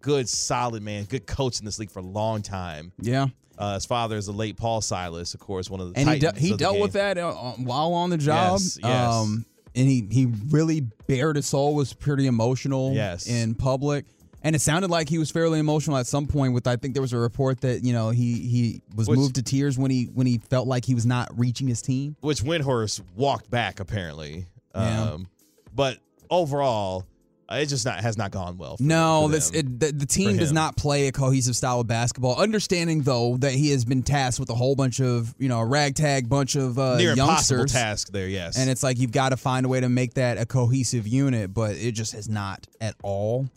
good 0.00 0.28
solid 0.28 0.82
man, 0.82 1.04
good 1.04 1.26
coach 1.26 1.58
in 1.58 1.64
this 1.64 1.78
league 1.78 1.90
for 1.90 2.00
a 2.00 2.02
long 2.02 2.42
time. 2.42 2.92
Yeah. 3.00 3.28
Uh, 3.58 3.74
his 3.74 3.86
father 3.86 4.16
is 4.16 4.26
the 4.26 4.32
late 4.32 4.56
Paul 4.56 4.82
Silas, 4.82 5.32
of 5.32 5.40
course, 5.40 5.70
one 5.70 5.80
of 5.80 5.92
the 5.92 5.98
and 5.98 6.10
he, 6.10 6.18
de- 6.18 6.38
he 6.38 6.56
dealt 6.56 6.74
game. 6.74 6.82
with 6.82 6.92
that 6.92 7.16
uh, 7.16 7.30
uh, 7.30 7.52
while 7.52 7.94
on 7.94 8.10
the 8.10 8.18
job. 8.18 8.60
Yes, 8.60 8.78
yes. 8.82 9.14
Um, 9.14 9.46
and 9.74 9.88
he 9.88 10.06
he 10.10 10.26
really 10.50 10.80
bared 11.06 11.36
his 11.36 11.46
soul. 11.46 11.74
Was 11.74 11.94
pretty 11.94 12.26
emotional. 12.26 12.92
Yes. 12.92 13.26
in 13.26 13.54
public, 13.54 14.04
and 14.46 14.54
it 14.54 14.60
sounded 14.60 14.90
like 14.90 15.08
he 15.08 15.18
was 15.18 15.30
fairly 15.30 15.58
emotional 15.58 15.96
at 15.96 16.06
some 16.06 16.26
point. 16.26 16.52
With 16.52 16.66
I 16.66 16.76
think 16.76 16.94
there 16.94 17.02
was 17.02 17.12
a 17.12 17.18
report 17.18 17.60
that 17.62 17.84
you 17.84 17.92
know 17.92 18.10
he 18.10 18.34
he 18.34 18.82
was 18.94 19.08
Which- 19.08 19.18
moved 19.18 19.34
to 19.34 19.42
tears 19.42 19.76
when 19.76 19.90
he 19.90 20.04
when 20.14 20.26
he 20.26 20.38
felt 20.38 20.68
like 20.68 20.84
he 20.84 20.94
was 20.94 21.04
not 21.04 21.36
reaching 21.38 21.66
his 21.66 21.82
team. 21.82 22.16
which 22.20 22.42
Windhorst 22.42 23.02
walked 23.16 23.50
back 23.50 23.80
apparently. 23.80 24.46
Yeah. 24.74 25.02
Um, 25.14 25.26
but 25.74 25.98
overall, 26.30 27.04
uh, 27.50 27.56
it 27.56 27.66
just 27.66 27.84
not 27.86 28.00
has 28.00 28.16
not 28.18 28.30
gone 28.30 28.56
well. 28.58 28.76
For, 28.76 28.82
No, 28.82 29.28
this 29.28 29.50
it, 29.50 29.78
the, 29.80 29.92
the 29.92 30.06
team 30.06 30.36
does 30.36 30.52
not 30.52 30.76
play 30.76 31.06
a 31.08 31.12
cohesive 31.12 31.54
style 31.56 31.80
of 31.80 31.86
basketball. 31.86 32.36
Understanding 32.36 33.02
though 33.02 33.36
that 33.38 33.52
he 33.52 33.70
has 33.70 33.84
been 33.84 34.02
tasked 34.02 34.38
with 34.40 34.50
a 34.50 34.54
whole 34.54 34.74
bunch 34.76 35.00
of 35.00 35.34
you 35.38 35.48
know 35.48 35.60
a 35.60 35.66
ragtag 35.66 36.28
bunch 36.28 36.56
of 36.56 36.78
uh, 36.78 36.96
near 36.98 37.12
impossible 37.12 37.58
youngsters. 37.60 37.72
task 37.72 38.08
there. 38.12 38.28
Yes, 38.28 38.58
And 38.58 38.68
it's 38.70 38.82
like 38.82 38.98
you've 38.98 39.12
got 39.12 39.30
to 39.30 39.36
find 39.36 39.64
a 39.66 39.68
way 39.68 39.80
to 39.80 39.88
make 39.88 40.14
that 40.14 40.38
a 40.38 40.46
cohesive 40.46 41.06
unit, 41.06 41.52
but 41.54 41.72
it 41.76 41.92
just 41.92 42.12
has 42.12 42.28
not 42.28 42.66
at 42.80 42.94
all. 43.02 43.48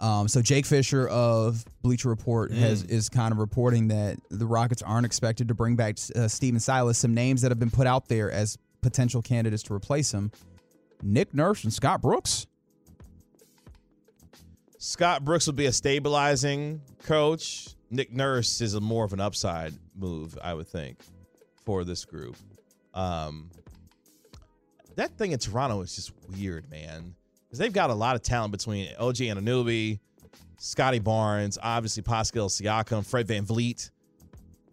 Um, 0.00 0.28
so 0.28 0.42
Jake 0.42 0.66
Fisher 0.66 1.08
of 1.08 1.64
Bleacher 1.82 2.08
Report 2.08 2.52
has 2.52 2.82
is 2.84 3.08
kind 3.08 3.32
of 3.32 3.38
reporting 3.38 3.88
that 3.88 4.18
the 4.30 4.46
Rockets 4.46 4.82
aren't 4.82 5.06
expected 5.06 5.48
to 5.48 5.54
bring 5.54 5.76
back 5.76 5.96
uh, 6.14 6.28
Stephen 6.28 6.60
Silas. 6.60 6.98
Some 6.98 7.14
names 7.14 7.42
that 7.42 7.50
have 7.50 7.58
been 7.58 7.70
put 7.70 7.86
out 7.86 8.08
there 8.08 8.30
as 8.30 8.58
potential 8.82 9.22
candidates 9.22 9.62
to 9.64 9.74
replace 9.74 10.12
him: 10.12 10.30
Nick 11.02 11.32
Nurse 11.32 11.64
and 11.64 11.72
Scott 11.72 12.02
Brooks. 12.02 12.46
Scott 14.78 15.24
Brooks 15.24 15.46
will 15.46 15.54
be 15.54 15.66
a 15.66 15.72
stabilizing 15.72 16.82
coach. 17.04 17.68
Nick 17.90 18.12
Nurse 18.12 18.60
is 18.60 18.74
a 18.74 18.80
more 18.80 19.04
of 19.04 19.12
an 19.12 19.20
upside 19.20 19.72
move, 19.96 20.36
I 20.42 20.54
would 20.54 20.68
think, 20.68 20.98
for 21.64 21.84
this 21.84 22.04
group. 22.04 22.36
Um, 22.92 23.50
that 24.96 25.16
thing 25.16 25.32
in 25.32 25.38
Toronto 25.38 25.80
is 25.82 25.94
just 25.94 26.12
weird, 26.36 26.70
man, 26.70 27.14
because 27.56 27.64
they've 27.64 27.72
got 27.72 27.90
a 27.90 27.94
lot 27.94 28.16
of 28.16 28.22
talent 28.22 28.52
between 28.52 28.88
OG 28.98 29.16
Anunoby, 29.16 29.98
Scottie 30.58 30.98
Barnes, 30.98 31.58
obviously 31.62 32.02
Pascal 32.02 32.48
Siakam, 32.48 33.04
Fred 33.04 33.26
VanVleet. 33.26 33.90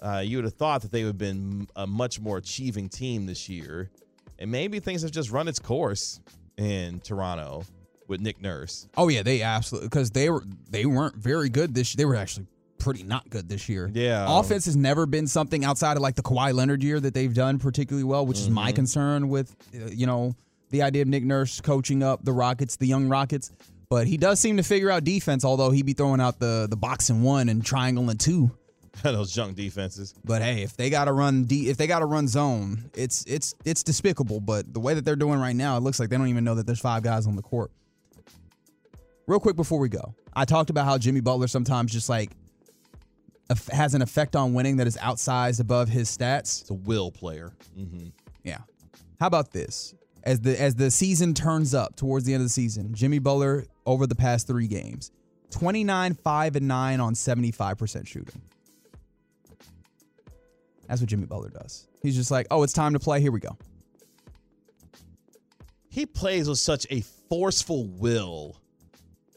Uh, 0.02 0.20
you 0.20 0.38
would 0.38 0.44
have 0.44 0.54
thought 0.56 0.82
that 0.82 0.92
they 0.92 1.04
would 1.04 1.12
have 1.12 1.18
been 1.18 1.66
a 1.78 1.88
much 1.88 2.20
more 2.20 2.38
achieving 2.38 2.90
team 2.90 3.26
this 3.26 3.48
year, 3.48 3.90
and 4.38 4.52
maybe 4.52 4.82
things 4.82 5.02
have 5.02 5.12
just 5.12 5.32
run 5.32 5.48
its 5.48 5.60
course 5.60 6.20
in 6.58 7.00
Toronto 7.00 7.64
with 8.10 8.20
Nick 8.20 8.42
Nurse. 8.42 8.88
Oh 8.98 9.08
yeah, 9.08 9.24
they 9.24 9.42
absolutely 9.42 9.88
because 9.88 10.12
they 10.12 10.30
were 10.30 10.44
they 10.70 10.86
weren't 10.86 11.16
very 11.16 11.48
good 11.48 11.74
this. 11.74 11.94
They 11.94 12.04
were 12.04 12.16
actually 12.18 12.48
pretty 12.80 13.04
not 13.04 13.30
good 13.30 13.48
this 13.48 13.70
year. 13.70 13.90
Yeah. 13.94 14.26
offense 14.28 14.66
has 14.66 14.76
never 14.76 15.06
been 15.06 15.26
something 15.26 15.64
outside 15.64 15.96
of 15.96 16.04
like 16.04 16.16
the 16.16 16.22
Kawhi 16.22 16.54
Leonard 16.54 16.84
year 16.84 17.00
that 17.00 17.14
they've 17.14 17.34
done 17.34 17.58
particularly 17.58 18.04
well, 18.04 18.26
which 18.26 18.40
is 18.40 18.50
my 18.50 18.68
Mm-hmm. 18.72 18.76
concern 18.76 19.30
with 19.30 19.56
uh, 19.74 19.86
you 19.86 20.06
know 20.06 20.36
the 20.74 20.82
idea 20.82 21.04
of 21.04 21.08
Nick 21.08 21.24
Nurse 21.24 21.62
coaching 21.62 22.04
up 22.04 22.26
the 22.26 22.34
Rockets, 22.34 22.76
the 22.76 22.88
young 22.88 23.08
Rockets. 23.08 23.52
But 23.90 24.08
he 24.08 24.18
does 24.18 24.40
seem 24.40 24.58
to 24.58 24.64
figure 24.64 24.90
out 24.90 25.04
defense, 25.04 25.46
although 25.46 25.70
he 25.70 25.84
be 25.84 25.94
throwing 25.94 26.20
out 26.20 26.40
the 26.40 26.68
the 26.70 26.76
box 26.76 27.10
and 27.10 27.24
one 27.24 27.48
and 27.48 27.64
triangle 27.64 28.10
and 28.10 28.20
two. 28.20 28.52
those 29.04 29.32
junk 29.32 29.56
defenses. 29.56 30.16
But 30.26 30.42
hey, 30.42 30.64
if 30.64 30.76
they 30.76 30.90
got 30.90 31.06
to 31.06 31.14
run 31.14 31.44
D, 31.44 31.70
if 31.70 31.78
they 31.78 31.86
got 31.88 32.00
to 32.00 32.06
run 32.06 32.28
zone, 32.28 32.90
it's 32.96 33.24
it's 33.26 33.54
it's 33.64 33.84
despicable. 33.84 34.40
But 34.40 34.74
the 34.74 34.80
way 34.80 34.96
that 34.96 35.06
they're 35.06 35.16
doing 35.16 35.40
right 35.40 35.56
now, 35.56 35.78
it 35.78 35.82
looks 35.82 36.00
like 36.00 36.10
they 36.10 36.18
don't 36.18 36.28
even 36.28 36.44
know 36.44 36.56
that 36.56 36.66
there's 36.66 36.80
five 36.82 37.04
guys 37.04 37.28
on 37.28 37.36
the 37.36 37.44
court. 37.44 37.72
Real 39.28 39.40
quick 39.40 39.56
before 39.56 39.78
we 39.80 39.90
go, 39.90 40.16
I 40.34 40.44
talked 40.44 40.72
about 40.72 40.86
how 40.86 40.98
Jimmy 40.98 41.22
Butler 41.22 41.48
sometimes 41.48 41.92
just 41.92 42.10
like 42.10 42.32
has 43.72 43.94
an 43.94 44.02
effect 44.02 44.36
on 44.36 44.56
winning 44.56 44.78
that 44.78 44.88
is 44.88 44.98
outsized 44.98 45.60
above 45.60 45.88
his 45.88 46.10
stats. 46.10 46.62
It's 46.62 46.70
a 46.72 46.74
will 46.74 47.12
player. 47.12 47.54
hmm 47.76 48.08
Yeah. 48.44 48.60
How 49.20 49.28
about 49.28 49.52
this? 49.52 49.94
As 50.24 50.40
the 50.40 50.60
as 50.60 50.76
the 50.76 50.90
season 50.90 51.34
turns 51.34 51.74
up 51.74 51.98
towards 51.98 52.26
the 52.26 52.34
end 52.34 52.42
of 52.42 52.46
the 52.46 52.54
season, 52.54 52.94
Jimmy 52.94 53.20
Butler 53.20 53.66
over 53.86 54.08
the 54.08 54.16
past 54.16 54.48
three 54.48 54.68
games, 54.68 55.12
29, 55.52 56.14
5, 56.16 56.56
and 56.56 56.68
9 56.68 57.00
on 57.02 57.14
75% 57.14 58.08
shooting. 58.08 58.42
That's 60.88 61.02
what 61.02 61.10
Jimmy 61.10 61.26
Butler 61.26 61.50
does. 61.50 61.88
He's 62.02 62.16
just 62.16 62.32
like, 62.32 62.48
oh, 62.52 62.64
it's 62.64 62.74
time 62.74 62.94
to 62.94 63.00
play. 63.00 63.20
Here 63.20 63.32
we 63.32 63.40
go. 63.40 63.58
He 65.90 66.06
plays 66.06 66.48
with 66.48 66.60
such 66.60 66.88
a 66.90 67.02
forceful 67.30 67.86
will 67.86 68.56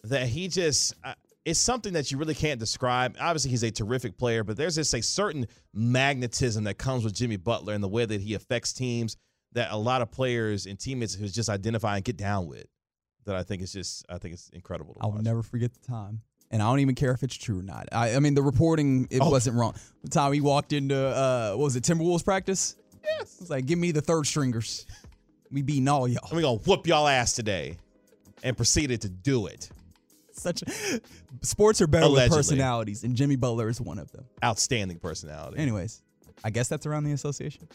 that 0.05 0.29
he 0.29 0.49
just. 0.49 0.95
Uh, 1.05 1.15
it's 1.45 1.61
something 1.61 1.93
that 1.93 2.11
you 2.11 2.19
really 2.19 2.35
can't 2.35 2.59
describe. 2.59 3.17
Obviously, 3.21 3.53
he's 3.53 3.63
a 3.63 3.71
terrific 3.71 4.19
player, 4.19 4.43
but 4.43 4.57
there's 4.57 4.75
just 4.75 4.93
a 4.95 5.01
certain 5.01 5.47
magnetism 5.73 6.65
that 6.65 6.77
comes 6.77 7.05
with 7.05 7.15
Jimmy 7.15 7.37
Butler 7.37 7.73
and 7.73 7.85
the 7.85 7.89
way 7.89 8.05
that 8.05 8.21
he 8.21 8.35
affects 8.35 8.73
teams 8.73 9.17
that 9.57 9.73
a 9.73 9.77
lot 9.77 10.01
of 10.03 10.11
players 10.11 10.67
and 10.67 10.79
teammates 10.79 11.15
who 11.15 11.27
just 11.29 11.49
identify 11.49 11.97
and 11.97 12.05
get 12.05 12.17
down 12.17 12.47
with. 12.47 12.67
That 13.25 13.35
I 13.35 13.43
think 13.43 13.61
is 13.61 13.73
just, 13.73 14.07
I 14.09 14.19
think 14.19 14.35
it's 14.35 14.49
incredible 14.51 14.95
to 14.95 15.01
I 15.03 15.07
will 15.07 15.21
never 15.21 15.43
forget 15.43 15.73
the 15.75 15.81
time. 15.87 16.21
And 16.53 16.63
I 16.63 16.67
don't 16.67 16.79
even 16.79 16.95
care 16.95 17.11
if 17.11 17.25
it's 17.25 17.35
true 17.35 17.59
or 17.59 17.63
not. 17.63 17.89
I, 17.91 18.15
I 18.15 18.21
mean, 18.21 18.35
the 18.35 18.43
reporting, 18.43 19.09
it 19.11 19.21
Oh. 19.21 19.31
wasn't 19.31 19.57
wrong. 19.57 19.75
The 20.05 20.11
time 20.11 20.33
he 20.33 20.41
walked 20.41 20.73
into, 20.73 20.97
uh, 20.97 21.55
what 21.57 21.65
was 21.65 21.75
it, 21.75 21.83
Timberwolves 21.83 22.25
practice? 22.25 22.77
Yes. 23.03 23.39
It's 23.41 23.51
like, 23.51 23.67
give 23.67 23.81
me 23.81 23.91
the 23.91 24.01
third 24.01 24.29
stringers. 24.29 24.87
We 25.51 25.63
beating 25.63 25.89
all 25.89 26.07
y'all. 26.07 26.21
And 26.29 26.37
we're 26.37 26.43
gonna 26.43 26.59
whoop 26.59 26.87
y'all 26.87 27.09
ass 27.09 27.33
today. 27.33 27.79
And 28.45 28.57
proceeded 28.57 29.01
to 29.01 29.09
do 29.09 29.47
it. 29.47 29.71
Such 30.33 30.63
a, 30.63 31.01
sports 31.43 31.81
are 31.81 31.87
better 31.89 32.05
Allegedly. 32.07 32.37
with 32.37 32.47
personalities, 32.47 33.03
and 33.03 33.17
Jimmy 33.17 33.35
Butler 33.37 33.69
is 33.69 33.81
one 33.81 33.99
of 33.99 34.13
them. 34.13 34.25
Outstanding 34.45 34.99
personality. 34.99 35.59
Anyways, 35.59 36.03
I 36.45 36.51
guess 36.51 36.69
that's 36.69 36.85
around 36.87 37.05
the 37.05 37.13
association. 37.13 37.67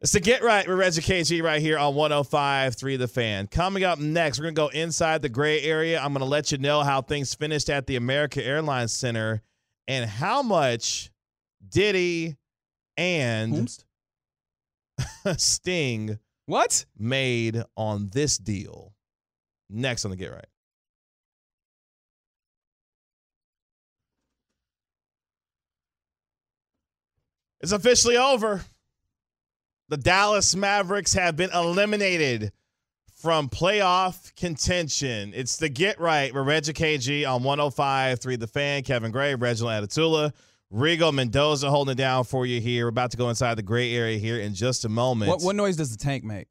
It's 0.00 0.12
the 0.12 0.20
Get 0.20 0.44
Right 0.44 0.66
with 0.68 0.78
Reggie 0.78 1.02
KG 1.02 1.42
right 1.42 1.60
here 1.60 1.76
on 1.76 1.94
105.3 1.94 2.98
The 2.98 3.08
Fan. 3.08 3.48
Coming 3.48 3.82
up 3.82 3.98
next, 3.98 4.38
we're 4.38 4.44
going 4.44 4.54
to 4.54 4.76
go 4.76 4.80
inside 4.80 5.22
the 5.22 5.28
gray 5.28 5.60
area. 5.62 6.00
I'm 6.00 6.12
going 6.12 6.20
to 6.20 6.24
let 6.24 6.52
you 6.52 6.58
know 6.58 6.82
how 6.82 7.02
things 7.02 7.34
finished 7.34 7.68
at 7.68 7.88
the 7.88 7.96
America 7.96 8.44
Airlines 8.44 8.92
Center 8.92 9.42
and 9.88 10.08
how 10.08 10.42
much 10.42 11.10
Diddy 11.68 12.36
and? 12.96 13.76
Sting 15.36 16.18
What? 16.46 16.86
made 16.96 17.60
on 17.76 18.10
this 18.10 18.38
deal. 18.38 18.94
Next 19.68 20.04
on 20.04 20.12
the 20.12 20.16
Get 20.16 20.30
Right. 20.32 20.46
It's 27.60 27.72
officially 27.72 28.16
over. 28.16 28.64
The 29.88 29.96
Dallas 29.96 30.54
Mavericks 30.54 31.14
have 31.14 31.34
been 31.34 31.50
eliminated 31.50 32.52
from 33.22 33.48
playoff 33.48 34.34
contention. 34.36 35.32
It's 35.34 35.56
the 35.56 35.70
Get 35.70 35.98
Right 35.98 36.32
with 36.32 36.46
Reggie 36.46 36.74
KG 36.74 37.26
on 37.26 37.42
105.3 37.42 38.38
The 38.38 38.46
Fan. 38.46 38.82
Kevin 38.82 39.10
Gray, 39.10 39.34
Reginald 39.34 39.88
Atatula, 39.88 40.32
Rigo 40.70 41.12
Mendoza 41.12 41.70
holding 41.70 41.92
it 41.92 41.96
down 41.96 42.24
for 42.24 42.44
you 42.44 42.60
here. 42.60 42.84
We're 42.84 42.90
about 42.90 43.12
to 43.12 43.16
go 43.16 43.30
inside 43.30 43.54
the 43.54 43.62
gray 43.62 43.94
area 43.94 44.18
here 44.18 44.38
in 44.38 44.54
just 44.54 44.84
a 44.84 44.90
moment. 44.90 45.30
What 45.30 45.40
what 45.40 45.56
noise 45.56 45.76
does 45.76 45.90
the 45.90 45.96
tank 45.96 46.22
make? 46.22 46.48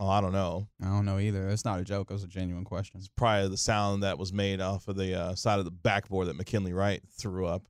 Oh, 0.00 0.08
I 0.08 0.20
don't 0.20 0.32
know. 0.32 0.66
I 0.82 0.86
don't 0.86 1.04
know 1.04 1.18
either. 1.18 1.48
It's 1.48 1.64
not 1.64 1.80
a 1.80 1.84
joke. 1.84 2.10
It 2.10 2.14
was 2.14 2.24
a 2.24 2.28
genuine 2.28 2.64
question. 2.64 2.98
It's 2.98 3.08
probably 3.08 3.48
the 3.48 3.56
sound 3.56 4.02
that 4.02 4.18
was 4.18 4.32
made 4.32 4.60
off 4.60 4.88
of 4.88 4.96
the 4.96 5.14
uh, 5.14 5.34
side 5.36 5.60
of 5.60 5.64
the 5.64 5.70
backboard 5.70 6.26
that 6.26 6.36
McKinley 6.36 6.72
Wright 6.72 7.02
threw 7.16 7.46
up 7.46 7.62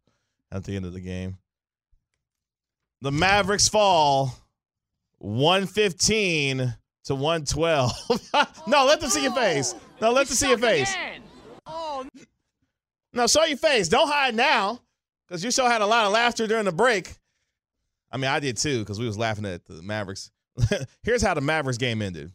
at 0.50 0.64
the 0.64 0.76
end 0.76 0.86
of 0.86 0.94
the 0.94 1.00
game. 1.00 1.36
The 3.00 3.12
Mavericks 3.12 3.68
fall 3.68 4.34
115 5.18 6.74
to 7.04 7.14
112. 7.14 7.92
no, 8.66 8.84
let 8.84 9.00
them 9.00 9.10
see 9.10 9.22
your 9.22 9.32
face. 9.32 9.74
No, 10.00 10.12
let 10.12 10.26
them 10.26 10.36
see 10.36 10.48
your 10.48 10.58
face. 10.58 10.94
No, 13.12 13.26
show 13.26 13.44
your 13.44 13.56
face. 13.56 13.88
Don't 13.88 14.08
hide 14.08 14.34
now 14.34 14.80
because 15.26 15.42
you 15.44 15.50
sure 15.50 15.68
had 15.68 15.80
a 15.80 15.86
lot 15.86 16.06
of 16.06 16.12
laughter 16.12 16.46
during 16.46 16.64
the 16.64 16.72
break. 16.72 17.14
I 18.10 18.16
mean, 18.16 18.30
I 18.30 18.40
did 18.40 18.56
too 18.56 18.80
because 18.80 18.98
we 18.98 19.06
was 19.06 19.18
laughing 19.18 19.44
at 19.46 19.64
the 19.64 19.82
Mavericks. 19.82 20.30
Here's 21.02 21.22
how 21.22 21.34
the 21.34 21.40
Mavericks 21.40 21.78
game 21.78 22.02
ended. 22.02 22.32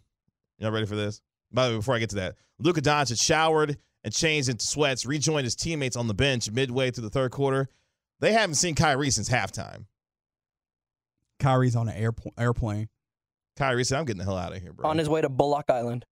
Y'all 0.60 0.72
ready 0.72 0.86
for 0.86 0.96
this? 0.96 1.22
By 1.52 1.68
the 1.68 1.74
way, 1.74 1.78
before 1.78 1.96
I 1.96 2.00
get 2.00 2.10
to 2.12 2.16
that, 2.18 2.36
Luka 2.60 2.82
Doncic 2.82 3.22
showered 3.22 3.78
and 4.04 4.14
changed 4.14 4.50
into 4.50 4.66
sweats, 4.66 5.06
rejoined 5.06 5.46
his 5.46 5.56
teammates 5.56 5.96
on 5.96 6.08
the 6.08 6.14
bench 6.14 6.50
midway 6.52 6.92
through 6.92 7.04
the 7.04 7.10
third 7.10 7.32
quarter. 7.32 7.70
They 8.20 8.34
haven't 8.34 8.56
seen 8.56 8.76
Kyrie 8.76 9.12
since 9.12 9.30
halftime. 9.30 9.86
Kyrie's 11.40 11.76
on 11.76 11.90
an 11.90 12.02
airpo- 12.02 12.32
airplane. 12.38 12.90
Kyrie 13.58 13.84
said, 13.84 14.00
"I'm 14.00 14.06
getting 14.06 14.20
the 14.20 14.26
hell 14.26 14.38
out 14.38 14.56
of 14.56 14.62
here, 14.62 14.74
bro." 14.74 14.90
On 14.90 14.98
his 14.98 15.10
way 15.10 15.22
to 15.22 15.30
Bullock 15.30 15.70
Island. 15.70 16.06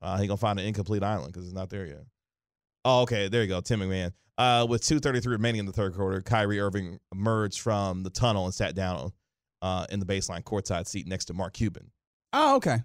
Uh, 0.00 0.18
he 0.18 0.26
gonna 0.26 0.36
find 0.36 0.58
an 0.58 0.66
incomplete 0.66 1.02
island 1.02 1.32
because 1.32 1.46
it's 1.46 1.54
not 1.54 1.70
there 1.70 1.86
yet. 1.86 2.04
Oh, 2.84 3.02
okay. 3.02 3.28
There 3.28 3.42
you 3.42 3.48
go, 3.48 3.60
Tim 3.60 3.80
McMahon. 3.80 4.12
Uh, 4.36 4.66
with 4.68 4.82
2:33 4.82 5.26
remaining 5.32 5.60
in 5.60 5.66
the 5.66 5.72
third 5.72 5.94
quarter, 5.94 6.20
Kyrie 6.20 6.60
Irving 6.60 6.98
emerged 7.12 7.60
from 7.60 8.02
the 8.02 8.10
tunnel 8.10 8.44
and 8.44 8.54
sat 8.54 8.74
down 8.74 9.12
uh, 9.62 9.86
in 9.90 10.00
the 10.00 10.06
baseline 10.06 10.42
courtside 10.42 10.86
seat 10.86 11.06
next 11.06 11.26
to 11.26 11.34
Mark 11.34 11.54
Cuban. 11.54 11.90
Oh, 12.32 12.56
okay. 12.56 12.82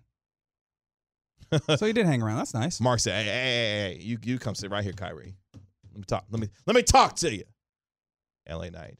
so 1.77 1.86
he 1.86 1.93
did 1.93 2.05
hang 2.05 2.21
around. 2.21 2.38
That's 2.38 2.53
nice. 2.53 2.80
Mark 2.80 2.99
said, 2.99 3.25
"Hey, 3.25 3.32
hey, 3.32 3.32
hey, 3.34 3.95
hey, 3.95 4.01
you 4.01 4.17
you 4.23 4.39
come 4.39 4.55
sit 4.55 4.69
right 4.69 4.84
here, 4.84 4.93
Kyrie. 4.93 5.36
Let 5.91 5.97
me 5.97 6.03
talk. 6.07 6.25
Let 6.30 6.39
me 6.39 6.49
let 6.65 6.75
me 6.75 6.84
talk 6.84 7.15
to 7.17 7.36
you." 7.36 7.43
L.A. 8.47 8.71
Night. 8.71 8.97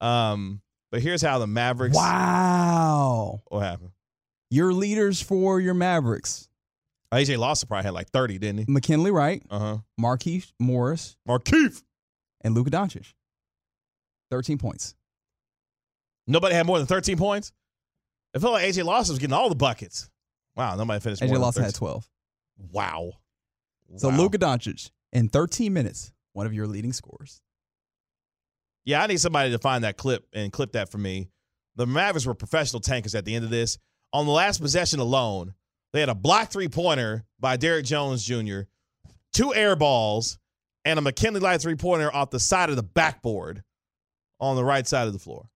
Um, 0.00 0.60
but 0.90 1.00
here's 1.02 1.22
how 1.22 1.38
the 1.38 1.46
Mavericks. 1.46 1.96
Wow. 1.96 3.40
What 3.48 3.60
happened? 3.60 3.90
Your 4.50 4.72
leaders 4.72 5.20
for 5.20 5.60
your 5.60 5.74
Mavericks. 5.74 6.48
AJ 7.12 7.38
Lawson 7.38 7.66
probably 7.68 7.84
had 7.84 7.94
like 7.94 8.08
30, 8.10 8.38
didn't 8.38 8.58
he? 8.58 8.64
McKinley 8.68 9.10
Wright, 9.10 9.42
Uh 9.50 9.58
huh. 9.58 9.76
Marquise 9.96 10.52
Morris, 10.58 11.16
Markieff. 11.26 11.82
and 12.42 12.54
Luka 12.54 12.70
Doncic. 12.70 13.14
13 14.30 14.58
points. 14.58 14.94
Nobody 16.26 16.54
had 16.54 16.66
more 16.66 16.76
than 16.78 16.86
13 16.86 17.16
points. 17.16 17.52
It 18.34 18.40
felt 18.40 18.52
like 18.52 18.64
AJ 18.66 18.84
Lawson 18.84 19.14
was 19.14 19.18
getting 19.18 19.32
all 19.32 19.48
the 19.48 19.54
buckets. 19.54 20.10
Wow, 20.54 20.76
nobody 20.76 21.00
finished. 21.00 21.22
more 21.22 21.28
AJ 21.28 21.32
than 21.32 21.40
Lawson 21.40 21.64
had 21.64 21.74
12. 21.74 22.06
Wow. 22.72 23.12
So 23.96 24.10
Wow. 24.10 24.16
Luka 24.18 24.38
Doncic 24.38 24.90
in 25.12 25.28
13 25.30 25.72
minutes, 25.72 26.12
one 26.34 26.46
of 26.46 26.52
your 26.52 26.66
leading 26.66 26.92
scorers. 26.92 27.40
Yeah, 28.84 29.02
I 29.02 29.06
need 29.06 29.20
somebody 29.20 29.50
to 29.50 29.58
find 29.58 29.84
that 29.84 29.96
clip 29.96 30.26
and 30.32 30.52
clip 30.52 30.72
that 30.72 30.90
for 30.90 30.98
me. 30.98 31.28
The 31.76 31.86
Mavericks 31.86 32.26
were 32.26 32.34
professional 32.34 32.80
tankers 32.80 33.14
at 33.14 33.24
the 33.24 33.34
end 33.34 33.44
of 33.44 33.50
this. 33.50 33.78
On 34.12 34.26
the 34.26 34.32
last 34.32 34.60
possession 34.60 35.00
alone, 35.00 35.54
they 35.92 36.00
had 36.00 36.08
a 36.08 36.14
block 36.14 36.50
three 36.50 36.68
pointer 36.68 37.24
by 37.38 37.56
Derrick 37.56 37.84
Jones 37.84 38.24
Jr., 38.24 38.60
two 39.32 39.54
air 39.54 39.76
balls, 39.76 40.38
and 40.84 40.98
a 40.98 41.02
McKinley 41.02 41.40
Wright 41.40 41.60
three 41.60 41.74
pointer 41.74 42.12
off 42.14 42.30
the 42.30 42.40
side 42.40 42.70
of 42.70 42.76
the 42.76 42.82
backboard 42.82 43.62
on 44.40 44.56
the 44.56 44.64
right 44.64 44.86
side 44.86 45.06
of 45.06 45.12
the 45.12 45.18
floor. 45.18 45.48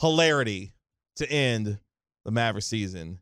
Hilarity 0.00 0.74
to 1.16 1.30
end 1.30 1.78
the 2.24 2.30
Maverick 2.30 2.64
season 2.64 3.18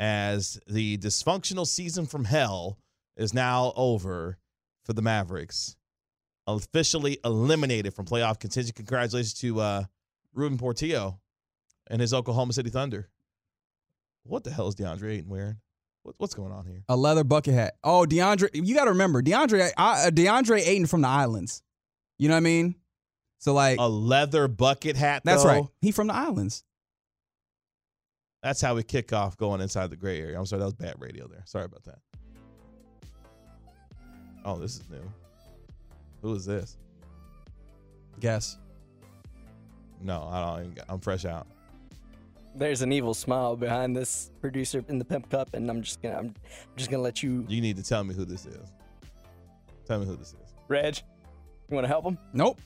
as 0.00 0.58
the 0.66 0.98
dysfunctional 0.98 1.66
season 1.66 2.06
from 2.06 2.24
hell 2.24 2.78
is 3.16 3.32
now 3.32 3.72
over 3.76 4.38
for 4.84 4.92
the 4.92 5.02
Mavericks 5.02 5.76
officially 6.46 7.18
eliminated 7.24 7.94
from 7.94 8.06
playoff 8.06 8.38
contention. 8.38 8.72
Congratulations 8.74 9.34
to 9.34 9.60
uh, 9.60 9.84
Ruben 10.34 10.58
Portillo 10.58 11.20
and 11.88 12.00
his 12.00 12.12
Oklahoma 12.14 12.52
City 12.52 12.70
Thunder. 12.70 13.08
What 14.24 14.44
the 14.44 14.50
hell 14.50 14.68
is 14.68 14.74
DeAndre 14.74 15.12
Ayton 15.18 15.28
wearing? 15.30 15.56
What, 16.02 16.14
what's 16.18 16.34
going 16.34 16.52
on 16.52 16.66
here? 16.66 16.82
A 16.88 16.96
leather 16.96 17.24
bucket 17.24 17.54
hat. 17.54 17.74
Oh, 17.82 18.06
DeAndre, 18.08 18.50
you 18.52 18.74
got 18.74 18.84
to 18.84 18.90
remember, 18.90 19.22
DeAndre, 19.22 19.70
uh, 19.76 20.10
DeAndre 20.10 20.60
Ayton 20.66 20.86
from 20.86 21.00
the 21.02 21.08
islands. 21.08 21.62
You 22.18 22.28
know 22.28 22.34
what 22.34 22.38
I 22.38 22.40
mean? 22.40 22.74
So, 23.38 23.52
like, 23.52 23.78
A 23.78 23.88
leather 23.88 24.48
bucket 24.48 24.96
hat. 24.96 25.22
that's 25.24 25.42
though? 25.42 25.48
right. 25.48 25.64
He 25.80 25.92
from 25.92 26.06
the 26.06 26.14
islands. 26.14 26.64
That's 28.42 28.60
how 28.60 28.74
we 28.74 28.82
kick 28.82 29.12
off 29.12 29.36
going 29.38 29.60
inside 29.62 29.88
the 29.90 29.96
gray 29.96 30.20
area. 30.20 30.38
I'm 30.38 30.44
sorry, 30.46 30.60
that 30.60 30.66
was 30.66 30.74
bad 30.74 30.94
radio 30.98 31.26
there. 31.26 31.42
Sorry 31.46 31.64
about 31.64 31.84
that. 31.84 31.98
Oh, 34.44 34.58
this 34.58 34.76
is 34.76 34.82
new. 34.90 35.00
Who 36.24 36.34
is 36.34 36.46
this? 36.46 36.78
Guess. 38.18 38.56
No, 40.00 40.26
I 40.32 40.40
don't. 40.40 40.72
Even, 40.72 40.84
I'm 40.88 40.98
fresh 40.98 41.26
out. 41.26 41.46
There's 42.54 42.80
an 42.80 42.92
evil 42.92 43.12
smile 43.12 43.56
behind 43.56 43.94
this 43.94 44.30
producer 44.40 44.82
in 44.88 44.98
the 44.98 45.04
pimp 45.04 45.28
cup, 45.28 45.52
and 45.52 45.68
I'm 45.68 45.82
just 45.82 46.00
gonna 46.00 46.16
I'm 46.16 46.34
just 46.76 46.90
gonna 46.90 47.02
let 47.02 47.22
you, 47.22 47.44
You 47.46 47.60
need 47.60 47.76
to 47.76 47.82
tell 47.82 48.02
me 48.04 48.14
who 48.14 48.24
this 48.24 48.46
is. 48.46 48.72
Tell 49.84 49.98
me 49.98 50.06
who 50.06 50.16
this 50.16 50.28
is. 50.28 50.54
Reg. 50.66 50.96
You 51.68 51.74
want 51.74 51.84
to 51.84 51.88
help 51.88 52.06
him? 52.06 52.16
Nope. 52.32 52.58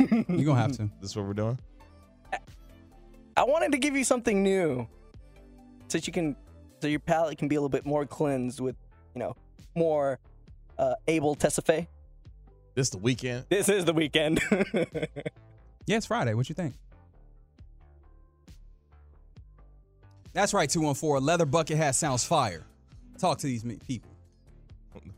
You're 0.00 0.08
going 0.08 0.44
to 0.46 0.54
have 0.54 0.72
to. 0.78 0.90
This 1.00 1.10
is 1.10 1.16
what 1.16 1.26
we're 1.26 1.34
doing. 1.34 1.58
I 3.36 3.44
wanted 3.44 3.70
to 3.70 3.78
give 3.78 3.94
you 3.94 4.02
something 4.02 4.42
new, 4.42 4.88
so 5.86 5.98
that 5.98 6.08
you 6.08 6.12
can, 6.12 6.34
so 6.80 6.88
your 6.88 6.98
palate 6.98 7.38
can 7.38 7.46
be 7.46 7.54
a 7.54 7.60
little 7.60 7.68
bit 7.68 7.86
more 7.86 8.04
cleansed 8.04 8.58
with, 8.58 8.74
you 9.14 9.20
know, 9.20 9.36
more 9.76 10.18
uh, 10.76 10.94
able 11.06 11.36
Tessafe. 11.36 11.86
This 12.78 12.86
is 12.86 12.90
the 12.90 12.98
weekend. 12.98 13.44
This 13.48 13.68
is 13.68 13.84
the 13.84 13.92
weekend. 13.92 14.40
Yeah, 15.86 15.96
it's 15.96 16.04
Friday. 16.04 16.34
What 16.34 16.48
you 16.50 16.54
think? 16.54 16.74
That's 20.34 20.52
right, 20.52 20.68
214. 20.68 21.24
Leather 21.24 21.46
bucket 21.46 21.78
hat 21.78 21.94
sounds 21.94 22.24
fire. 22.24 22.66
Talk 23.18 23.38
to 23.38 23.46
these 23.46 23.64
people. 23.86 24.10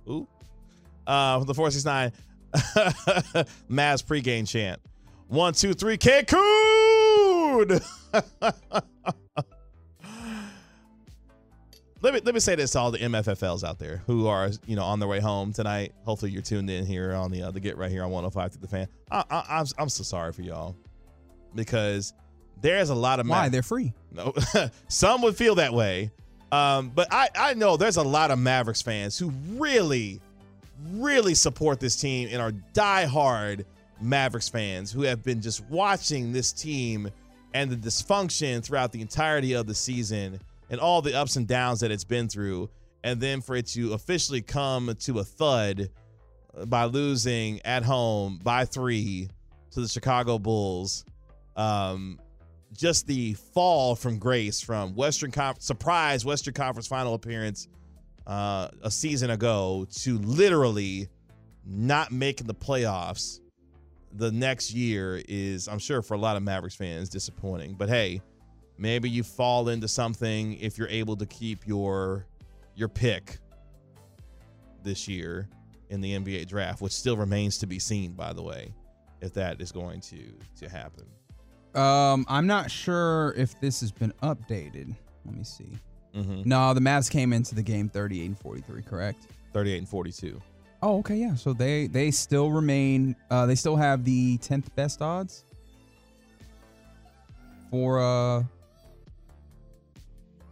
Who? 0.06 0.28
Uh, 1.08 1.40
the 1.40 1.52
469 1.52 2.12
Mavs 3.68 4.04
pregame 4.04 4.48
chant. 4.48 4.80
One, 5.26 5.52
two, 5.52 5.74
three, 5.74 5.98
Cancun! 5.98 7.82
let 12.02 12.14
me 12.14 12.20
let 12.24 12.34
me 12.34 12.40
say 12.40 12.54
this 12.54 12.72
to 12.72 12.78
all 12.78 12.90
the 12.90 12.98
MFFLs 12.98 13.62
out 13.62 13.78
there 13.78 14.02
who 14.06 14.26
are 14.26 14.50
you 14.66 14.76
know 14.76 14.84
on 14.84 14.98
their 15.00 15.08
way 15.08 15.20
home 15.20 15.52
tonight. 15.52 15.92
Hopefully 16.04 16.30
you're 16.30 16.42
tuned 16.42 16.70
in 16.70 16.86
here 16.86 17.12
on 17.12 17.30
the 17.30 17.42
uh, 17.42 17.50
the 17.50 17.60
get 17.60 17.76
right 17.76 17.90
here 17.90 18.02
on 18.04 18.10
105 18.10 18.52
to 18.52 18.58
the 18.58 18.68
fan. 18.68 18.88
I, 19.10 19.24
I, 19.30 19.44
I'm 19.60 19.66
I'm 19.78 19.88
so 19.88 20.02
sorry 20.02 20.32
for 20.32 20.42
y'all 20.42 20.76
because 21.54 22.12
there's 22.60 22.90
a 22.90 22.94
lot 22.94 23.20
of 23.20 23.26
Why? 23.28 23.42
Mav- 23.44 23.52
They're 23.52 23.62
free. 23.62 23.92
no, 24.12 24.34
some 24.88 25.22
would 25.22 25.36
feel 25.36 25.56
that 25.56 25.72
way. 25.72 26.10
Um, 26.52 26.90
but 26.90 27.08
I, 27.12 27.28
I 27.38 27.54
know 27.54 27.76
there's 27.76 27.96
a 27.96 28.02
lot 28.02 28.30
of 28.32 28.38
Mavericks 28.38 28.82
fans 28.82 29.16
who 29.16 29.28
really, 29.56 30.20
really 30.92 31.34
support 31.34 31.78
this 31.78 31.94
team 31.96 32.28
and 32.32 32.42
are 32.42 32.50
diehard 32.74 33.64
Mavericks 34.00 34.48
fans 34.48 34.90
who 34.90 35.02
have 35.02 35.22
been 35.22 35.40
just 35.40 35.64
watching 35.70 36.32
this 36.32 36.52
team 36.52 37.08
and 37.54 37.70
the 37.70 37.76
dysfunction 37.76 38.64
throughout 38.64 38.90
the 38.90 39.00
entirety 39.00 39.52
of 39.52 39.66
the 39.68 39.74
season 39.74 40.40
and 40.70 40.80
all 40.80 41.02
the 41.02 41.14
ups 41.14 41.36
and 41.36 41.46
downs 41.46 41.80
that 41.80 41.90
it's 41.90 42.04
been 42.04 42.28
through, 42.28 42.70
and 43.04 43.20
then 43.20 43.40
for 43.40 43.56
it 43.56 43.66
to 43.66 43.92
officially 43.92 44.40
come 44.40 44.94
to 45.00 45.18
a 45.18 45.24
thud 45.24 45.90
by 46.66 46.84
losing 46.84 47.60
at 47.64 47.82
home 47.82 48.38
by 48.42 48.64
three 48.64 49.28
to 49.72 49.80
the 49.80 49.88
Chicago 49.88 50.38
Bulls. 50.38 51.04
Um, 51.56 52.18
just 52.72 53.06
the 53.06 53.34
fall 53.34 53.96
from 53.96 54.18
grace 54.18 54.60
from 54.60 54.94
Western 54.94 55.32
Conference 55.32 55.66
surprise 55.66 56.24
Western 56.24 56.54
Conference 56.54 56.86
final 56.86 57.14
appearance 57.14 57.68
uh, 58.26 58.68
a 58.82 58.90
season 58.90 59.30
ago 59.30 59.86
to 59.90 60.18
literally 60.18 61.08
not 61.66 62.12
making 62.12 62.46
the 62.46 62.54
playoffs 62.54 63.40
the 64.12 64.30
next 64.30 64.72
year 64.72 65.22
is, 65.28 65.68
I'm 65.68 65.78
sure, 65.78 66.02
for 66.02 66.14
a 66.14 66.18
lot 66.18 66.36
of 66.36 66.42
Mavericks 66.42 66.74
fans, 66.74 67.08
disappointing. 67.08 67.74
But 67.74 67.88
hey, 67.88 68.20
maybe 68.80 69.08
you 69.08 69.22
fall 69.22 69.68
into 69.68 69.86
something 69.86 70.58
if 70.58 70.78
you're 70.78 70.88
able 70.88 71.16
to 71.16 71.26
keep 71.26 71.66
your 71.66 72.26
your 72.74 72.88
pick 72.88 73.38
this 74.82 75.06
year 75.06 75.48
in 75.90 76.00
the 76.00 76.16
NBA 76.16 76.48
draft, 76.48 76.80
which 76.80 76.92
still 76.92 77.16
remains 77.16 77.58
to 77.58 77.66
be 77.66 77.78
seen, 77.78 78.12
by 78.12 78.32
the 78.32 78.42
way, 78.42 78.72
if 79.20 79.34
that 79.34 79.60
is 79.60 79.70
going 79.70 80.00
to 80.00 80.32
to 80.56 80.68
happen. 80.68 81.04
Um, 81.74 82.26
I'm 82.28 82.46
not 82.46 82.70
sure 82.70 83.34
if 83.36 83.60
this 83.60 83.80
has 83.80 83.92
been 83.92 84.12
updated. 84.22 84.96
Let 85.24 85.36
me 85.36 85.44
see. 85.44 85.70
Mm-hmm. 86.16 86.42
No, 86.48 86.74
the 86.74 86.80
Mavs 86.80 87.08
came 87.08 87.32
into 87.32 87.54
the 87.54 87.62
game 87.62 87.88
38 87.88 88.24
and 88.24 88.38
43, 88.38 88.82
correct? 88.82 89.26
38 89.52 89.78
and 89.78 89.88
42. 89.88 90.40
Oh, 90.82 90.98
okay, 90.98 91.14
yeah. 91.16 91.34
So 91.34 91.52
they 91.52 91.86
they 91.86 92.10
still 92.10 92.50
remain. 92.50 93.14
Uh, 93.30 93.46
they 93.46 93.54
still 93.54 93.76
have 93.76 94.04
the 94.04 94.38
10th 94.38 94.74
best 94.74 95.02
odds 95.02 95.44
for 97.70 98.00
uh, 98.00 98.42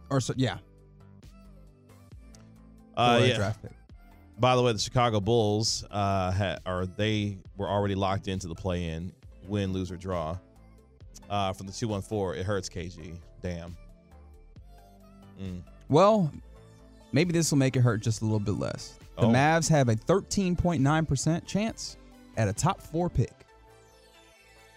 or 0.09 0.19
so 0.21 0.33
yeah, 0.37 0.57
Uh, 2.97 3.21
yeah. 3.23 3.35
draft 3.35 3.61
pick. 3.61 3.71
By 4.39 4.55
the 4.55 4.61
way, 4.61 4.71
the 4.71 4.79
Chicago 4.79 5.19
Bulls 5.19 5.83
uh, 5.91 6.31
had, 6.31 6.59
or 6.65 6.85
they 6.85 7.37
were 7.57 7.67
already 7.67 7.95
locked 7.95 8.27
into 8.29 8.47
the 8.47 8.55
play-in, 8.55 9.11
win, 9.47 9.73
lose 9.73 9.91
or 9.91 9.97
draw. 9.97 10.37
Uh, 11.29 11.53
from 11.53 11.67
the 11.67 11.73
two 11.73 11.87
one 11.87 12.01
four, 12.01 12.35
it 12.35 12.45
hurts 12.45 12.69
KG. 12.69 13.15
Damn. 13.41 13.75
Mm. 15.41 15.61
Well, 15.89 16.31
maybe 17.11 17.33
this 17.33 17.51
will 17.51 17.57
make 17.59 17.75
it 17.75 17.81
hurt 17.81 18.01
just 18.01 18.21
a 18.21 18.25
little 18.25 18.39
bit 18.39 18.55
less. 18.57 18.93
The 19.17 19.25
Oh. 19.25 19.29
Mavs 19.29 19.69
have 19.69 19.89
a 19.89 19.95
13.9% 19.95 21.45
chance 21.45 21.97
at 22.37 22.47
a 22.47 22.53
top 22.53 22.81
four 22.81 23.09
pick. 23.09 23.33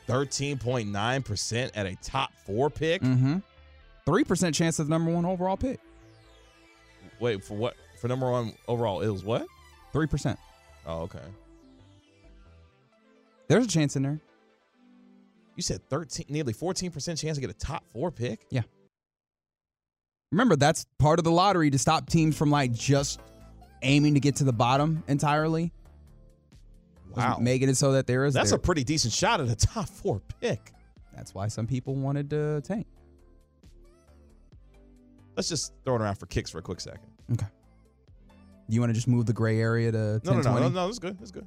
Thirteen 0.08 0.58
point 0.58 0.88
nine 0.88 1.22
percent 1.22 1.70
at 1.76 1.86
a 1.86 1.94
top 2.02 2.32
four 2.44 2.68
pick. 2.68 3.02
Mm-hmm. 3.02 3.38
Three 4.06 4.24
percent 4.24 4.54
chance 4.54 4.78
of 4.78 4.86
the 4.86 4.90
number 4.90 5.10
one 5.12 5.24
overall 5.24 5.56
pick. 5.56 5.80
Wait 7.20 7.44
for 7.44 7.54
what? 7.54 7.76
For 8.00 8.08
number 8.08 8.30
one 8.30 8.52
overall, 8.66 9.00
it 9.00 9.08
was 9.08 9.22
what? 9.24 9.46
Three 9.92 10.06
percent. 10.06 10.38
Oh, 10.86 11.02
okay. 11.02 11.20
There's 13.48 13.64
a 13.64 13.68
chance 13.68 13.96
in 13.96 14.02
there. 14.02 14.20
You 15.56 15.62
said 15.62 15.80
thirteen, 15.88 16.26
nearly 16.28 16.52
fourteen 16.52 16.90
percent 16.90 17.18
chance 17.18 17.36
to 17.36 17.40
get 17.40 17.50
a 17.50 17.54
top 17.54 17.84
four 17.92 18.10
pick. 18.10 18.40
Yeah. 18.50 18.62
Remember, 20.32 20.56
that's 20.56 20.86
part 20.98 21.18
of 21.18 21.24
the 21.24 21.30
lottery 21.30 21.70
to 21.70 21.78
stop 21.78 22.08
teams 22.08 22.36
from 22.36 22.50
like 22.50 22.72
just 22.72 23.20
aiming 23.82 24.14
to 24.14 24.20
get 24.20 24.36
to 24.36 24.44
the 24.44 24.52
bottom 24.52 25.04
entirely. 25.06 25.72
Wow, 27.14 27.36
Making 27.38 27.68
it 27.68 27.76
so 27.76 27.92
that 27.92 28.06
there 28.06 28.24
is. 28.24 28.32
that's 28.32 28.50
there. 28.50 28.56
a 28.56 28.60
pretty 28.60 28.82
decent 28.84 29.12
shot 29.12 29.42
at 29.42 29.48
a 29.48 29.54
top 29.54 29.86
four 29.90 30.22
pick. 30.40 30.72
That's 31.14 31.34
why 31.34 31.48
some 31.48 31.66
people 31.66 31.94
wanted 31.94 32.30
to 32.30 32.62
tank. 32.62 32.86
Let's 35.36 35.48
just 35.48 35.72
throw 35.84 35.96
it 35.96 36.00
around 36.02 36.16
for 36.16 36.26
kicks 36.26 36.50
for 36.50 36.58
a 36.58 36.62
quick 36.62 36.80
second. 36.80 37.00
Okay. 37.32 37.46
You 38.68 38.80
want 38.80 38.90
to 38.90 38.94
just 38.94 39.08
move 39.08 39.26
the 39.26 39.32
gray 39.32 39.60
area 39.60 39.90
to 39.92 40.20
10, 40.20 40.24
No, 40.24 40.32
no, 40.32 40.36
no, 40.36 40.42
20? 40.42 40.60
no, 40.60 40.68
no. 40.68 40.86
That's 40.86 40.98
good. 40.98 41.18
That's 41.18 41.30
good. 41.30 41.46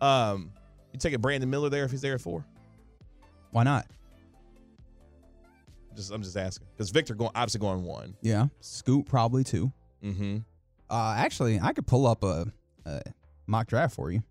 Um, 0.00 0.52
you 0.92 0.98
take 0.98 1.14
a 1.14 1.18
Brandon 1.18 1.48
Miller 1.48 1.70
there 1.70 1.84
if 1.84 1.90
he's 1.90 2.00
there 2.00 2.14
at 2.14 2.20
four. 2.20 2.44
Why 3.50 3.62
not? 3.62 3.86
Just 5.94 6.10
I'm 6.12 6.22
just 6.22 6.36
asking 6.36 6.66
because 6.76 6.90
Victor 6.90 7.14
going 7.14 7.30
obviously 7.34 7.60
going 7.60 7.84
one. 7.84 8.16
Yeah. 8.20 8.46
Scoot 8.60 9.06
probably 9.06 9.44
two. 9.44 9.72
Mm-hmm. 10.02 10.38
Uh, 10.90 11.14
actually, 11.16 11.60
I 11.60 11.72
could 11.72 11.86
pull 11.86 12.06
up 12.06 12.24
a, 12.24 12.46
a 12.84 13.00
mock 13.46 13.68
draft 13.68 13.94
for 13.94 14.10
you. 14.10 14.22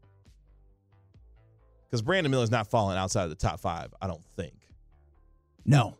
Because 1.90 2.02
Brandon 2.02 2.30
Miller's 2.32 2.52
not 2.52 2.68
falling 2.70 2.98
outside 2.98 3.24
of 3.24 3.30
the 3.30 3.36
top 3.36 3.60
five. 3.60 3.94
I 4.02 4.08
don't 4.08 4.24
think. 4.36 4.54
No. 5.66 5.96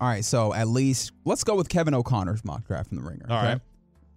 All 0.00 0.08
right, 0.08 0.24
so 0.24 0.52
at 0.52 0.68
least 0.68 1.12
let's 1.24 1.44
go 1.44 1.54
with 1.54 1.68
Kevin 1.68 1.94
O'Connor's 1.94 2.44
mock 2.44 2.66
draft 2.66 2.88
from 2.88 2.98
the 2.98 3.02
Ringer. 3.02 3.26
All 3.30 3.38
okay? 3.38 3.48
right. 3.48 3.60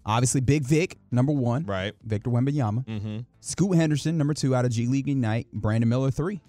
Obviously, 0.05 0.41
Big 0.41 0.63
Vic, 0.63 0.97
number 1.11 1.34
one. 1.34 1.65
Right. 1.65 1.93
Victor 2.03 2.30
Wembanyama. 2.30 2.86
Mm-hmm. 2.86 3.19
Scoot 3.41 3.75
Henderson, 3.75 4.17
number 4.17 4.34
two 4.34 4.55
out 4.55 4.63
of 4.63 4.71
G 4.71 4.88
League 4.88 5.09
Ignite. 5.09 5.51
Brandon 5.51 5.89
Miller, 5.89 6.11
three, 6.11 6.41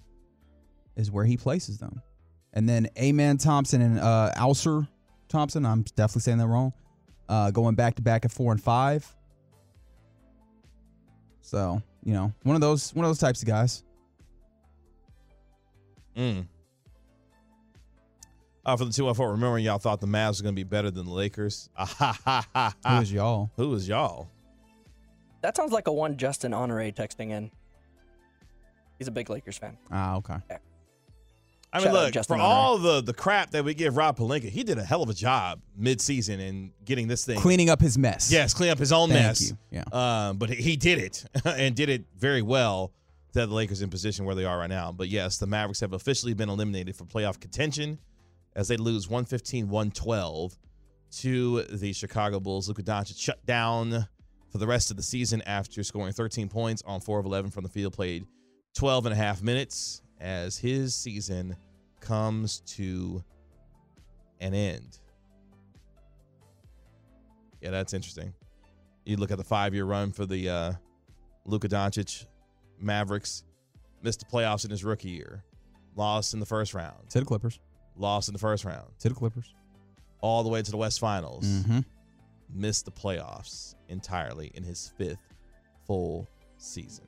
is 0.95 1.11
where 1.11 1.25
he 1.25 1.35
places 1.37 1.77
them. 1.77 2.01
And 2.53 2.67
then 2.67 2.87
Amen 2.97 3.37
Thompson 3.37 3.81
and 3.81 3.99
uh, 3.99 4.31
Alser 4.35 4.87
Thompson, 5.27 5.65
I'm 5.65 5.83
definitely 5.83 6.21
saying 6.21 6.39
that 6.39 6.47
wrong, 6.47 6.73
uh, 7.27 7.51
going 7.51 7.75
back 7.75 7.95
to 7.95 8.01
back 8.01 8.25
at 8.25 8.31
four 8.31 8.51
and 8.51 8.61
five. 8.61 9.05
So, 11.41 11.81
you 12.03 12.13
know, 12.13 12.33
one 12.43 12.55
of 12.55 12.61
those 12.61 12.93
one 12.95 13.05
of 13.05 13.09
those 13.09 13.19
types 13.19 13.41
of 13.41 13.47
guys. 13.47 13.83
Mm. 16.17 16.47
Uh, 18.65 18.75
for 18.75 18.85
the 18.85 18.91
two 18.91 19.05
one 19.05 19.13
four, 19.13 19.31
remember 19.31 19.57
y'all 19.57 19.77
thought 19.77 20.01
the 20.01 20.07
Mavs 20.07 20.39
were 20.39 20.43
going 20.43 20.55
to 20.55 20.59
be 20.59 20.63
better 20.63 20.91
than 20.91 21.05
the 21.05 21.11
Lakers? 21.13 21.69
Who 21.77 23.01
is 23.01 23.11
y'all? 23.11 23.51
Who 23.55 23.73
is 23.73 23.87
y'all? 23.87 24.29
That 25.41 25.55
sounds 25.55 25.71
like 25.71 25.87
a 25.87 25.93
one 25.93 26.17
Justin 26.17 26.53
Honore 26.53 26.91
texting 26.91 27.31
in. 27.31 27.51
He's 28.97 29.07
a 29.07 29.11
big 29.11 29.29
Lakers 29.29 29.57
fan. 29.57 29.77
Ah, 29.89 30.17
okay. 30.17 30.35
I 31.71 31.77
mean, 31.77 31.83
Shout 31.85 31.87
out 31.87 31.93
look, 31.93 32.13
Justin 32.13 32.37
for 32.37 32.41
Honore. 32.41 32.55
all 32.55 32.77
the, 32.79 33.01
the 33.01 33.13
crap 33.13 33.51
that 33.51 33.63
we 33.63 33.73
give 33.73 33.95
Rob 33.95 34.17
Pelinka, 34.17 34.49
he 34.49 34.63
did 34.63 34.77
a 34.77 34.83
hell 34.83 35.01
of 35.03 35.09
a 35.09 35.13
job 35.13 35.61
mid-season 35.77 36.39
in 36.39 36.71
getting 36.83 37.07
this 37.07 37.23
thing. 37.25 37.39
Cleaning 37.39 37.69
up 37.69 37.79
his 37.79 37.97
mess. 37.97 38.29
Yes, 38.31 38.53
clean 38.53 38.71
up 38.71 38.79
his 38.79 38.91
own 38.91 39.09
Thank 39.09 39.21
mess. 39.21 39.49
you. 39.49 39.57
Yeah. 39.71 39.83
Um, 40.29 40.37
but 40.37 40.49
he 40.49 40.75
did 40.75 40.97
it 40.99 41.23
and 41.45 41.75
did 41.75 41.87
it 41.89 42.05
very 42.17 42.41
well 42.41 42.91
to 43.33 43.39
have 43.39 43.49
the 43.49 43.55
Lakers 43.55 43.81
in 43.81 43.89
position 43.89 44.25
where 44.25 44.35
they 44.35 44.45
are 44.45 44.57
right 44.57 44.69
now. 44.69 44.91
But 44.91 45.07
yes, 45.07 45.37
the 45.37 45.47
Mavericks 45.47 45.79
have 45.79 45.93
officially 45.93 46.33
been 46.33 46.49
eliminated 46.49 46.95
from 46.95 47.07
playoff 47.07 47.39
contention 47.39 47.99
as 48.55 48.67
they 48.67 48.77
lose 48.77 49.07
115-112 49.07 50.57
to 51.11 51.63
the 51.63 51.93
Chicago 51.93 52.39
Bulls. 52.39 52.67
Luka 52.67 52.83
Doncic 52.83 53.19
shut 53.19 53.43
down 53.45 54.07
for 54.51 54.57
the 54.57 54.67
rest 54.67 54.91
of 54.91 54.97
the 54.97 55.03
season 55.03 55.41
after 55.45 55.83
scoring 55.83 56.13
13 56.13 56.49
points 56.49 56.83
on 56.85 56.99
4 56.99 57.19
of 57.19 57.25
11 57.25 57.51
from 57.51 57.63
the 57.63 57.69
field, 57.69 57.93
played 57.93 58.25
12 58.75 59.07
and 59.07 59.13
a 59.13 59.15
half 59.15 59.41
minutes 59.41 60.01
as 60.19 60.57
his 60.57 60.95
season 60.95 61.55
comes 61.99 62.61
to 62.61 63.23
an 64.39 64.53
end. 64.53 64.99
Yeah, 67.61 67.71
that's 67.71 67.93
interesting. 67.93 68.33
You 69.05 69.17
look 69.17 69.31
at 69.31 69.37
the 69.37 69.43
five-year 69.43 69.85
run 69.85 70.11
for 70.11 70.25
the 70.25 70.49
uh, 70.49 70.73
Luka 71.45 71.67
Doncic 71.67 72.25
Mavericks, 72.79 73.43
missed 74.01 74.19
the 74.19 74.25
playoffs 74.25 74.63
in 74.65 74.71
his 74.71 74.83
rookie 74.83 75.09
year, 75.09 75.43
lost 75.95 76.33
in 76.33 76.39
the 76.39 76.45
first 76.45 76.73
round, 76.73 77.09
To 77.09 77.19
the 77.19 77.25
Clippers. 77.25 77.59
Lost 77.99 78.27
in 78.29 78.33
the 78.33 78.39
first 78.39 78.65
round, 78.65 78.87
To 78.99 79.09
the 79.09 79.15
Clippers. 79.15 79.53
all 80.21 80.43
the 80.43 80.49
way 80.49 80.61
to 80.61 80.71
the 80.71 80.77
West 80.77 80.99
Finals, 80.99 81.45
Mm-hmm. 81.45 81.79
missed 82.53 82.85
the 82.85 82.91
playoffs 82.91 83.75
entirely 83.89 84.51
in 84.55 84.63
his 84.63 84.91
fifth 84.97 85.19
full 85.85 86.27
season. 86.57 87.05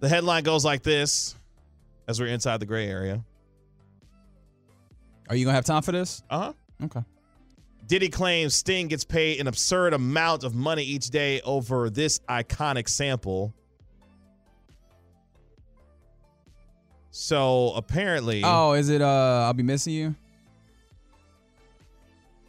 The 0.00 0.08
headline 0.08 0.42
goes 0.42 0.64
like 0.64 0.82
this 0.82 1.36
as 2.08 2.20
we're 2.20 2.26
inside 2.26 2.58
the 2.58 2.66
gray 2.66 2.88
area. 2.88 3.22
Are 5.28 5.36
you 5.36 5.44
gonna 5.44 5.54
have 5.54 5.64
time 5.64 5.82
for 5.82 5.92
this? 5.92 6.22
Uh 6.28 6.38
huh. 6.38 6.52
Okay. 6.84 7.00
Diddy 7.86 8.08
claims 8.08 8.54
Sting 8.54 8.88
gets 8.88 9.04
paid 9.04 9.40
an 9.40 9.46
absurd 9.46 9.92
amount 9.94 10.44
of 10.44 10.54
money 10.54 10.82
each 10.82 11.10
day 11.10 11.40
over 11.42 11.90
this 11.90 12.18
iconic 12.28 12.88
sample. 12.88 13.54
So 17.14 17.72
apparently, 17.76 18.42
Oh, 18.44 18.72
is 18.72 18.88
it? 18.88 19.02
Uh, 19.02 19.44
I'll 19.46 19.52
be 19.52 19.62
missing 19.62 19.92
you. 19.92 20.14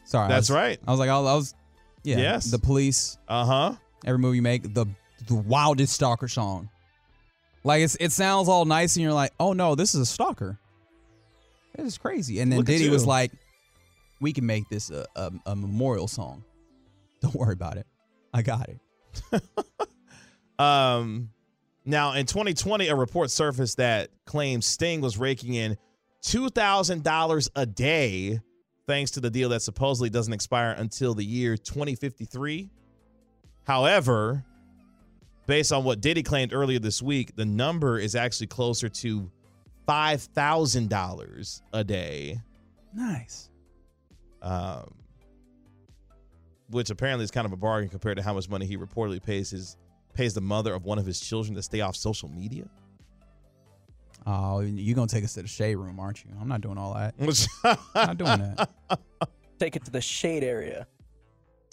Sorry, 0.06 0.26
I 0.26 0.30
that's 0.30 0.50
was- 0.50 0.56
right. 0.56 0.80
I 0.88 0.92
was 0.92 1.00
like, 1.00 1.10
I 1.10 1.20
was, 1.20 1.28
I 1.28 1.36
was 1.36 1.56
yeah. 2.04 2.18
Yes. 2.18 2.50
The 2.52 2.60
police. 2.60 3.18
Uh 3.28 3.46
huh. 3.46 3.76
Every 4.06 4.20
move 4.20 4.36
you 4.36 4.42
make, 4.42 4.74
the 4.74 4.86
the 5.28 5.36
wildest 5.36 5.94
stalker 5.94 6.28
song. 6.28 6.70
Like 7.64 7.82
it's 7.82 7.96
it 8.00 8.12
sounds 8.12 8.48
all 8.50 8.66
nice, 8.66 8.96
and 8.96 9.04
you're 9.04 9.14
like, 9.14 9.32
oh 9.40 9.54
no, 9.54 9.76
this 9.76 9.96
is 9.96 10.02
a 10.02 10.06
stalker. 10.06 10.58
This 11.76 11.88
is 11.88 11.98
crazy. 11.98 12.40
And 12.40 12.52
then 12.52 12.60
Look 12.60 12.70
at 12.70 12.74
Diddy 12.74 12.90
was 12.90 13.04
you. 13.04 13.10
like, 13.10 13.32
we 14.22 14.32
can 14.32 14.46
make 14.46 14.70
this 14.70 14.92
a, 14.92 15.06
a, 15.16 15.32
a 15.48 15.56
memorial 15.56 16.08
song. 16.08 16.44
Don't 17.22 17.34
worry 17.36 17.54
about 17.54 17.78
it. 17.78 17.88
I 18.34 18.42
got 18.44 18.70
it. 18.70 19.42
um, 20.60 21.30
now 21.86 22.14
in 22.14 22.26
2020, 22.26 22.88
a 22.88 22.96
report 22.96 23.32
surfaced 23.32 23.78
that 23.78 24.10
claims 24.26 24.66
Sting 24.66 25.02
was 25.02 25.18
raking 25.18 25.54
in 25.54 25.78
two 26.22 26.50
thousand 26.50 27.04
dollars 27.04 27.50
a 27.56 27.66
day, 27.66 28.40
thanks 28.88 29.12
to 29.12 29.20
the 29.20 29.30
deal 29.30 29.50
that 29.50 29.62
supposedly 29.62 30.10
doesn't 30.10 30.34
expire 30.34 30.72
until 30.72 31.14
the 31.14 31.26
year 31.26 31.58
2053. 31.58 32.70
However, 33.66 34.44
based 35.46 35.72
on 35.72 35.84
what 35.84 36.02
Diddy 36.02 36.24
claimed 36.24 36.54
earlier 36.54 36.80
this 36.80 37.02
week, 37.02 37.36
the 37.36 37.46
number 37.46 38.00
is 38.00 38.16
actually 38.16 38.48
closer 38.48 38.90
to 38.90 39.30
five 39.86 40.22
thousand 40.22 40.90
dollars 40.90 41.62
a 41.74 41.84
day. 41.84 42.40
Nice. 42.94 43.50
Um, 44.42 44.94
which 46.70 46.90
apparently 46.90 47.24
is 47.24 47.32
kind 47.32 47.46
of 47.46 47.54
a 47.54 47.58
bargain 47.58 47.90
compared 47.90 48.18
to 48.18 48.24
how 48.24 48.34
much 48.34 48.50
money 48.50 48.66
he 48.66 48.78
reportedly 48.78 49.22
pays 49.22 49.50
his 49.50 49.78
pays 50.14 50.34
the 50.34 50.42
mother 50.42 50.74
of 50.74 50.86
one 50.86 51.00
of 51.00 51.06
his 51.06 51.20
children 51.20 51.56
to 51.56 51.64
stay 51.64 51.82
off 51.82 51.96
social 51.96 52.30
media. 52.30 52.66
Oh, 54.26 54.62
you're 54.62 54.96
gonna 54.96 55.08
take 55.08 55.24
us 55.24 55.34
to 55.34 55.42
the 55.42 55.48
shade 55.48 55.76
room, 55.76 56.00
aren't 56.00 56.24
you? 56.24 56.32
I'm 56.40 56.48
not 56.48 56.62
doing 56.62 56.78
all 56.78 56.94
that. 56.94 57.14
not 57.96 58.18
doing 58.18 58.40
that. 58.40 58.70
Take 59.60 59.76
it 59.76 59.84
to 59.86 59.92
the 59.92 60.02
shade 60.02 60.44
area. 60.44 60.88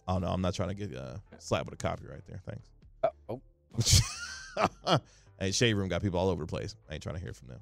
Oh 0.08 0.18
no, 0.18 0.28
I'm 0.28 0.40
not 0.40 0.54
trying 0.54 0.70
to 0.70 0.74
get 0.74 0.96
uh, 0.96 1.16
slapped 1.38 1.66
with 1.66 1.74
a 1.74 1.76
copyright 1.76 2.26
there. 2.26 2.40
Thanks. 2.44 2.68
Uh, 3.04 3.08
oh, 3.28 4.98
hey, 5.38 5.52
Shade 5.52 5.74
Room 5.74 5.88
got 5.88 6.02
people 6.02 6.18
all 6.18 6.28
over 6.28 6.42
the 6.42 6.48
place. 6.48 6.74
I 6.90 6.94
ain't 6.94 7.02
trying 7.02 7.14
to 7.14 7.20
hear 7.20 7.32
from 7.32 7.48
them. 7.48 7.60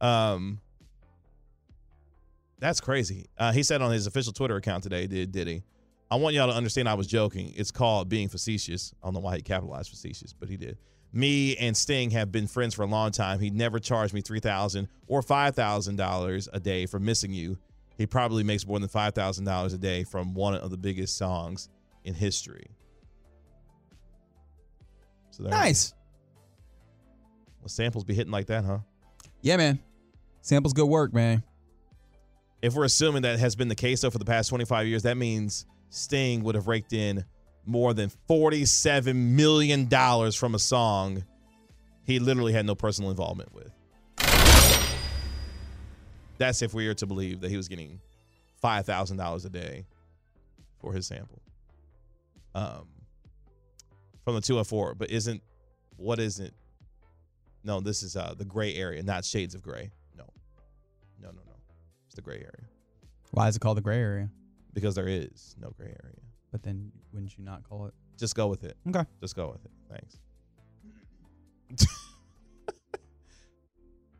Um, 0.00 0.60
that's 2.58 2.80
crazy. 2.80 3.26
Uh, 3.38 3.52
he 3.52 3.62
said 3.62 3.82
on 3.82 3.92
his 3.92 4.06
official 4.06 4.32
Twitter 4.32 4.56
account 4.56 4.82
today, 4.82 5.06
did 5.06 5.30
did 5.30 5.46
he? 5.46 5.62
I 6.10 6.16
want 6.16 6.34
y'all 6.34 6.48
to 6.48 6.54
understand 6.54 6.88
I 6.88 6.94
was 6.94 7.06
joking. 7.06 7.52
It's 7.56 7.70
called 7.70 8.08
being 8.08 8.28
facetious. 8.28 8.94
I 9.02 9.06
don't 9.06 9.14
know 9.14 9.20
why 9.20 9.36
he 9.36 9.42
capitalized 9.42 9.90
facetious, 9.90 10.32
but 10.32 10.48
he 10.48 10.56
did. 10.56 10.78
Me 11.12 11.56
and 11.56 11.76
Sting 11.76 12.10
have 12.10 12.30
been 12.30 12.46
friends 12.46 12.74
for 12.74 12.82
a 12.82 12.86
long 12.86 13.10
time. 13.10 13.40
He 13.40 13.50
never 13.50 13.78
charged 13.78 14.12
me 14.14 14.20
three 14.20 14.40
thousand 14.40 14.88
or 15.06 15.22
five 15.22 15.54
thousand 15.54 15.96
dollars 15.96 16.48
a 16.52 16.60
day 16.60 16.86
for 16.86 17.00
missing 17.00 17.32
you. 17.32 17.58
He 17.96 18.06
probably 18.06 18.44
makes 18.44 18.66
more 18.66 18.78
than 18.78 18.88
five 18.88 19.14
thousand 19.14 19.46
dollars 19.46 19.72
a 19.72 19.78
day 19.78 20.04
from 20.04 20.34
one 20.34 20.54
of 20.54 20.70
the 20.70 20.76
biggest 20.76 21.16
songs 21.16 21.68
in 22.04 22.14
history. 22.14 22.66
So 25.30 25.44
Nice. 25.44 25.94
Well, 27.60 27.68
samples 27.68 28.04
be 28.04 28.14
hitting 28.14 28.32
like 28.32 28.46
that, 28.46 28.64
huh? 28.64 28.78
Yeah, 29.42 29.56
man. 29.56 29.80
Samples 30.40 30.72
good 30.72 30.86
work, 30.86 31.12
man. 31.12 31.42
If 32.62 32.74
we're 32.74 32.84
assuming 32.84 33.22
that 33.22 33.38
has 33.38 33.56
been 33.56 33.68
the 33.68 33.74
case 33.74 34.02
though 34.02 34.10
for 34.10 34.18
the 34.18 34.24
past 34.24 34.48
25 34.50 34.86
years, 34.86 35.02
that 35.02 35.16
means 35.16 35.66
Sting 35.90 36.42
would 36.44 36.54
have 36.54 36.66
raked 36.66 36.92
in 36.92 37.24
more 37.64 37.94
than 37.94 38.10
47 38.28 39.36
million 39.36 39.86
dollars 39.88 40.34
from 40.36 40.54
a 40.54 40.58
song 40.58 41.24
he 42.04 42.20
literally 42.20 42.52
had 42.52 42.64
no 42.64 42.76
personal 42.76 43.10
involvement 43.10 43.52
with. 43.52 43.72
That's 46.38 46.62
if 46.62 46.72
we 46.72 46.86
are 46.86 46.94
to 46.94 47.06
believe 47.06 47.40
that 47.40 47.50
he 47.50 47.56
was 47.56 47.66
getting 47.68 48.00
five 48.60 48.86
thousand 48.86 49.16
dollars 49.16 49.44
a 49.44 49.50
day 49.50 49.86
for 50.80 50.92
his 50.92 51.06
sample. 51.06 51.40
Um, 52.54 52.86
from 54.24 54.34
the 54.34 54.40
204, 54.40 54.94
but 54.94 55.10
isn't 55.10 55.42
what 55.96 56.18
isn't? 56.20 56.54
No, 57.64 57.80
this 57.80 58.02
is 58.02 58.16
uh 58.16 58.34
the 58.36 58.44
gray 58.44 58.74
area, 58.74 59.02
not 59.02 59.24
shades 59.24 59.54
of 59.54 59.62
gray. 59.62 59.90
No, 60.16 60.24
no, 61.20 61.28
no, 61.28 61.40
no. 61.44 61.54
It's 62.06 62.14
the 62.14 62.22
gray 62.22 62.36
area 62.36 62.68
Why 63.32 63.48
is 63.48 63.56
it 63.56 63.60
called 63.60 63.78
the 63.78 63.82
gray 63.82 63.98
area? 63.98 64.30
Because 64.76 64.94
there 64.94 65.08
is 65.08 65.56
no 65.58 65.70
gray 65.70 65.86
area. 65.86 66.20
But 66.52 66.62
then 66.62 66.92
wouldn't 67.10 67.36
you 67.38 67.42
not 67.42 67.66
call 67.66 67.86
it? 67.86 67.94
Just 68.18 68.34
go 68.34 68.46
with 68.46 68.62
it. 68.62 68.76
Okay. 68.86 69.04
Just 69.22 69.34
go 69.34 69.48
with 69.48 69.64
it. 69.64 69.70
Thanks. 69.88 70.18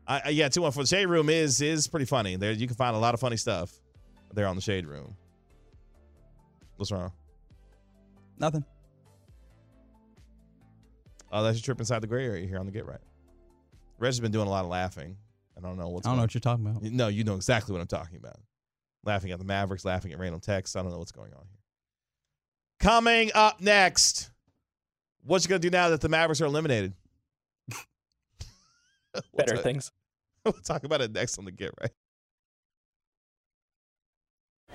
I, 0.07 0.21
I 0.25 0.29
yeah, 0.29 0.49
two 0.49 0.63
one 0.63 0.71
for 0.71 0.81
the 0.81 0.87
shade 0.87 1.05
room 1.05 1.29
is 1.29 1.61
is 1.61 1.87
pretty 1.87 2.07
funny. 2.07 2.37
There 2.37 2.51
you 2.51 2.65
can 2.65 2.75
find 2.75 2.95
a 2.95 2.99
lot 2.99 3.13
of 3.13 3.19
funny 3.19 3.37
stuff 3.37 3.71
there 4.33 4.47
on 4.47 4.55
the 4.55 4.63
shade 4.63 4.87
room. 4.87 5.15
What's 6.77 6.91
wrong? 6.91 7.11
Nothing. 8.39 8.65
Oh, 11.31 11.43
that's 11.43 11.57
your 11.57 11.63
trip 11.63 11.79
inside 11.79 12.01
the 12.01 12.07
gray 12.07 12.25
area 12.25 12.47
here 12.47 12.57
on 12.57 12.65
the 12.65 12.71
Get 12.71 12.87
Right. 12.87 12.97
Reg's 13.99 14.19
been 14.19 14.31
doing 14.31 14.47
a 14.47 14.49
lot 14.49 14.63
of 14.63 14.71
laughing. 14.71 15.17
I 15.55 15.61
don't 15.61 15.77
know 15.77 15.89
what's 15.89 16.07
I 16.07 16.11
don't 16.11 16.17
know 16.17 16.23
what 16.23 16.33
you're 16.33 16.41
talking 16.41 16.65
about. 16.65 16.81
No, 16.81 17.09
you 17.09 17.23
know 17.23 17.35
exactly 17.35 17.73
what 17.73 17.81
I'm 17.81 17.87
talking 17.87 18.17
about. 18.17 18.39
Laughing 19.07 19.31
at 19.31 19.39
the 19.39 19.45
Mavericks, 19.45 19.85
laughing 19.85 20.11
at 20.11 20.19
random 20.19 20.41
texts. 20.41 20.75
I 20.75 20.81
don't 20.83 20.91
know 20.91 20.99
what's 20.99 21.11
going 21.13 21.31
on 21.33 21.45
here. 21.49 21.59
Coming 22.79 23.31
up 23.33 23.61
next, 23.61 24.29
what 25.23 25.43
you 25.43 25.49
gonna 25.49 25.59
do 25.59 25.69
now 25.69 25.89
that 25.89 26.01
the 26.01 26.09
Mavericks 26.09 26.41
are 26.41 26.45
eliminated? 26.45 26.93
We'll 29.13 29.23
better 29.37 29.55
talk- 29.55 29.63
things. 29.63 29.91
We'll 30.45 30.53
talk 30.53 30.83
about 30.83 31.01
it 31.01 31.11
next 31.11 31.37
on 31.39 31.45
the 31.45 31.51
Get 31.51 31.71
Right. 31.81 31.89